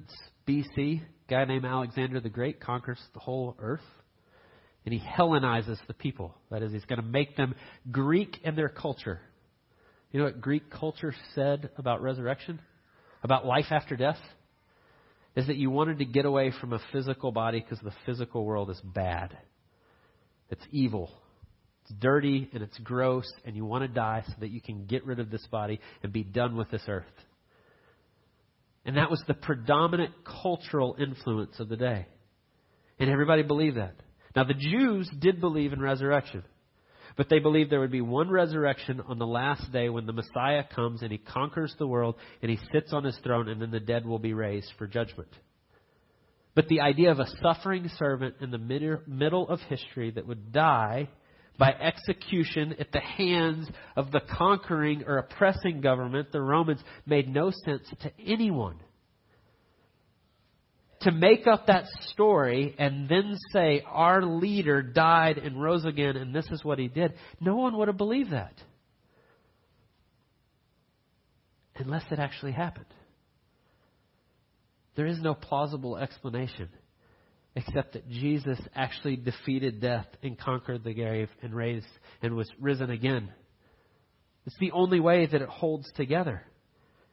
BC, 0.48 1.02
a 1.02 1.02
guy 1.28 1.44
named 1.44 1.64
Alexander 1.64 2.20
the 2.20 2.30
Great 2.30 2.60
conquers 2.60 3.00
the 3.12 3.20
whole 3.20 3.56
earth. 3.58 3.80
And 4.84 4.94
he 4.94 5.00
Hellenizes 5.00 5.78
the 5.86 5.94
people. 5.94 6.34
That 6.50 6.62
is, 6.62 6.72
he's 6.72 6.84
going 6.86 7.00
to 7.00 7.06
make 7.06 7.36
them 7.36 7.54
Greek 7.90 8.38
in 8.42 8.56
their 8.56 8.68
culture. 8.68 9.20
You 10.10 10.20
know 10.20 10.24
what 10.24 10.40
Greek 10.40 10.70
culture 10.70 11.14
said 11.34 11.70
about 11.76 12.02
resurrection? 12.02 12.60
About 13.22 13.44
life 13.44 13.66
after 13.70 13.96
death? 13.96 14.18
Is 15.36 15.46
that 15.46 15.56
you 15.56 15.70
wanted 15.70 15.98
to 15.98 16.04
get 16.04 16.24
away 16.24 16.52
from 16.60 16.72
a 16.72 16.80
physical 16.92 17.30
body 17.30 17.60
because 17.60 17.78
the 17.84 17.92
physical 18.06 18.44
world 18.44 18.70
is 18.70 18.80
bad. 18.82 19.36
It's 20.48 20.64
evil 20.72 21.10
It's 21.84 21.94
dirty 22.00 22.50
and 22.52 22.62
it's 22.62 22.76
gross 22.78 23.30
and 23.44 23.54
you 23.54 23.64
want 23.64 23.82
to 23.82 23.88
die 23.88 24.24
so 24.26 24.34
that 24.40 24.50
you 24.50 24.60
can 24.60 24.86
get 24.86 25.04
rid 25.04 25.20
of 25.20 25.30
this 25.30 25.46
body 25.48 25.80
and 26.02 26.12
be 26.12 26.24
done 26.24 26.56
with 26.56 26.70
this 26.70 26.82
earth. 26.88 27.04
And 28.84 28.96
that 28.96 29.10
was 29.10 29.22
the 29.28 29.34
predominant 29.34 30.12
cultural 30.42 30.96
influence 30.98 31.60
of 31.60 31.68
the 31.68 31.76
day. 31.76 32.06
And 32.98 33.10
everybody 33.10 33.42
believed 33.42 33.76
that. 33.76 33.94
Now, 34.34 34.44
the 34.44 34.54
Jews 34.54 35.10
did 35.18 35.40
believe 35.40 35.72
in 35.72 35.80
resurrection. 35.80 36.44
But 37.16 37.28
they 37.28 37.38
believed 37.38 37.70
there 37.70 37.80
would 37.80 37.90
be 37.90 38.00
one 38.00 38.30
resurrection 38.30 39.02
on 39.06 39.18
the 39.18 39.26
last 39.26 39.72
day 39.72 39.88
when 39.88 40.06
the 40.06 40.12
Messiah 40.12 40.64
comes 40.74 41.02
and 41.02 41.10
he 41.10 41.18
conquers 41.18 41.74
the 41.78 41.86
world 41.86 42.14
and 42.40 42.50
he 42.50 42.58
sits 42.72 42.92
on 42.92 43.04
his 43.04 43.18
throne 43.24 43.48
and 43.48 43.60
then 43.60 43.70
the 43.70 43.80
dead 43.80 44.06
will 44.06 44.18
be 44.18 44.32
raised 44.32 44.70
for 44.78 44.86
judgment. 44.86 45.28
But 46.54 46.68
the 46.68 46.80
idea 46.80 47.10
of 47.10 47.18
a 47.18 47.28
suffering 47.42 47.90
servant 47.98 48.36
in 48.40 48.50
the 48.50 49.02
middle 49.06 49.48
of 49.48 49.60
history 49.68 50.10
that 50.12 50.26
would 50.26 50.52
die 50.52 51.08
by 51.58 51.72
execution 51.72 52.74
at 52.78 52.90
the 52.90 53.00
hands 53.00 53.68
of 53.96 54.10
the 54.10 54.20
conquering 54.38 55.04
or 55.06 55.18
oppressing 55.18 55.80
government, 55.80 56.32
the 56.32 56.40
Romans, 56.40 56.82
made 57.06 57.28
no 57.28 57.50
sense 57.64 57.86
to 58.02 58.10
anyone. 58.24 58.76
To 61.02 61.12
make 61.12 61.46
up 61.46 61.66
that 61.66 61.86
story 62.08 62.74
and 62.78 63.08
then 63.08 63.36
say, 63.52 63.82
our 63.86 64.22
leader 64.22 64.82
died 64.82 65.38
and 65.38 65.60
rose 65.60 65.84
again 65.84 66.16
and 66.16 66.34
this 66.34 66.46
is 66.50 66.62
what 66.62 66.78
he 66.78 66.88
did, 66.88 67.14
no 67.40 67.56
one 67.56 67.76
would 67.78 67.88
have 67.88 67.96
believed 67.96 68.32
that. 68.32 68.54
Unless 71.76 72.04
it 72.10 72.18
actually 72.18 72.52
happened. 72.52 72.84
There 74.96 75.06
is 75.06 75.20
no 75.20 75.32
plausible 75.32 75.96
explanation 75.96 76.68
except 77.56 77.94
that 77.94 78.08
Jesus 78.08 78.58
actually 78.74 79.16
defeated 79.16 79.80
death 79.80 80.06
and 80.22 80.38
conquered 80.38 80.84
the 80.84 80.94
grave 80.94 81.28
and 81.42 81.54
raised 81.54 81.86
and 82.22 82.36
was 82.36 82.50
risen 82.60 82.90
again. 82.90 83.32
It's 84.46 84.58
the 84.58 84.72
only 84.72 85.00
way 85.00 85.26
that 85.26 85.42
it 85.42 85.48
holds 85.48 85.90
together. 85.92 86.42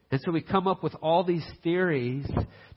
And 0.10 0.22
so 0.24 0.32
we 0.32 0.42
come 0.42 0.67
up 0.67 0.84
with 0.84 0.96
all 1.02 1.23
these 1.23 1.46
theories 1.63 2.25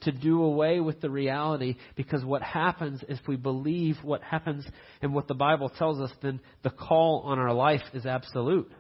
to 0.03 0.13
do 0.13 0.43
away 0.43 0.81
with 0.81 1.01
the 1.01 1.11
reality 1.11 1.77
because 1.95 2.25
what 2.25 2.43
happens 2.43 3.05
if 3.09 3.19
we 3.29 3.37
believe 3.37 3.97
what 4.03 4.23
happens 4.23 4.67
and 5.01 5.15
what 5.15 5.29
the 5.29 5.35
Bible 5.35 5.69
tells 5.69 6.01
us, 6.01 6.11
then 6.23 6.41
the 6.65 6.71
call 6.71 7.23
on 7.27 7.39
our 7.39 7.55
life 7.55 7.83
is 7.95 8.05
absolute. 8.05 8.71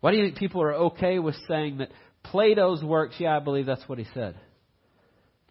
Why 0.00 0.12
do 0.12 0.16
you 0.16 0.24
think 0.24 0.36
people 0.36 0.62
are 0.62 0.74
okay 0.74 1.18
with 1.18 1.34
saying 1.46 1.78
that 1.78 1.90
Plato's 2.22 2.82
works, 2.82 3.16
yeah, 3.18 3.36
I 3.36 3.40
believe 3.40 3.66
that's 3.66 3.86
what 3.88 3.98
he 3.98 4.06
said 4.14 4.36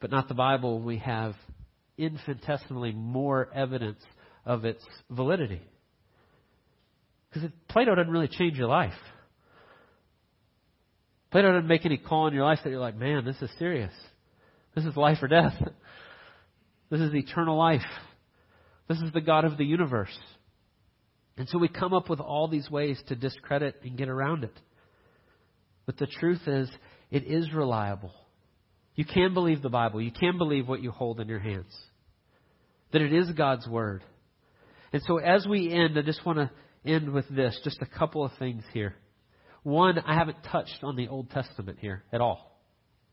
but 0.06 0.12
not 0.12 0.28
the 0.28 0.36
Bible, 0.36 0.80
we 0.82 0.98
have 1.00 1.34
infinitesimally 1.98 2.92
more 2.92 3.50
evidence 3.56 4.04
of 4.46 4.64
its 4.64 4.84
validity. 5.10 5.62
Because 7.34 7.50
Plato 7.70 7.96
doesn't 7.96 8.12
really 8.12 8.28
change 8.28 8.56
your 8.56 8.68
life. 8.68 8.94
Plato 11.36 11.52
doesn't 11.52 11.68
make 11.68 11.86
any 11.86 11.98
call 11.98 12.28
in 12.28 12.34
your 12.34 12.46
life 12.46 12.60
that 12.64 12.70
you're 12.70 12.80
like, 12.80 12.96
man, 12.96 13.26
this 13.26 13.36
is 13.42 13.50
serious. 13.60 13.92
This 14.74 14.86
is 14.86 14.96
life 14.96 15.18
or 15.22 15.28
death. 15.28 15.52
This 16.90 17.02
is 17.02 17.14
eternal 17.14 17.58
life. 17.58 17.82
This 18.88 19.00
is 19.00 19.12
the 19.12 19.20
God 19.20 19.44
of 19.44 19.58
the 19.58 19.66
universe. 19.66 20.18
And 21.36 21.50
so 21.50 21.58
we 21.58 21.68
come 21.68 21.94
up 21.94 22.10
with 22.10 22.22
all 22.22 22.48
these 22.48 22.72
ways 22.72 22.98
to 23.08 23.18
discredit 23.18 23.76
and 23.84 23.98
get 23.98 24.08
around 24.08 24.46
it. 24.46 24.58
But 25.86 25.98
the 25.98 26.08
truth 26.08 26.40
is, 26.48 26.70
it 27.12 27.26
is 27.26 27.52
reliable. 27.52 28.14
You 28.96 29.04
can 29.04 29.34
believe 29.34 29.62
the 29.62 29.68
Bible. 29.68 30.02
You 30.02 30.12
can 30.12 30.38
believe 30.38 30.70
what 30.70 30.82
you 30.82 30.92
hold 30.92 31.20
in 31.20 31.28
your 31.28 31.40
hands. 31.40 31.76
That 32.94 33.02
it 33.02 33.12
is 33.12 33.30
God's 33.32 33.68
Word. 33.68 34.06
And 34.94 35.02
so 35.06 35.18
as 35.18 35.46
we 35.46 35.70
end, 35.70 36.00
I 36.00 36.02
just 36.02 36.26
want 36.26 36.38
to 36.38 36.50
end 36.90 37.12
with 37.12 37.28
this, 37.28 37.60
just 37.66 37.82
a 37.82 37.86
couple 37.86 38.24
of 38.24 38.32
things 38.40 38.64
here. 38.74 38.96
One, 39.66 39.98
I 39.98 40.14
haven't 40.14 40.44
touched 40.44 40.84
on 40.84 40.96
the 40.96 41.08
Old 41.08 41.32
Testament 41.32 41.80
here 41.82 42.04
at 42.14 42.22
all. 42.22 42.56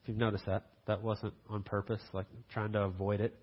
If 0.03 0.09
you've 0.11 0.19
noticed 0.19 0.45
that, 0.45 0.67
that 0.87 1.03
wasn't 1.03 1.33
on 1.49 1.63
purpose, 1.63 2.03
like 2.13 2.27
trying 2.53 2.73
to 2.73 2.83
avoid 2.83 3.23
it. 3.23 3.35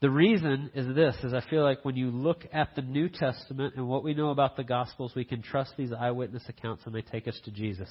The 0.00 0.10
reason 0.10 0.70
is 0.76 0.94
this, 0.94 1.16
is 1.24 1.34
I 1.34 1.40
feel 1.50 1.64
like 1.64 1.84
when 1.84 1.96
you 1.96 2.12
look 2.12 2.46
at 2.52 2.76
the 2.76 2.82
New 2.82 3.08
Testament 3.08 3.74
and 3.74 3.88
what 3.88 4.04
we 4.04 4.14
know 4.14 4.30
about 4.30 4.56
the 4.56 4.62
Gospels, 4.62 5.12
we 5.16 5.24
can 5.24 5.42
trust 5.42 5.72
these 5.76 5.92
eyewitness 5.92 6.44
accounts 6.48 6.84
and 6.86 6.94
they 6.94 7.02
take 7.02 7.26
us 7.26 7.40
to 7.46 7.50
Jesus. 7.50 7.90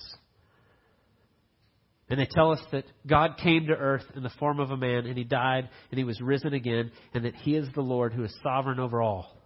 And 2.09 2.17
they 2.17 2.27
tell 2.33 2.53
us 2.53 2.61
that 2.71 2.85
God 3.05 3.31
came 3.43 3.65
to 3.65 3.73
earth 3.73 4.05
in 4.15 4.23
the 4.23 4.31
form 4.39 4.61
of 4.61 4.71
a 4.71 4.77
man, 4.77 5.05
and 5.05 5.17
he 5.17 5.25
died, 5.25 5.67
and 5.91 5.97
he 5.97 6.05
was 6.05 6.21
risen 6.21 6.53
again, 6.53 6.91
and 7.13 7.25
that 7.25 7.35
he 7.35 7.57
is 7.57 7.67
the 7.75 7.81
Lord 7.81 8.13
who 8.13 8.23
is 8.23 8.33
sovereign 8.41 8.79
over 8.79 9.01
all. 9.01 9.42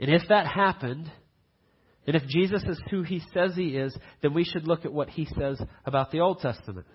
And 0.00 0.10
if 0.10 0.22
that 0.28 0.46
happened, 0.46 1.10
and 2.06 2.16
if 2.16 2.26
Jesus 2.26 2.62
is 2.64 2.80
who 2.90 3.02
he 3.02 3.20
says 3.34 3.52
he 3.54 3.76
is, 3.76 3.96
then 4.22 4.32
we 4.32 4.44
should 4.44 4.66
look 4.66 4.84
at 4.84 4.92
what 4.92 5.10
he 5.10 5.26
says 5.38 5.60
about 5.84 6.10
the 6.10 6.20
Old 6.20 6.40
Testament. 6.40 6.86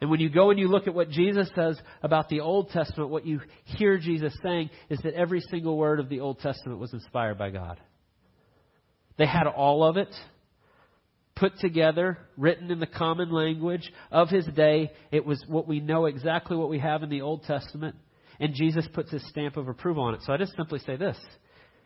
And 0.00 0.10
when 0.10 0.20
you 0.20 0.28
go 0.28 0.50
and 0.50 0.58
you 0.58 0.68
look 0.68 0.86
at 0.86 0.94
what 0.94 1.08
Jesus 1.08 1.48
says 1.54 1.80
about 2.02 2.28
the 2.28 2.40
Old 2.40 2.68
Testament, 2.70 3.10
what 3.10 3.24
you 3.26 3.40
hear 3.64 3.96
Jesus 3.96 4.36
saying 4.42 4.68
is 4.90 4.98
that 5.04 5.14
every 5.14 5.40
single 5.40 5.76
word 5.78 6.00
of 6.00 6.10
the 6.10 6.20
Old 6.20 6.40
Testament 6.40 6.78
was 6.78 6.92
inspired 6.92 7.38
by 7.38 7.50
God. 7.50 7.80
They 9.16 9.26
had 9.26 9.46
all 9.46 9.82
of 9.82 9.96
it 9.96 10.14
put 11.34 11.58
together, 11.58 12.18
written 12.36 12.70
in 12.70 12.80
the 12.80 12.86
common 12.86 13.30
language 13.30 13.90
of 14.10 14.28
his 14.28 14.46
day. 14.46 14.90
It 15.10 15.24
was 15.24 15.42
what 15.46 15.68
we 15.68 15.80
know 15.80 16.06
exactly 16.06 16.56
what 16.56 16.70
we 16.70 16.78
have 16.78 17.02
in 17.02 17.10
the 17.10 17.22
Old 17.22 17.44
Testament. 17.44 17.96
And 18.38 18.54
Jesus 18.54 18.86
puts 18.92 19.10
his 19.10 19.26
stamp 19.28 19.56
of 19.56 19.68
approval 19.68 20.04
on 20.04 20.14
it. 20.14 20.20
So 20.22 20.32
I 20.32 20.36
just 20.36 20.54
simply 20.56 20.78
say 20.80 20.96
this. 20.96 21.16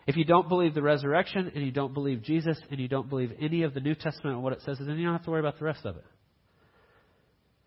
If 0.07 0.17
you 0.17 0.25
don't 0.25 0.49
believe 0.49 0.75
the 0.75 0.83
resurrection 0.83 1.53
and 1.55 1.65
you 1.65 1.71
don't 1.71 1.95
believe 1.95 2.23
Jesus 2.23 2.59
and 2.71 2.81
you 2.81 2.89
don't 2.89 3.09
believe 3.09 3.33
any 3.41 3.63
of 3.63 3.75
the 3.75 3.81
New 3.81 3.95
Testament 3.95 4.35
and 4.35 4.43
what 4.43 4.53
it 4.53 4.63
says, 4.63 4.79
then 4.81 4.99
you 4.99 5.05
don't 5.05 5.15
have 5.15 5.25
to 5.25 5.31
worry 5.31 5.41
about 5.41 5.59
the 5.59 5.65
rest 5.65 5.85
of 5.85 5.97
it. 5.97 6.05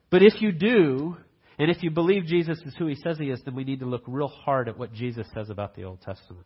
But 0.09 0.23
if 0.23 0.41
you 0.41 0.51
do, 0.51 1.17
and 1.57 1.71
if 1.71 1.83
you 1.83 1.91
believe 1.91 2.25
Jesus 2.25 2.59
is 2.65 2.75
who 2.77 2.87
he 2.87 2.95
says 2.95 3.17
he 3.17 3.29
is, 3.29 3.41
then 3.45 3.55
we 3.55 3.63
need 3.63 3.79
to 3.79 3.85
look 3.85 4.03
real 4.07 4.27
hard 4.27 4.67
at 4.67 4.77
what 4.77 4.93
Jesus 4.93 5.27
says 5.33 5.49
about 5.49 5.75
the 5.75 5.83
Old 5.83 6.01
Testament. 6.01 6.45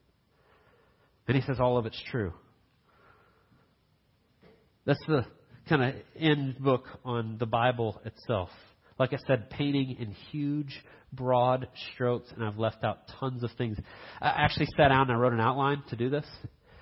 And 1.27 1.35
he 1.35 1.43
says 1.43 1.59
all 1.59 1.77
of 1.77 1.85
it's 1.85 2.01
true. 2.09 2.33
That's 4.85 5.03
the 5.07 5.25
kind 5.67 5.83
of 5.83 5.95
end 6.17 6.59
book 6.59 6.85
on 7.03 7.37
the 7.39 7.45
Bible 7.45 8.01
itself. 8.05 8.49
Like 8.99 9.13
I 9.13 9.17
said, 9.27 9.49
painting 9.49 9.97
in 9.99 10.11
huge, 10.31 10.83
broad 11.13 11.67
strokes, 11.93 12.29
and 12.35 12.43
I've 12.43 12.57
left 12.57 12.83
out 12.83 12.99
tons 13.19 13.43
of 13.43 13.51
things. 13.57 13.77
I 14.21 14.29
actually 14.29 14.67
sat 14.77 14.89
down 14.89 15.01
and 15.01 15.11
I 15.11 15.15
wrote 15.15 15.33
an 15.33 15.39
outline 15.39 15.83
to 15.89 15.95
do 15.95 16.09
this. 16.09 16.25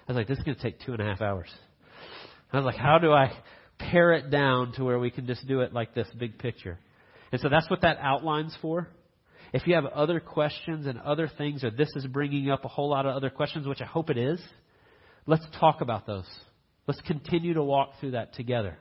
I 0.07 0.11
was 0.11 0.17
like, 0.17 0.27
this 0.27 0.37
is 0.37 0.43
going 0.43 0.55
to 0.55 0.61
take 0.61 0.79
two 0.79 0.93
and 0.93 1.01
a 1.01 1.05
half 1.05 1.21
hours. 1.21 1.49
I 2.53 2.57
was 2.57 2.65
like, 2.65 2.77
how 2.77 2.99
do 2.99 3.11
I 3.11 3.31
pare 3.77 4.13
it 4.13 4.29
down 4.29 4.71
to 4.73 4.83
where 4.83 4.99
we 4.99 5.11
can 5.11 5.27
just 5.27 5.45
do 5.47 5.61
it 5.61 5.73
like 5.73 5.93
this 5.93 6.07
big 6.17 6.37
picture? 6.37 6.79
And 7.31 7.41
so 7.41 7.49
that's 7.49 7.69
what 7.69 7.81
that 7.81 7.97
outline's 7.99 8.55
for. 8.61 8.87
If 9.51 9.67
you 9.67 9.75
have 9.75 9.85
other 9.85 10.19
questions 10.19 10.85
and 10.85 10.99
other 10.99 11.29
things, 11.37 11.63
or 11.63 11.71
this 11.71 11.89
is 11.95 12.05
bringing 12.07 12.49
up 12.49 12.65
a 12.65 12.67
whole 12.67 12.89
lot 12.89 13.05
of 13.05 13.15
other 13.15 13.29
questions, 13.29 13.67
which 13.67 13.81
I 13.81 13.85
hope 13.85 14.09
it 14.09 14.17
is, 14.17 14.39
let's 15.27 15.45
talk 15.59 15.81
about 15.81 16.05
those. 16.05 16.27
Let's 16.87 17.01
continue 17.01 17.53
to 17.55 17.63
walk 17.63 17.91
through 17.99 18.11
that 18.11 18.33
together. 18.33 18.77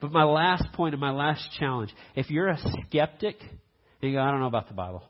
But 0.00 0.12
my 0.12 0.24
last 0.24 0.72
point 0.74 0.94
and 0.94 1.00
my 1.00 1.10
last 1.10 1.48
challenge 1.58 1.90
if 2.14 2.30
you're 2.30 2.48
a 2.48 2.58
skeptic 2.86 3.36
and 3.40 4.10
you 4.10 4.16
go, 4.16 4.22
I 4.22 4.30
don't 4.30 4.40
know 4.40 4.46
about 4.46 4.68
the 4.68 4.74
Bible, 4.74 5.02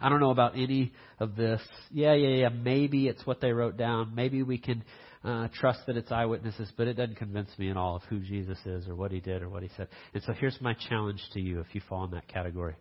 I 0.00 0.08
don't 0.08 0.20
know 0.20 0.30
about 0.30 0.54
any 0.56 0.92
of 1.18 1.36
this. 1.36 1.60
Yeah, 1.90 2.14
yeah, 2.14 2.28
yeah. 2.28 2.48
Maybe 2.48 3.08
it's 3.08 3.24
what 3.26 3.40
they 3.40 3.52
wrote 3.52 3.76
down. 3.76 4.14
Maybe 4.14 4.42
we 4.42 4.58
can 4.58 4.82
uh, 5.24 5.48
trust 5.54 5.80
that 5.86 5.96
it's 5.96 6.10
eyewitnesses, 6.10 6.70
but 6.76 6.88
it 6.88 6.94
doesn't 6.94 7.16
convince 7.16 7.50
me 7.58 7.70
at 7.70 7.76
all 7.76 7.96
of 7.96 8.02
who 8.04 8.20
Jesus 8.20 8.58
is 8.64 8.88
or 8.88 8.94
what 8.94 9.12
he 9.12 9.20
did 9.20 9.42
or 9.42 9.48
what 9.48 9.62
he 9.62 9.70
said. 9.76 9.88
And 10.14 10.22
so 10.22 10.32
here's 10.32 10.58
my 10.60 10.74
challenge 10.88 11.20
to 11.34 11.40
you 11.40 11.60
if 11.60 11.74
you 11.74 11.82
fall 11.88 12.04
in 12.04 12.10
that 12.12 12.28
category. 12.28 12.76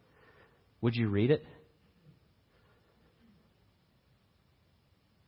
Would 0.81 0.95
you 0.95 1.09
read 1.09 1.31
it? 1.31 1.45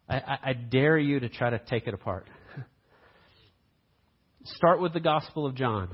I, 0.08 0.16
I, 0.16 0.38
I 0.50 0.54
dare 0.54 0.98
you 0.98 1.20
to 1.20 1.30
try 1.30 1.50
to 1.50 1.60
take 1.60 1.88
it 1.88 1.94
apart. 1.94 2.28
Start 4.44 4.82
with 4.82 4.94
the 4.94 5.00
Gospel 5.00 5.46
of 5.46 5.56
John. 5.56 5.90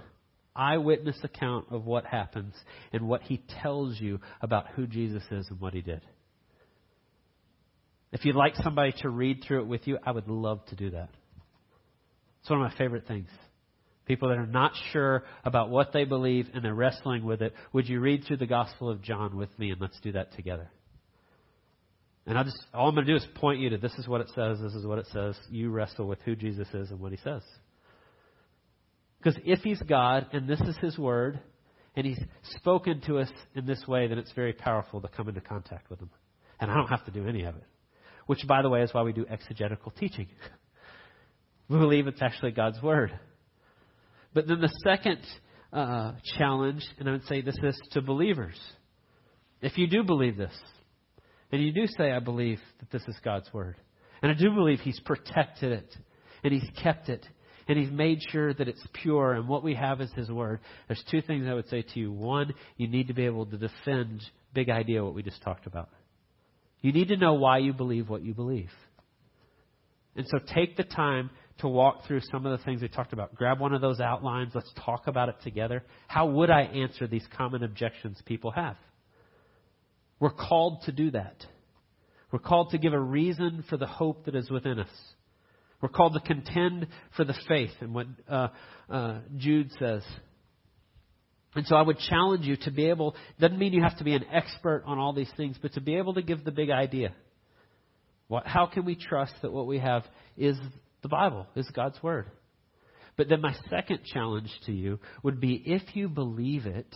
Eyewitness 0.55 1.19
account 1.23 1.67
of 1.69 1.85
what 1.85 2.05
happens 2.05 2.55
and 2.91 3.07
what 3.07 3.21
he 3.21 3.43
tells 3.61 3.99
you 3.99 4.19
about 4.41 4.67
who 4.69 4.87
Jesus 4.87 5.23
is 5.29 5.47
and 5.49 5.59
what 5.59 5.73
he 5.73 5.81
did. 5.81 6.01
If 8.11 8.25
you'd 8.25 8.35
like 8.35 8.55
somebody 8.55 8.93
to 9.01 9.09
read 9.09 9.43
through 9.45 9.61
it 9.61 9.67
with 9.67 9.85
you, 9.85 9.99
I 10.03 10.11
would 10.11 10.27
love 10.27 10.65
to 10.67 10.75
do 10.75 10.91
that. 10.91 11.09
It's 12.41 12.49
one 12.49 12.61
of 12.61 12.71
my 12.71 12.77
favorite 12.77 13.05
things. 13.07 13.27
People 14.05 14.29
that 14.29 14.37
are 14.37 14.47
not 14.47 14.71
sure 14.93 15.25
about 15.43 15.69
what 15.69 15.91
they 15.91 16.05
believe 16.05 16.47
and 16.53 16.63
they're 16.63 16.73
wrestling 16.73 17.25
with 17.25 17.41
it, 17.41 17.53
would 17.73 17.89
you 17.89 17.99
read 17.99 18.23
through 18.25 18.37
the 18.37 18.47
Gospel 18.47 18.89
of 18.89 19.01
John 19.01 19.35
with 19.35 19.49
me 19.59 19.71
and 19.71 19.81
let's 19.81 19.99
do 19.99 20.13
that 20.13 20.33
together? 20.33 20.71
And 22.25 22.37
I 22.37 22.43
just 22.43 22.57
all 22.73 22.89
I'm 22.89 22.95
going 22.95 23.05
to 23.05 23.11
do 23.11 23.17
is 23.17 23.27
point 23.35 23.59
you 23.59 23.69
to 23.69 23.77
this 23.77 23.93
is 23.97 24.07
what 24.07 24.21
it 24.21 24.29
says, 24.33 24.59
this 24.59 24.73
is 24.73 24.85
what 24.85 24.97
it 24.97 25.07
says. 25.11 25.37
You 25.49 25.69
wrestle 25.69 26.07
with 26.07 26.19
who 26.21 26.35
Jesus 26.35 26.67
is 26.73 26.89
and 26.89 26.99
what 26.99 27.11
he 27.11 27.17
says. 27.23 27.41
Because 29.27 29.41
if 29.45 29.59
he's 29.59 29.81
God 29.81 30.27
and 30.31 30.47
this 30.47 30.61
is 30.61 30.77
his 30.77 30.97
word, 30.97 31.37
and 31.97 32.05
he's 32.05 32.19
spoken 32.55 33.01
to 33.07 33.17
us 33.17 33.29
in 33.55 33.65
this 33.65 33.83
way, 33.85 34.07
then 34.07 34.17
it's 34.17 34.31
very 34.31 34.53
powerful 34.53 35.01
to 35.01 35.09
come 35.09 35.27
into 35.27 35.41
contact 35.41 35.89
with 35.89 35.99
him. 35.99 36.09
And 36.61 36.71
I 36.71 36.75
don't 36.75 36.87
have 36.87 37.03
to 37.07 37.11
do 37.11 37.27
any 37.27 37.43
of 37.43 37.55
it. 37.57 37.63
Which, 38.27 38.47
by 38.47 38.61
the 38.61 38.69
way, 38.69 38.83
is 38.83 38.93
why 38.93 39.01
we 39.01 39.11
do 39.11 39.25
exegetical 39.29 39.91
teaching. 39.99 40.27
we 41.69 41.77
believe 41.77 42.07
it's 42.07 42.21
actually 42.21 42.51
God's 42.51 42.81
word. 42.81 43.19
But 44.33 44.47
then 44.47 44.61
the 44.61 44.71
second 44.85 45.19
uh, 45.73 46.13
challenge, 46.37 46.85
and 46.97 47.09
I 47.09 47.11
would 47.11 47.25
say 47.25 47.41
this 47.41 47.57
is 47.61 47.77
to 47.91 48.01
believers. 48.01 48.57
If 49.61 49.77
you 49.77 49.87
do 49.87 50.05
believe 50.05 50.37
this, 50.37 50.55
and 51.51 51.61
you 51.61 51.73
do 51.73 51.85
say, 51.97 52.13
I 52.13 52.19
believe 52.19 52.61
that 52.79 52.91
this 52.91 53.05
is 53.09 53.17
God's 53.25 53.51
word, 53.51 53.75
and 54.21 54.31
I 54.31 54.35
do 54.35 54.51
believe 54.51 54.79
He's 54.79 55.01
protected 55.01 55.73
it, 55.73 55.97
and 56.45 56.53
He's 56.53 56.69
kept 56.81 57.09
it, 57.09 57.27
and 57.67 57.77
He's 57.77 57.91
made 57.91 58.21
sure 58.31 58.53
that 58.53 58.67
it's 58.67 58.85
pure, 58.93 59.33
and 59.33 59.47
what 59.47 59.63
we 59.63 59.75
have 59.75 60.01
is 60.01 60.11
His 60.13 60.29
Word. 60.29 60.59
There's 60.87 61.03
two 61.09 61.21
things 61.21 61.47
I 61.47 61.53
would 61.53 61.67
say 61.69 61.81
to 61.81 61.99
you. 61.99 62.11
One, 62.11 62.53
you 62.77 62.87
need 62.87 63.07
to 63.07 63.13
be 63.13 63.25
able 63.25 63.45
to 63.45 63.57
defend 63.57 64.21
big 64.53 64.69
idea 64.69 65.03
what 65.03 65.13
we 65.13 65.23
just 65.23 65.41
talked 65.41 65.67
about. 65.67 65.89
You 66.81 66.91
need 66.91 67.09
to 67.09 67.17
know 67.17 67.33
why 67.33 67.57
you 67.59 67.73
believe 67.73 68.09
what 68.09 68.23
you 68.23 68.33
believe. 68.33 68.71
And 70.15 70.25
so 70.27 70.39
take 70.53 70.77
the 70.77 70.83
time 70.83 71.29
to 71.59 71.67
walk 71.67 72.05
through 72.07 72.21
some 72.31 72.45
of 72.45 72.57
the 72.57 72.63
things 72.63 72.81
we 72.81 72.87
talked 72.87 73.13
about. 73.13 73.35
Grab 73.35 73.59
one 73.59 73.73
of 73.73 73.81
those 73.81 73.99
outlines. 73.99 74.51
Let's 74.53 74.71
talk 74.85 75.07
about 75.07 75.29
it 75.29 75.35
together. 75.43 75.83
How 76.07 76.27
would 76.27 76.49
I 76.49 76.61
answer 76.61 77.07
these 77.07 77.25
common 77.35 77.63
objections 77.63 78.21
people 78.25 78.51
have? 78.51 78.77
We're 80.19 80.31
called 80.31 80.83
to 80.85 80.91
do 80.91 81.11
that. 81.11 81.45
We're 82.31 82.39
called 82.39 82.71
to 82.71 82.77
give 82.77 82.93
a 82.93 82.99
reason 82.99 83.63
for 83.69 83.77
the 83.77 83.85
hope 83.85 84.25
that 84.25 84.35
is 84.35 84.49
within 84.49 84.79
us. 84.79 84.89
We're 85.81 85.89
called 85.89 86.13
to 86.13 86.19
contend 86.19 86.87
for 87.15 87.23
the 87.23 87.35
faith, 87.47 87.71
and 87.81 87.93
what 87.93 88.07
uh, 88.27 88.47
uh, 88.89 89.19
Jude 89.37 89.71
says. 89.79 90.03
And 91.55 91.65
so 91.65 91.75
I 91.75 91.81
would 91.81 91.99
challenge 91.99 92.45
you 92.45 92.57
to 92.57 92.71
be 92.71 92.89
able, 92.89 93.15
doesn't 93.39 93.57
mean 93.57 93.73
you 93.73 93.83
have 93.83 93.97
to 93.97 94.03
be 94.03 94.13
an 94.13 94.25
expert 94.31 94.83
on 94.85 94.97
all 94.97 95.13
these 95.13 95.31
things, 95.37 95.57
but 95.61 95.73
to 95.73 95.81
be 95.81 95.95
able 95.95 96.13
to 96.15 96.21
give 96.21 96.43
the 96.43 96.51
big 96.51 96.69
idea. 96.69 97.13
What, 98.27 98.45
how 98.45 98.65
can 98.65 98.85
we 98.85 98.95
trust 98.95 99.33
that 99.41 99.51
what 99.51 99.67
we 99.67 99.79
have 99.79 100.03
is 100.35 100.57
the 101.01 101.09
Bible, 101.09 101.47
is 101.55 101.67
God's 101.73 102.01
Word? 102.03 102.29
But 103.15 103.29
then 103.29 103.41
my 103.41 103.55
second 103.69 104.01
challenge 104.05 104.51
to 104.65 104.71
you 104.71 104.99
would 105.23 105.39
be 105.39 105.61
if 105.65 105.95
you 105.95 106.09
believe 106.09 106.65
it, 106.65 106.93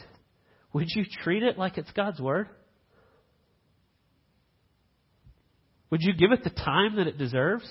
would 0.73 0.87
you 0.95 1.05
treat 1.23 1.43
it 1.43 1.57
like 1.57 1.77
it's 1.77 1.91
God's 1.91 2.19
Word? 2.19 2.47
Would 5.89 6.01
you 6.01 6.13
give 6.13 6.31
it 6.31 6.43
the 6.43 6.49
time 6.49 6.97
that 6.97 7.07
it 7.07 7.17
deserves? 7.17 7.69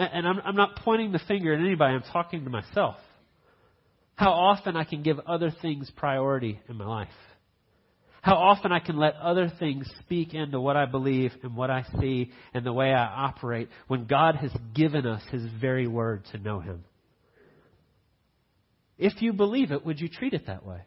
And 0.00 0.26
I'm, 0.26 0.40
I'm 0.44 0.56
not 0.56 0.76
pointing 0.76 1.12
the 1.12 1.20
finger 1.28 1.52
at 1.52 1.60
anybody, 1.60 1.94
I'm 1.94 2.02
talking 2.10 2.44
to 2.44 2.50
myself. 2.50 2.96
How 4.16 4.30
often 4.30 4.76
I 4.76 4.84
can 4.84 5.02
give 5.02 5.18
other 5.20 5.50
things 5.62 5.90
priority 5.96 6.60
in 6.68 6.76
my 6.76 6.86
life. 6.86 7.08
How 8.22 8.36
often 8.36 8.70
I 8.70 8.80
can 8.80 8.96
let 8.98 9.14
other 9.16 9.50
things 9.58 9.86
speak 10.00 10.34
into 10.34 10.60
what 10.60 10.76
I 10.76 10.84
believe 10.84 11.32
and 11.42 11.56
what 11.56 11.70
I 11.70 11.84
see 12.00 12.32
and 12.52 12.64
the 12.64 12.72
way 12.72 12.92
I 12.92 13.04
operate 13.04 13.68
when 13.88 14.06
God 14.06 14.36
has 14.36 14.52
given 14.74 15.06
us 15.06 15.22
His 15.30 15.42
very 15.60 15.86
word 15.86 16.24
to 16.32 16.38
know 16.38 16.60
Him. 16.60 16.84
If 18.98 19.22
you 19.22 19.32
believe 19.32 19.70
it, 19.70 19.84
would 19.86 20.00
you 20.00 20.08
treat 20.08 20.34
it 20.34 20.46
that 20.46 20.66
way? 20.66 20.82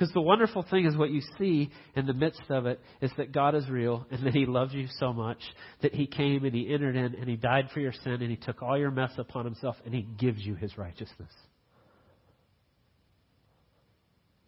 Because 0.00 0.14
the 0.14 0.20
wonderful 0.22 0.64
thing 0.70 0.86
is 0.86 0.96
what 0.96 1.10
you 1.10 1.20
see 1.38 1.70
in 1.94 2.06
the 2.06 2.14
midst 2.14 2.40
of 2.48 2.64
it 2.64 2.80
is 3.02 3.10
that 3.18 3.32
God 3.32 3.54
is 3.54 3.68
real 3.68 4.06
and 4.10 4.24
that 4.24 4.32
He 4.32 4.46
loves 4.46 4.72
you 4.72 4.86
so 4.98 5.12
much 5.12 5.36
that 5.82 5.94
He 5.94 6.06
came 6.06 6.46
and 6.46 6.54
He 6.54 6.72
entered 6.72 6.96
in 6.96 7.14
and 7.16 7.28
He 7.28 7.36
died 7.36 7.68
for 7.74 7.80
your 7.80 7.92
sin 7.92 8.14
and 8.14 8.30
He 8.30 8.36
took 8.36 8.62
all 8.62 8.78
your 8.78 8.90
mess 8.90 9.10
upon 9.18 9.44
Himself 9.44 9.76
and 9.84 9.92
He 9.92 10.00
gives 10.00 10.42
you 10.42 10.54
His 10.54 10.78
righteousness. 10.78 11.30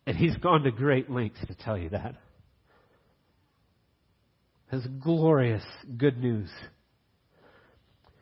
And 0.06 0.16
He's 0.16 0.34
gone 0.36 0.62
to 0.62 0.70
great 0.70 1.10
lengths 1.10 1.46
to 1.46 1.54
tell 1.54 1.76
you 1.76 1.90
that. 1.90 2.14
His 4.70 4.86
glorious 5.04 5.64
good 5.98 6.16
news. 6.16 6.48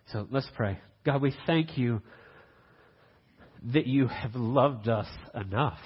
So 0.09 0.27
let's 0.33 0.51
pray. 0.57 0.81
God, 1.07 1.23
we 1.23 1.33
thank 1.47 1.79
you 1.79 2.03
that 3.73 3.87
you 3.87 4.09
have 4.09 4.35
loved 4.35 4.89
us 4.89 5.07
enough 5.33 5.79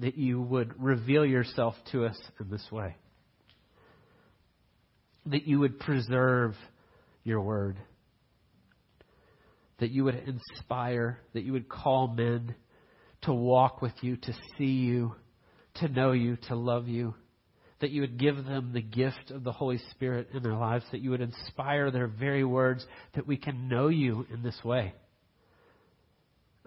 that 0.00 0.16
you 0.16 0.40
would 0.40 0.80
reveal 0.82 1.24
yourself 1.24 1.74
to 1.92 2.06
us 2.06 2.16
in 2.40 2.50
this 2.50 2.64
way. 2.70 2.96
That 5.26 5.46
you 5.46 5.60
would 5.60 5.78
preserve 5.80 6.54
your 7.24 7.40
word. 7.40 7.76
That 9.80 9.90
you 9.90 10.04
would 10.04 10.14
inspire, 10.14 11.18
that 11.34 11.42
you 11.42 11.52
would 11.52 11.68
call 11.68 12.08
men 12.08 12.54
to 13.22 13.32
walk 13.32 13.82
with 13.82 13.92
you, 14.00 14.16
to 14.16 14.32
see 14.56 14.64
you, 14.64 15.14
to 15.76 15.88
know 15.88 16.12
you, 16.12 16.36
to 16.48 16.54
love 16.54 16.88
you. 16.88 17.14
That 17.80 17.90
you 17.90 18.00
would 18.00 18.18
give 18.18 18.44
them 18.44 18.72
the 18.72 18.82
gift 18.82 19.30
of 19.30 19.44
the 19.44 19.52
Holy 19.52 19.78
Spirit 19.90 20.28
in 20.34 20.42
their 20.42 20.54
lives, 20.54 20.84
that 20.90 21.00
you 21.00 21.10
would 21.10 21.20
inspire 21.20 21.90
their 21.90 22.08
very 22.08 22.44
words, 22.44 22.84
that 23.14 23.26
we 23.26 23.36
can 23.36 23.68
know 23.68 23.88
you 23.88 24.26
in 24.32 24.42
this 24.42 24.58
way. 24.64 24.94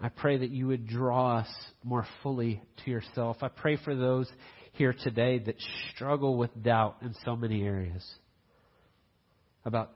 I 0.01 0.09
pray 0.09 0.37
that 0.37 0.49
you 0.49 0.67
would 0.67 0.87
draw 0.87 1.37
us 1.39 1.49
more 1.83 2.07
fully 2.23 2.61
to 2.83 2.91
yourself. 2.91 3.37
I 3.41 3.49
pray 3.49 3.77
for 3.77 3.95
those 3.95 4.27
here 4.73 4.93
today 4.93 5.37
that 5.39 5.55
struggle 5.93 6.37
with 6.37 6.63
doubt 6.63 6.97
in 7.03 7.13
so 7.23 7.35
many 7.35 7.63
areas 7.63 8.03
about 9.63 9.91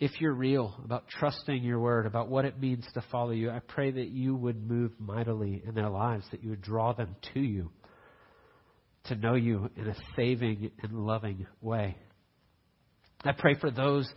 if 0.00 0.20
you're 0.20 0.34
real, 0.34 0.74
about 0.84 1.08
trusting 1.08 1.64
your 1.64 1.80
word, 1.80 2.06
about 2.06 2.28
what 2.28 2.44
it 2.44 2.60
means 2.60 2.86
to 2.94 3.02
follow 3.10 3.30
you. 3.30 3.50
I 3.50 3.60
pray 3.60 3.90
that 3.90 4.08
you 4.08 4.36
would 4.36 4.68
move 4.68 4.92
mightily 4.98 5.62
in 5.66 5.74
their 5.74 5.88
lives, 5.88 6.24
that 6.30 6.44
you 6.44 6.50
would 6.50 6.62
draw 6.62 6.92
them 6.92 7.16
to 7.34 7.40
you, 7.40 7.70
to 9.04 9.16
know 9.16 9.34
you 9.34 9.70
in 9.76 9.88
a 9.88 9.96
saving 10.14 10.70
and 10.82 10.92
loving 10.92 11.46
way. 11.60 11.96
I 13.24 13.32
pray 13.32 13.54
for 13.58 13.70
those 13.70 14.08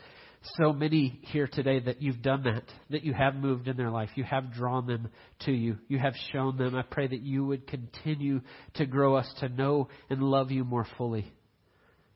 so 0.58 0.74
many 0.74 1.20
here 1.24 1.48
today 1.48 1.80
that 1.80 2.02
you've 2.02 2.22
done 2.22 2.44
that, 2.44 2.64
that 2.90 3.04
you 3.04 3.14
have 3.14 3.36
moved 3.36 3.68
in 3.68 3.78
their 3.78 3.92
life. 3.92 4.10
You 4.16 4.24
have 4.24 4.54
drawn 4.54 4.88
them 4.88 5.10
to 5.42 5.52
you. 5.52 5.78
You 5.88 6.00
have 6.00 6.16
shown 6.32 6.58
them. 6.58 6.76
I 6.76 6.82
pray 6.82 7.08
that 7.08 7.22
you 7.22 7.46
would 7.46 7.68
continue 7.68 8.42
to 8.76 8.86
grow 8.86 9.16
us 9.16 9.32
to 9.40 9.50
know 9.50 9.90
and 10.10 10.22
love 10.24 10.52
you 10.52 10.64
more 10.64 10.88
fully. 10.98 11.32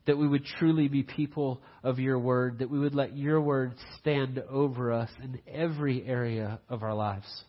That 0.06 0.18
we 0.18 0.26
would 0.26 0.44
truly 0.44 0.88
be 0.88 1.02
people 1.02 1.62
of 1.82 1.98
your 1.98 2.18
word, 2.18 2.58
that 2.60 2.70
we 2.70 2.78
would 2.78 2.94
let 2.94 3.16
your 3.16 3.40
word 3.40 3.74
stand 3.98 4.42
over 4.50 4.92
us 4.92 5.10
in 5.22 5.40
every 5.46 6.04
area 6.04 6.60
of 6.68 6.82
our 6.82 6.94
lives. 6.94 7.44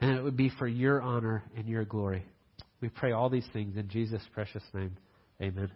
And 0.00 0.16
it 0.16 0.22
would 0.22 0.36
be 0.36 0.50
for 0.58 0.66
your 0.66 1.00
honor 1.00 1.44
and 1.56 1.66
your 1.66 1.84
glory. 1.84 2.24
We 2.80 2.88
pray 2.88 3.12
all 3.12 3.30
these 3.30 3.46
things 3.52 3.76
in 3.76 3.88
Jesus' 3.88 4.22
precious 4.34 4.64
name. 4.74 4.96
Amen. 5.40 5.70